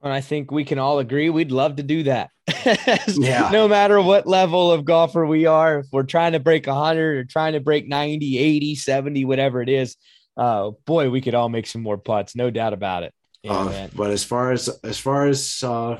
And 0.02 0.12
I 0.12 0.20
think 0.20 0.50
we 0.50 0.64
can 0.64 0.78
all 0.78 1.00
agree 1.00 1.28
we'd 1.28 1.50
love 1.50 1.76
to 1.76 1.82
do 1.82 2.04
that. 2.04 2.30
yeah. 3.08 3.50
No 3.52 3.66
matter 3.66 4.00
what 4.00 4.26
level 4.26 4.70
of 4.70 4.84
golfer 4.84 5.26
we 5.26 5.46
are, 5.46 5.80
if 5.80 5.86
we're 5.90 6.04
trying 6.04 6.32
to 6.32 6.40
break 6.40 6.66
100 6.66 7.16
or 7.18 7.24
trying 7.24 7.54
to 7.54 7.60
break 7.60 7.88
90, 7.88 8.38
80, 8.38 8.74
70, 8.76 9.24
whatever 9.24 9.60
it 9.60 9.68
is, 9.68 9.96
uh, 10.36 10.70
boy, 10.86 11.10
we 11.10 11.20
could 11.20 11.34
all 11.34 11.48
make 11.48 11.66
some 11.66 11.82
more 11.82 11.98
putts, 11.98 12.36
no 12.36 12.50
doubt 12.50 12.72
about 12.72 13.02
it. 13.02 13.12
Yeah, 13.42 13.52
uh, 13.52 13.88
but 13.94 14.10
as 14.10 14.24
far 14.24 14.52
as 14.52 14.68
as 14.82 14.98
far 14.98 15.26
as 15.26 15.62
uh, 15.62 15.98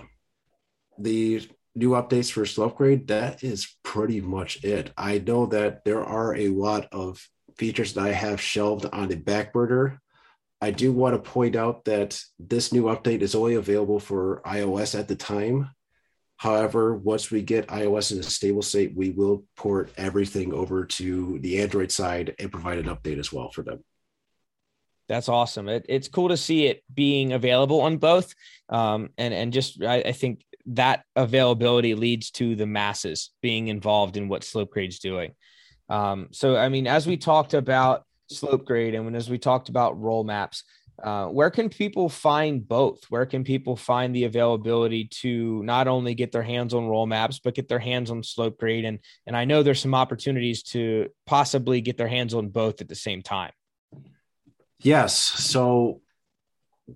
the 0.99 1.49
new 1.75 1.91
updates 1.91 2.31
for 2.31 2.45
Slope 2.45 2.77
Graide, 2.77 3.07
that 3.09 3.45
is 3.45 3.77
pretty 3.83 4.21
much 4.21 4.65
it. 4.65 4.93
I 4.97 5.19
know 5.19 5.47
that 5.47 5.85
there 5.85 6.05
are 6.05 6.35
a 6.35 6.49
lot 6.49 6.89
of 6.93 7.27
features 7.57 7.95
that 7.95 8.05
I 8.05 8.13
have 8.13 8.41
shelved 8.41 8.87
on 8.93 9.09
the 9.09 9.17
back 9.17 9.53
burner. 9.53 10.01
I 10.61 10.71
do 10.71 10.93
want 10.93 11.15
to 11.15 11.31
point 11.31 11.55
out 11.55 11.85
that 11.85 12.21
this 12.39 12.73
new 12.73 12.85
update 12.85 13.23
is 13.23 13.35
only 13.35 13.55
available 13.55 14.01
for 14.01 14.43
iOS 14.45 14.99
at 14.99 15.07
the 15.07 15.15
time. 15.15 15.71
However, 16.37 16.97
once 16.97 17.31
we 17.31 17.43
get 17.43 17.69
iOS 17.69 18.13
in 18.13 18.19
a 18.19 18.23
stable 18.23 18.63
state, 18.63 18.97
we 18.97 19.11
will 19.11 19.45
port 19.57 19.93
everything 19.97 20.53
over 20.53 20.85
to 20.85 21.39
the 21.41 21.61
Android 21.61 21.93
side 21.93 22.35
and 22.39 22.51
provide 22.51 22.79
an 22.79 22.87
update 22.87 23.19
as 23.19 23.33
well 23.33 23.51
for 23.51 23.63
them. 23.63 23.85
That's 25.09 25.29
awesome. 25.29 25.69
It, 25.69 25.87
it's 25.89 26.09
cool 26.09 26.29
to 26.29 26.37
see 26.37 26.67
it 26.67 26.83
being 26.93 27.33
available 27.33 27.81
on 27.81 27.97
both. 27.97 28.35
Um, 28.69 29.09
and, 29.17 29.33
and 29.33 29.53
just, 29.53 29.83
I, 29.83 30.01
I, 30.01 30.13
think 30.13 30.45
that 30.67 31.05
availability 31.17 31.95
leads 31.95 32.31
to 32.33 32.55
the 32.55 32.67
masses 32.67 33.31
being 33.41 33.69
involved 33.69 34.19
in 34.19 34.29
what 34.29 34.43
SlopeGraide's 34.43 34.99
doing. 34.99 35.33
Um, 35.89 36.29
so, 36.33 36.57
I 36.57 36.69
mean, 36.69 36.87
as 36.87 37.07
we 37.07 37.17
talked 37.17 37.55
about 37.55 38.05
Slope 38.29 38.65
Graide 38.65 38.95
and 38.95 39.05
when, 39.05 39.15
as 39.15 39.31
we 39.31 39.39
talked 39.39 39.69
about 39.69 40.01
roll 40.01 40.25
maps, 40.25 40.65
uh, 41.03 41.27
where 41.27 41.51
can 41.51 41.69
people 41.69 42.09
find 42.09 42.67
both? 42.67 43.05
Where 43.09 43.27
can 43.27 43.45
people 43.45 43.77
find 43.77 44.15
the 44.15 44.25
availability 44.25 45.05
to 45.21 45.63
not 45.63 45.87
only 45.87 46.15
get 46.15 46.33
their 46.33 46.43
hands 46.43 46.75
on 46.75 46.89
roll 46.89 47.07
maps, 47.07 47.39
but 47.39 47.55
get 47.55 47.69
their 47.69 47.79
hands 47.79 48.11
on 48.11 48.23
Slope 48.25 48.59
Graide? 48.59 48.85
And, 48.85 48.99
and 49.27 49.37
I 49.37 49.45
know 49.45 49.63
there's 49.63 49.81
some 49.81 49.95
opportunities 49.95 50.65
to 50.65 51.09
possibly 51.25 51.81
get 51.81 51.99
their 51.99 52.09
hands 52.09 52.35
on 52.35 52.49
both 52.49 52.81
at 52.81 52.89
the 52.89 52.97
same 52.97 53.23
time. 53.23 53.53
Yes. 54.81 55.17
So 55.17 56.01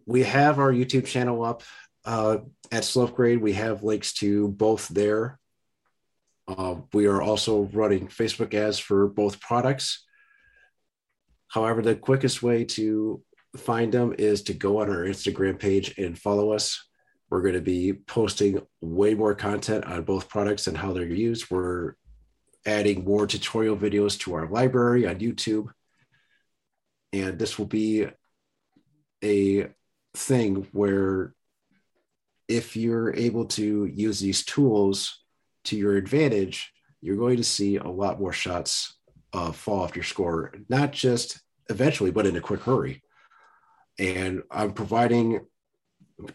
we 0.04 0.24
have 0.24 0.58
our 0.58 0.72
YouTube 0.72 1.06
channel 1.06 1.44
up 1.44 1.62
uh, 2.04 2.38
at 2.72 2.84
Slope 2.84 3.14
Graide. 3.14 3.40
We 3.40 3.52
have 3.52 3.84
links 3.84 4.14
to 4.14 4.48
both 4.48 4.88
there. 4.88 5.38
Uh, 6.48 6.76
we 6.92 7.06
are 7.06 7.22
also 7.22 7.62
running 7.72 8.08
Facebook 8.08 8.52
ads 8.52 8.80
for 8.80 9.06
both 9.06 9.40
products. 9.40 10.04
However, 11.52 11.82
the 11.82 11.94
quickest 11.94 12.42
way 12.42 12.64
to 12.64 13.22
find 13.58 13.92
them 13.92 14.14
is 14.16 14.42
to 14.44 14.54
go 14.54 14.80
on 14.80 14.88
our 14.88 15.04
Instagram 15.04 15.58
page 15.58 15.98
and 15.98 16.18
follow 16.18 16.52
us. 16.52 16.82
We're 17.28 17.42
going 17.42 17.54
to 17.54 17.60
be 17.60 17.92
posting 17.92 18.62
way 18.80 19.12
more 19.12 19.34
content 19.34 19.84
on 19.84 20.02
both 20.04 20.30
products 20.30 20.66
and 20.66 20.78
how 20.78 20.94
they're 20.94 21.04
used. 21.04 21.50
We're 21.50 21.92
adding 22.64 23.04
more 23.04 23.26
tutorial 23.26 23.76
videos 23.76 24.18
to 24.20 24.32
our 24.32 24.48
library 24.48 25.06
on 25.06 25.16
YouTube. 25.16 25.68
And 27.12 27.38
this 27.38 27.58
will 27.58 27.66
be 27.66 28.06
a 29.22 29.68
thing 30.14 30.66
where 30.72 31.34
if 32.48 32.76
you're 32.76 33.14
able 33.14 33.44
to 33.44 33.84
use 33.84 34.20
these 34.20 34.42
tools 34.42 35.22
to 35.64 35.76
your 35.76 35.96
advantage, 35.96 36.72
you're 37.02 37.16
going 37.16 37.36
to 37.36 37.44
see 37.44 37.76
a 37.76 37.88
lot 37.88 38.18
more 38.18 38.32
shots 38.32 38.96
uh, 39.34 39.52
fall 39.52 39.80
off 39.80 39.96
your 39.96 40.02
score, 40.02 40.54
not 40.70 40.92
just 40.92 41.41
eventually, 41.68 42.10
but 42.10 42.26
in 42.26 42.36
a 42.36 42.40
quick 42.40 42.60
hurry. 42.60 43.02
And 43.98 44.42
I'm 44.50 44.72
providing 44.72 45.40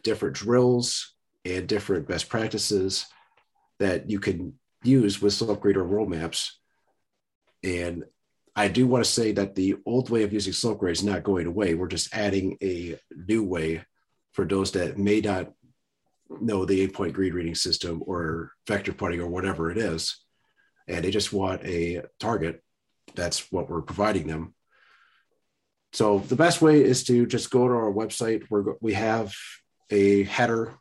different 0.03 0.35
drills 0.35 1.13
and 1.45 1.67
different 1.67 2.07
best 2.07 2.29
practices 2.29 3.05
that 3.79 4.09
you 4.09 4.19
can 4.19 4.53
use 4.83 5.21
with 5.21 5.33
SlopeGraide 5.33 5.75
or 5.75 5.83
roll 5.83 6.05
maps. 6.05 6.59
And 7.63 8.03
I 8.55 8.67
do 8.67 8.87
want 8.87 9.03
to 9.05 9.09
say 9.09 9.31
that 9.33 9.55
the 9.55 9.75
old 9.85 10.09
way 10.09 10.23
of 10.23 10.33
using 10.33 10.53
SlopeGraide 10.53 10.91
is 10.91 11.03
not 11.03 11.23
going 11.23 11.47
away. 11.47 11.75
We're 11.75 11.87
just 11.87 12.15
adding 12.15 12.57
a 12.61 12.97
new 13.27 13.43
way 13.43 13.83
for 14.33 14.45
those 14.45 14.71
that 14.71 14.97
may 14.97 15.21
not 15.21 15.51
know 16.41 16.65
the 16.65 16.85
Aimpoint 16.85 17.13
green 17.13 17.33
reading 17.33 17.55
system 17.55 18.03
or 18.05 18.51
vector 18.67 18.93
putting 18.93 19.21
or 19.21 19.27
whatever 19.27 19.71
it 19.71 19.77
is. 19.77 20.23
And 20.87 21.03
they 21.03 21.11
just 21.11 21.33
want 21.33 21.65
a 21.65 22.01
target. 22.19 22.63
That's 23.15 23.51
what 23.51 23.69
we're 23.69 23.81
providing 23.81 24.27
them. 24.27 24.53
So 25.97 26.19
the 26.19 26.35
best 26.35 26.61
way 26.61 26.83
is 26.83 27.03
to 27.05 27.25
just 27.25 27.49
go 27.49 27.67
to 27.67 27.73
our 27.73 27.91
website 27.91 28.43
where 28.49 28.75
we 28.81 28.93
have 28.93 29.33
a 29.89 30.25
header 30.25 30.75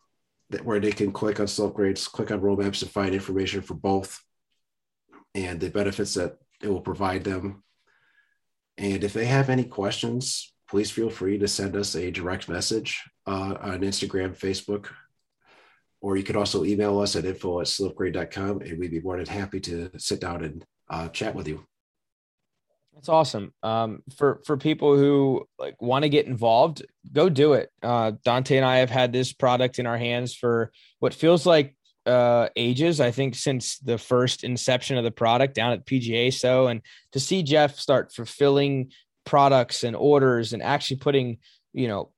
that 0.51 0.63
where 0.63 0.79
they 0.79 0.93
can 0.93 1.11
click 1.11 1.41
on 1.41 1.47
Slope 1.47 1.75
Graides, 1.75 2.07
click 2.07 2.31
on 2.31 2.43
roadmaps 2.43 2.65
maps 2.65 2.83
and 2.83 2.91
find 2.91 3.15
information 3.15 3.63
for 3.63 3.73
both 3.73 4.23
and 5.35 5.59
the 5.59 5.71
benefits 5.71 6.13
that 6.15 6.37
it 6.63 6.69
will 6.69 6.83
provide 6.83 7.25
them. 7.25 7.65
And 8.77 9.03
if 9.03 9.15
they 9.15 9.25
have 9.25 9.49
any 9.49 9.65
questions, 9.65 10.53
please 10.69 10.91
feel 10.91 11.09
free 11.09 11.39
to 11.39 11.49
send 11.49 11.77
us 11.77 11.95
a 11.95 12.11
direct 12.11 12.47
message 12.47 13.03
uh, 13.27 13.57
on 13.59 13.81
Instagram, 13.81 14.39
Facebook, 14.39 14.89
or 16.03 16.19
you 16.19 16.25
could 16.25 16.37
also 16.37 16.63
email 16.63 17.01
us 17.01 17.17
at 17.17 17.25
info 17.25 17.63
at 17.63 17.69
slopegraide.com 17.69 18.61
and 18.61 18.79
we'd 18.79 18.91
be 18.91 19.01
more 19.01 19.17
than 19.17 19.25
happy 19.25 19.61
to 19.61 19.91
sit 19.97 20.21
down 20.21 20.45
and 20.45 20.67
uh, 20.91 21.09
chat 21.09 21.35
with 21.35 21.49
you. 21.49 21.67
That's 22.97 23.11
awesome. 23.11 23.53
Um, 23.63 24.03
for 24.17 24.41
for 24.47 24.57
people 24.57 24.97
who 24.97 25.47
like 25.59 25.81
want 25.83 26.05
to 26.05 26.09
get 26.09 26.27
involved, 26.27 26.85
go 27.13 27.29
do 27.29 27.53
it. 27.53 27.71
Uh, 27.83 28.13
Dante 28.25 28.57
and 28.57 28.65
I 28.65 28.79
have 28.79 28.89
had 28.89 29.13
this 29.13 29.35
product 29.35 29.79
in 29.79 29.87
our 29.87 29.99
hands 29.99 30.35
for 30.35 30.73
what 30.99 31.13
feels 31.13 31.45
like 31.45 31.77
uh, 32.07 32.49
ages. 32.57 32.99
I 32.99 33.11
think 33.11 33.35
since 33.35 33.79
the 33.81 33.99
first 33.99 34.45
inception 34.45 34.97
of 34.97 35.05
the 35.05 35.11
product 35.11 35.55
down 35.55 35.73
at 35.73 35.85
PGA. 35.85 36.33
So, 36.33 36.69
and 36.69 36.81
to 37.13 37.21
see 37.21 37.43
Jeff 37.43 37.79
start 37.79 38.15
fulfilling 38.15 38.93
products 39.27 39.85
and 39.85 39.95
orders 39.95 40.55
and 40.55 40.63
actually 40.63 40.97
putting 40.97 41.37
you 41.75 41.89
know 41.89 42.11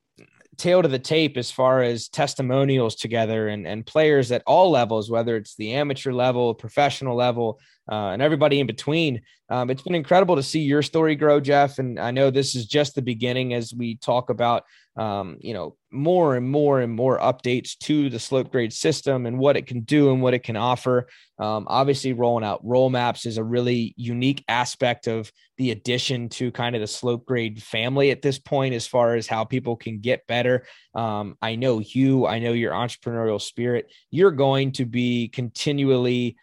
tail 0.59 0.83
to 0.83 0.89
the 0.89 0.99
tape 0.99 1.37
as 1.37 1.51
far 1.51 1.83
as 1.83 2.09
testimonials 2.09 2.97
together 2.97 3.49
and, 3.49 3.67
and 3.67 3.87
players 3.87 4.33
at 4.33 4.43
all 4.47 4.71
levels, 4.71 5.11
whether 5.11 5.37
it's 5.37 5.55
the 5.55 5.73
amateur 5.75 6.13
level, 6.13 6.55
professional 6.55 7.17
level, 7.17 7.61
uh, 7.91 8.09
and 8.09 8.21
everybody 8.21 8.61
in 8.61 8.67
between. 8.67 9.23
Um, 9.49 9.71
it's 9.71 9.83
been 9.83 9.95
incredible 9.95 10.37
to 10.37 10.43
see 10.43 10.61
your 10.61 10.83
story 10.83 11.15
grow, 11.15 11.41
Jeff. 11.41 11.79
And 11.79 11.99
I 11.99 12.11
know 12.11 12.31
this 12.31 12.55
is 12.55 12.67
just 12.67 12.95
the 12.95 13.03
beginning 13.03 13.55
as 13.55 13.73
we 13.73 13.97
talk 13.97 14.29
about, 14.31 14.65
um, 14.99 15.39
you 15.41 15.55
know, 15.55 15.77
more 15.93 16.35
and 16.35 16.51
more 16.51 16.81
and 16.81 16.93
more 16.93 17.19
updates 17.21 17.79
to 17.79 18.11
the 18.11 18.19
Slope 18.19 18.51
Graide 18.51 18.73
system 18.73 19.27
and 19.27 19.39
what 19.39 19.57
it 19.57 19.67
can 19.67 19.83
do 19.83 20.13
and 20.13 20.21
what 20.21 20.35
it 20.35 20.43
can 20.43 20.57
offer. 20.57 21.09
Um, 21.39 21.67
obviously, 21.69 22.13
rolling 22.13 22.45
out 22.45 22.61
roll 22.65 22.91
maps 22.91 23.25
is 23.25 23.39
a 23.39 23.45
really 23.45 23.95
unique 23.97 24.45
aspect 24.49 25.07
of 25.07 25.31
the 25.57 25.71
addition 25.71 26.29
to 26.31 26.51
kind 26.51 26.75
of 26.75 26.81
the 26.81 26.89
Slope 26.89 27.25
Graide 27.25 27.63
family 27.63 28.11
at 28.11 28.23
this 28.23 28.41
point, 28.41 28.75
as 28.75 28.89
far 28.89 29.15
as 29.15 29.29
how 29.29 29.45
people 29.45 29.77
can 29.77 30.01
get 30.01 30.27
better. 30.27 30.67
Um, 30.97 31.37
I 31.41 31.55
know 31.55 31.79
you, 31.79 32.27
I 32.27 32.41
know 32.41 32.53
your 32.53 32.73
entrepreneurial 32.73 33.41
spirit. 33.41 33.93
You're 34.11 34.33
going 34.33 34.73
to 34.73 34.85
be 34.85 35.29
continually 35.29 36.37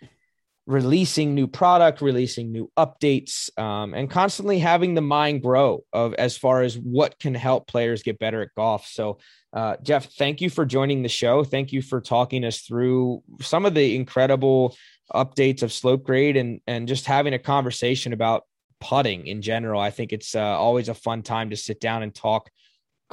releasing 0.68 1.36
new 1.36 1.48
product, 1.48 2.02
releasing 2.02 2.52
new 2.52 2.72
updates, 2.78 3.56
um, 3.60 3.94
and 3.94 4.10
constantly 4.10 4.60
having 4.60 4.96
the 4.96 5.02
mind 5.02 5.42
grow 5.42 5.84
of 5.94 6.14
as 6.16 6.38
far 6.38 6.64
as 6.64 6.78
what 6.78 7.20
can 7.20 7.36
help 7.36 7.68
players 7.68 8.02
get 8.02 8.18
better 8.18 8.42
at 8.42 8.50
golf. 8.56 8.88
So, 8.88 9.20
uh, 9.54 9.78
Jeff, 9.84 10.12
thank 10.14 10.42
you 10.42 10.50
for 10.50 10.66
joining 10.66 11.04
the 11.04 11.10
show. 11.10 11.44
Thank 11.44 11.72
you 11.72 11.82
for 11.82 12.02
talking 12.02 12.44
us 12.44 12.62
through 12.62 13.22
some 13.42 13.66
of 13.66 13.74
the 13.74 13.96
incredible 13.96 14.76
updates 15.14 15.62
of 15.62 15.72
Slope 15.72 16.04
Graide 16.04 16.36
and 16.36 16.62
and 16.66 16.88
just 16.88 17.06
having 17.06 17.34
a 17.34 17.40
conversation 17.40 18.12
about 18.12 18.44
putting 18.80 19.28
in 19.28 19.42
general. 19.42 19.80
I 19.80 19.92
think 19.92 20.14
it's 20.14 20.36
uh, 20.36 20.42
always 20.42 20.90
a 20.90 20.94
fun 20.94 21.22
time 21.22 21.52
to 21.52 21.56
sit 21.56 21.80
down 21.80 22.04
and 22.04 22.14
talk 22.14 22.50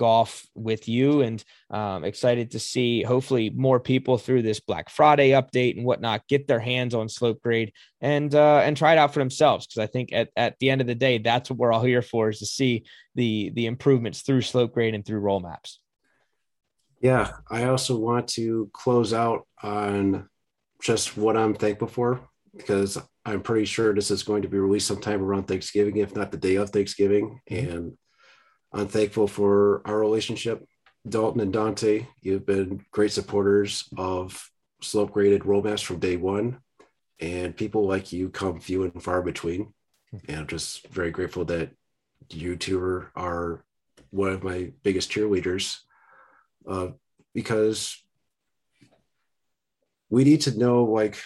golf 0.02 0.44
with 0.56 0.88
you 0.88 1.22
and 1.22 1.44
um, 1.70 2.02
excited 2.02 2.50
to 2.50 2.58
see 2.58 3.04
hopefully 3.04 3.50
more 3.50 3.78
people 3.78 4.18
through 4.18 4.42
this 4.42 4.58
black 4.58 4.90
friday 4.90 5.30
update 5.30 5.76
and 5.76 5.86
whatnot 5.86 6.26
get 6.26 6.48
their 6.48 6.58
hands 6.58 6.92
on 6.92 7.06
SlopeGraide 7.06 7.70
and 8.00 8.34
uh, 8.34 8.60
and 8.64 8.76
try 8.76 8.94
it 8.94 8.98
out 8.98 9.14
for 9.14 9.20
themselves. 9.20 9.64
Because 9.64 9.78
i 9.78 9.86
think 9.86 10.12
at, 10.12 10.30
at 10.36 10.58
the 10.58 10.70
end 10.70 10.80
of 10.80 10.88
the 10.88 10.96
day 10.96 11.18
that's 11.18 11.48
what 11.48 11.56
we're 11.60 11.72
all 11.72 11.84
here 11.84 12.02
for 12.02 12.30
is 12.30 12.40
to 12.40 12.46
see 12.46 12.84
the 13.14 13.52
the 13.54 13.66
improvements 13.66 14.22
through 14.22 14.40
SlopeGraide 14.40 14.92
and 14.92 15.06
through 15.06 15.20
roll 15.20 15.38
maps. 15.38 15.78
Yeah 17.00 17.30
i 17.48 17.66
also 17.66 17.96
want 17.96 18.26
to 18.30 18.68
close 18.72 19.12
out 19.12 19.46
on 19.62 20.28
just 20.82 21.16
what 21.16 21.36
i'm 21.36 21.54
thankful 21.54 21.86
for 21.86 22.28
because 22.56 22.98
i'm 23.24 23.40
pretty 23.40 23.66
sure 23.66 23.94
this 23.94 24.10
is 24.10 24.24
going 24.24 24.42
to 24.42 24.48
be 24.48 24.58
released 24.58 24.88
sometime 24.88 25.22
around 25.22 25.44
thanksgiving 25.44 25.98
if 25.98 26.16
not 26.16 26.32
the 26.32 26.36
day 26.48 26.56
of 26.56 26.70
thanksgiving. 26.70 27.38
Mm-hmm. 27.48 27.70
and 27.70 27.98
I'm 28.72 28.88
thankful 28.88 29.28
for 29.28 29.82
our 29.86 29.98
relationship. 29.98 30.66
Dalton 31.08 31.40
and 31.40 31.52
Dante, 31.52 32.06
you've 32.20 32.46
been 32.46 32.84
great 32.90 33.12
supporters 33.12 33.88
of 33.98 34.48
slope 34.80 35.12
graded 35.12 35.44
roll 35.44 35.62
maps 35.62 35.82
from 35.82 35.98
day 35.98 36.16
one. 36.16 36.58
And 37.20 37.56
people 37.56 37.86
like 37.86 38.12
you 38.12 38.30
come 38.30 38.60
few 38.60 38.84
and 38.84 39.02
far 39.02 39.22
between. 39.22 39.72
And 40.28 40.40
I'm 40.40 40.46
just 40.46 40.88
very 40.88 41.10
grateful 41.10 41.44
that 41.46 41.70
you 42.30 42.56
two 42.56 42.80
are, 42.82 43.12
are 43.14 43.64
one 44.10 44.32
of 44.32 44.42
my 44.42 44.72
biggest 44.82 45.10
cheerleaders 45.10 45.76
uh, 46.68 46.88
because 47.34 48.02
we 50.10 50.24
need 50.24 50.42
to 50.42 50.58
know 50.58 50.84
like 50.84 51.18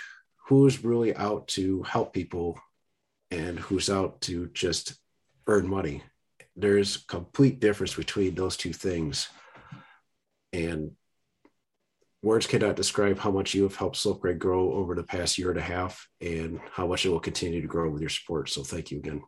who's 0.47 0.84
really 0.84 1.14
out 1.14 1.49
to 1.49 1.82
help 1.82 2.12
people 2.12 2.59
and 3.30 3.59
who's 3.59 3.90
out 3.90 4.20
to 4.22 4.49
just 4.53 4.97
earn 5.47 5.68
money 5.68 6.03
there's 6.57 6.96
complete 6.96 7.61
difference 7.61 7.94
between 7.94 8.34
those 8.34 8.57
two 8.57 8.72
things. 8.72 9.28
And 10.52 10.92
words 12.22 12.46
cannot 12.46 12.76
describe 12.76 13.18
how 13.18 13.30
much 13.30 13.54
you 13.54 13.62
have 13.64 13.76
helped 13.76 13.96
SlopeGraide 13.96 14.38
grow 14.38 14.72
over 14.72 14.94
the 14.94 15.02
past 15.02 15.38
year 15.38 15.50
and 15.50 15.59
a 15.59 15.62
half 15.62 16.09
and 16.20 16.59
how 16.72 16.86
much 16.86 17.04
it 17.04 17.11
will 17.11 17.20
continue 17.20 17.61
to 17.61 17.68
grow 17.68 17.90
with 17.90 18.00
your 18.00 18.11
support. 18.11 18.48
So 18.48 18.62
thank 18.62 18.90
you 18.90 18.98
again. 18.98 19.22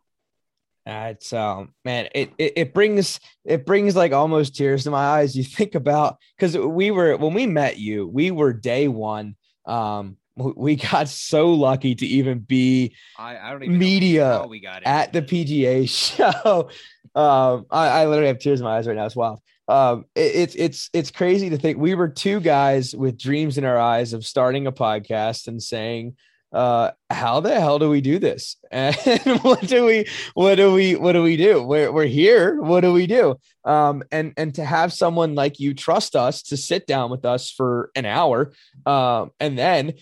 It's 0.85 1.33
um 1.33 1.73
man 1.85 2.09
it, 2.15 2.31
it 2.39 2.53
it 2.55 2.73
brings 2.73 3.19
it 3.45 3.63
brings 3.63 3.95
like 3.95 4.11
almost 4.11 4.55
tears 4.55 4.85
to 4.85 4.91
my 4.91 5.05
eyes. 5.05 5.35
You 5.35 5.43
think 5.43 5.75
about 5.75 6.17
because 6.35 6.57
we 6.57 6.89
were 6.89 7.15
when 7.15 7.35
we 7.35 7.45
met 7.45 7.77
you 7.77 8.07
we 8.07 8.31
were 8.31 8.53
day 8.53 8.87
one 8.87 9.35
um 9.67 10.17
we 10.35 10.75
got 10.75 11.09
so 11.09 11.51
lucky 11.51 11.95
to 11.95 12.05
even 12.05 12.39
be 12.39 12.95
I, 13.17 13.37
I 13.37 13.51
don't 13.51 13.63
even 13.63 13.77
media 13.77 14.45
we 14.47 14.59
got 14.59 14.83
at 14.83 15.13
the 15.13 15.21
PGA 15.21 15.87
show. 16.15 16.69
Um, 17.15 17.65
I, 17.71 17.87
I, 17.87 18.05
literally 18.05 18.27
have 18.27 18.39
tears 18.39 18.59
in 18.59 18.65
my 18.65 18.77
eyes 18.77 18.87
right 18.87 18.95
now. 18.95 19.05
It's 19.05 19.15
wild. 19.15 19.41
Um, 19.67 20.05
it, 20.15 20.35
it's 20.35 20.55
it's 20.55 20.89
it's 20.93 21.11
crazy 21.11 21.49
to 21.49 21.57
think 21.57 21.77
we 21.77 21.95
were 21.95 22.07
two 22.07 22.39
guys 22.39 22.95
with 22.95 23.17
dreams 23.17 23.57
in 23.57 23.65
our 23.65 23.77
eyes 23.77 24.13
of 24.13 24.25
starting 24.25 24.67
a 24.67 24.71
podcast 24.71 25.47
and 25.47 25.61
saying, 25.61 26.15
uh, 26.51 26.91
how 27.09 27.39
the 27.39 27.59
hell 27.59 27.79
do 27.79 27.89
we 27.89 28.01
do 28.01 28.19
this? 28.19 28.57
And 28.71 28.95
what 29.41 29.61
do 29.61 29.85
we, 29.85 30.05
what 30.33 30.55
do 30.55 30.73
we, 30.73 30.95
what 30.95 31.13
do 31.13 31.23
we 31.23 31.37
do? 31.37 31.63
We're, 31.63 31.91
we're 31.91 32.05
here. 32.05 32.61
What 32.61 32.81
do 32.81 32.93
we 32.93 33.07
do? 33.07 33.39
Um, 33.65 34.03
and, 34.11 34.33
and 34.37 34.53
to 34.55 34.65
have 34.65 34.93
someone 34.93 35.35
like 35.35 35.59
you 35.59 35.73
trust 35.73 36.15
us 36.15 36.43
to 36.43 36.57
sit 36.57 36.87
down 36.87 37.11
with 37.11 37.25
us 37.25 37.51
for 37.51 37.91
an 37.95 38.05
hour, 38.05 38.53
um, 38.85 39.31
and 39.39 39.57
then 39.57 39.93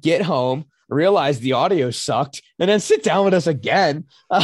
get 0.00 0.22
home, 0.22 0.66
realize 0.94 1.40
the 1.40 1.52
audio 1.52 1.90
sucked 1.90 2.42
and 2.58 2.70
then 2.70 2.80
sit 2.80 3.02
down 3.02 3.24
with 3.24 3.34
us 3.34 3.46
again. 3.46 4.04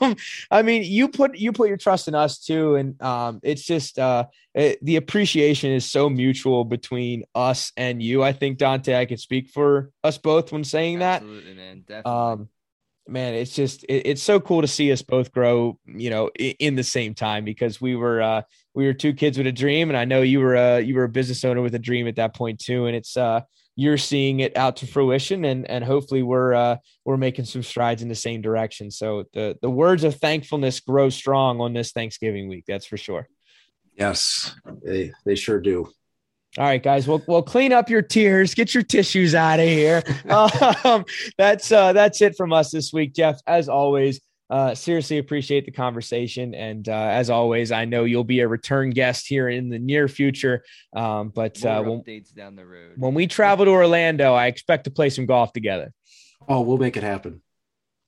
Um, 0.00 0.16
I 0.50 0.62
mean, 0.62 0.82
you 0.84 1.08
put 1.08 1.36
you 1.36 1.52
put 1.52 1.68
your 1.68 1.76
trust 1.76 2.08
in 2.08 2.14
us 2.14 2.38
too, 2.38 2.76
and 2.76 3.00
um, 3.02 3.40
it's 3.42 3.62
just 3.62 3.98
uh, 3.98 4.24
it, 4.54 4.78
the 4.84 4.96
appreciation 4.96 5.70
is 5.70 5.90
so 5.90 6.08
mutual 6.08 6.64
between 6.64 7.24
us 7.34 7.72
and 7.76 8.02
you. 8.02 8.22
I 8.22 8.32
think 8.32 8.58
Dante, 8.58 8.94
I 8.94 9.04
can 9.04 9.18
speak 9.18 9.48
for 9.50 9.90
us 10.02 10.18
both 10.18 10.52
when 10.52 10.64
saying 10.64 11.02
Absolutely, 11.02 11.50
that. 11.50 11.56
man. 11.56 11.84
Definitely. 11.86 12.12
Um, 12.12 12.48
man, 13.08 13.34
it's 13.34 13.54
just 13.54 13.84
it, 13.84 14.06
it's 14.06 14.22
so 14.22 14.40
cool 14.40 14.62
to 14.62 14.68
see 14.68 14.90
us 14.92 15.02
both 15.02 15.32
grow. 15.32 15.78
You 15.86 16.10
know, 16.10 16.30
in, 16.38 16.54
in 16.58 16.74
the 16.76 16.84
same 16.84 17.14
time 17.14 17.44
because 17.44 17.80
we 17.80 17.96
were 17.96 18.22
uh, 18.22 18.42
we 18.74 18.86
were 18.86 18.94
two 18.94 19.12
kids 19.12 19.38
with 19.38 19.46
a 19.46 19.52
dream, 19.52 19.90
and 19.90 19.96
I 19.96 20.04
know 20.04 20.22
you 20.22 20.40
were 20.40 20.54
a 20.54 20.80
you 20.80 20.94
were 20.94 21.04
a 21.04 21.08
business 21.08 21.44
owner 21.44 21.62
with 21.62 21.74
a 21.74 21.78
dream 21.80 22.08
at 22.08 22.16
that 22.16 22.34
point 22.34 22.60
too, 22.60 22.86
and 22.86 22.96
it's 22.96 23.16
uh 23.16 23.40
you're 23.76 23.98
seeing 23.98 24.40
it 24.40 24.56
out 24.56 24.76
to 24.76 24.86
fruition 24.86 25.44
and 25.44 25.68
and 25.68 25.84
hopefully 25.84 26.22
we're 26.22 26.54
uh, 26.54 26.76
we're 27.04 27.16
making 27.16 27.44
some 27.44 27.62
strides 27.62 28.02
in 28.02 28.08
the 28.08 28.14
same 28.14 28.40
direction 28.40 28.90
so 28.90 29.24
the 29.32 29.56
the 29.62 29.70
words 29.70 30.04
of 30.04 30.14
thankfulness 30.16 30.80
grow 30.80 31.08
strong 31.08 31.60
on 31.60 31.72
this 31.72 31.92
thanksgiving 31.92 32.48
week 32.48 32.64
that's 32.66 32.86
for 32.86 32.96
sure 32.96 33.28
yes 33.96 34.54
they 34.84 35.12
they 35.24 35.34
sure 35.34 35.60
do 35.60 35.88
all 36.56 36.64
right, 36.64 36.80
guys. 36.80 37.08
We'll 37.08 37.20
we'll 37.26 37.42
clean 37.42 37.72
up 37.72 37.90
your 37.90 38.02
tears. 38.02 38.54
Get 38.54 38.74
your 38.74 38.84
tissues 38.84 39.34
out 39.34 39.58
of 39.58 39.66
here. 39.66 40.04
um, 40.84 41.04
that's 41.36 41.72
uh, 41.72 41.92
that's 41.92 42.22
it 42.22 42.36
from 42.36 42.52
us 42.52 42.70
this 42.70 42.92
week, 42.92 43.12
Jeff. 43.12 43.40
As 43.44 43.68
always, 43.68 44.20
uh, 44.54 44.72
seriously 44.72 45.18
appreciate 45.18 45.66
the 45.66 45.72
conversation. 45.72 46.54
And 46.54 46.88
uh, 46.88 46.92
as 46.92 47.28
always, 47.28 47.72
I 47.72 47.86
know 47.86 48.04
you'll 48.04 48.22
be 48.22 48.38
a 48.38 48.46
return 48.46 48.90
guest 48.90 49.26
here 49.26 49.48
in 49.48 49.68
the 49.68 49.80
near 49.80 50.06
future. 50.06 50.62
Um, 50.94 51.30
but 51.34 51.64
uh, 51.64 51.82
when, 51.82 52.02
updates 52.02 52.32
down 52.32 52.54
the 52.54 52.64
road. 52.64 52.92
When 52.96 53.14
we 53.14 53.26
travel 53.26 53.64
to 53.64 53.72
Orlando, 53.72 54.32
I 54.32 54.46
expect 54.46 54.84
to 54.84 54.92
play 54.92 55.10
some 55.10 55.26
golf 55.26 55.52
together. 55.52 55.92
Oh, 56.48 56.60
we'll 56.60 56.78
make 56.78 56.96
it 56.96 57.02
happen. 57.02 57.42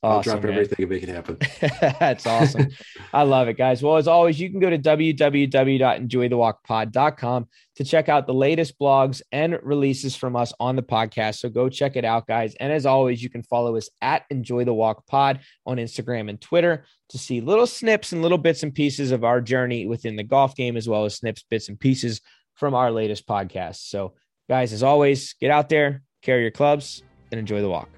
I'll 0.06 0.22
drop 0.22 0.42
man. 0.42 0.52
everything 0.52 0.78
and 0.80 0.90
make 0.90 1.02
it 1.02 1.08
happen. 1.08 1.38
That's 2.00 2.26
awesome. 2.26 2.68
I 3.12 3.22
love 3.22 3.48
it, 3.48 3.58
guys. 3.58 3.82
Well, 3.82 3.96
as 3.96 4.08
always, 4.08 4.40
you 4.40 4.50
can 4.50 4.60
go 4.60 4.70
to 4.70 4.78
www.enjoythewalkpod.com 4.78 7.48
to 7.76 7.84
check 7.84 8.08
out 8.08 8.26
the 8.26 8.34
latest 8.34 8.78
blogs 8.78 9.22
and 9.32 9.58
releases 9.62 10.16
from 10.16 10.36
us 10.36 10.52
on 10.58 10.76
the 10.76 10.82
podcast. 10.82 11.36
So 11.36 11.48
go 11.48 11.68
check 11.68 11.96
it 11.96 12.04
out, 12.04 12.26
guys. 12.26 12.54
And 12.56 12.72
as 12.72 12.86
always, 12.86 13.22
you 13.22 13.30
can 13.30 13.42
follow 13.42 13.76
us 13.76 13.88
at 14.00 14.24
Enjoy 14.30 14.64
the 14.64 14.74
Walk 14.74 15.06
Pod 15.06 15.40
on 15.66 15.76
Instagram 15.76 16.30
and 16.30 16.40
Twitter 16.40 16.84
to 17.10 17.18
see 17.18 17.40
little 17.40 17.66
snips 17.66 18.12
and 18.12 18.22
little 18.22 18.38
bits 18.38 18.62
and 18.62 18.74
pieces 18.74 19.12
of 19.12 19.24
our 19.24 19.40
journey 19.40 19.86
within 19.86 20.16
the 20.16 20.24
golf 20.24 20.56
game, 20.56 20.76
as 20.76 20.88
well 20.88 21.04
as 21.04 21.14
snips, 21.14 21.44
bits, 21.48 21.68
and 21.68 21.78
pieces 21.78 22.20
from 22.54 22.74
our 22.74 22.90
latest 22.90 23.26
podcast. 23.26 23.88
So, 23.88 24.14
guys, 24.48 24.72
as 24.72 24.82
always, 24.82 25.34
get 25.34 25.50
out 25.50 25.68
there, 25.68 26.02
carry 26.22 26.42
your 26.42 26.50
clubs, 26.50 27.02
and 27.30 27.38
enjoy 27.38 27.60
the 27.60 27.68
walk. 27.68 27.88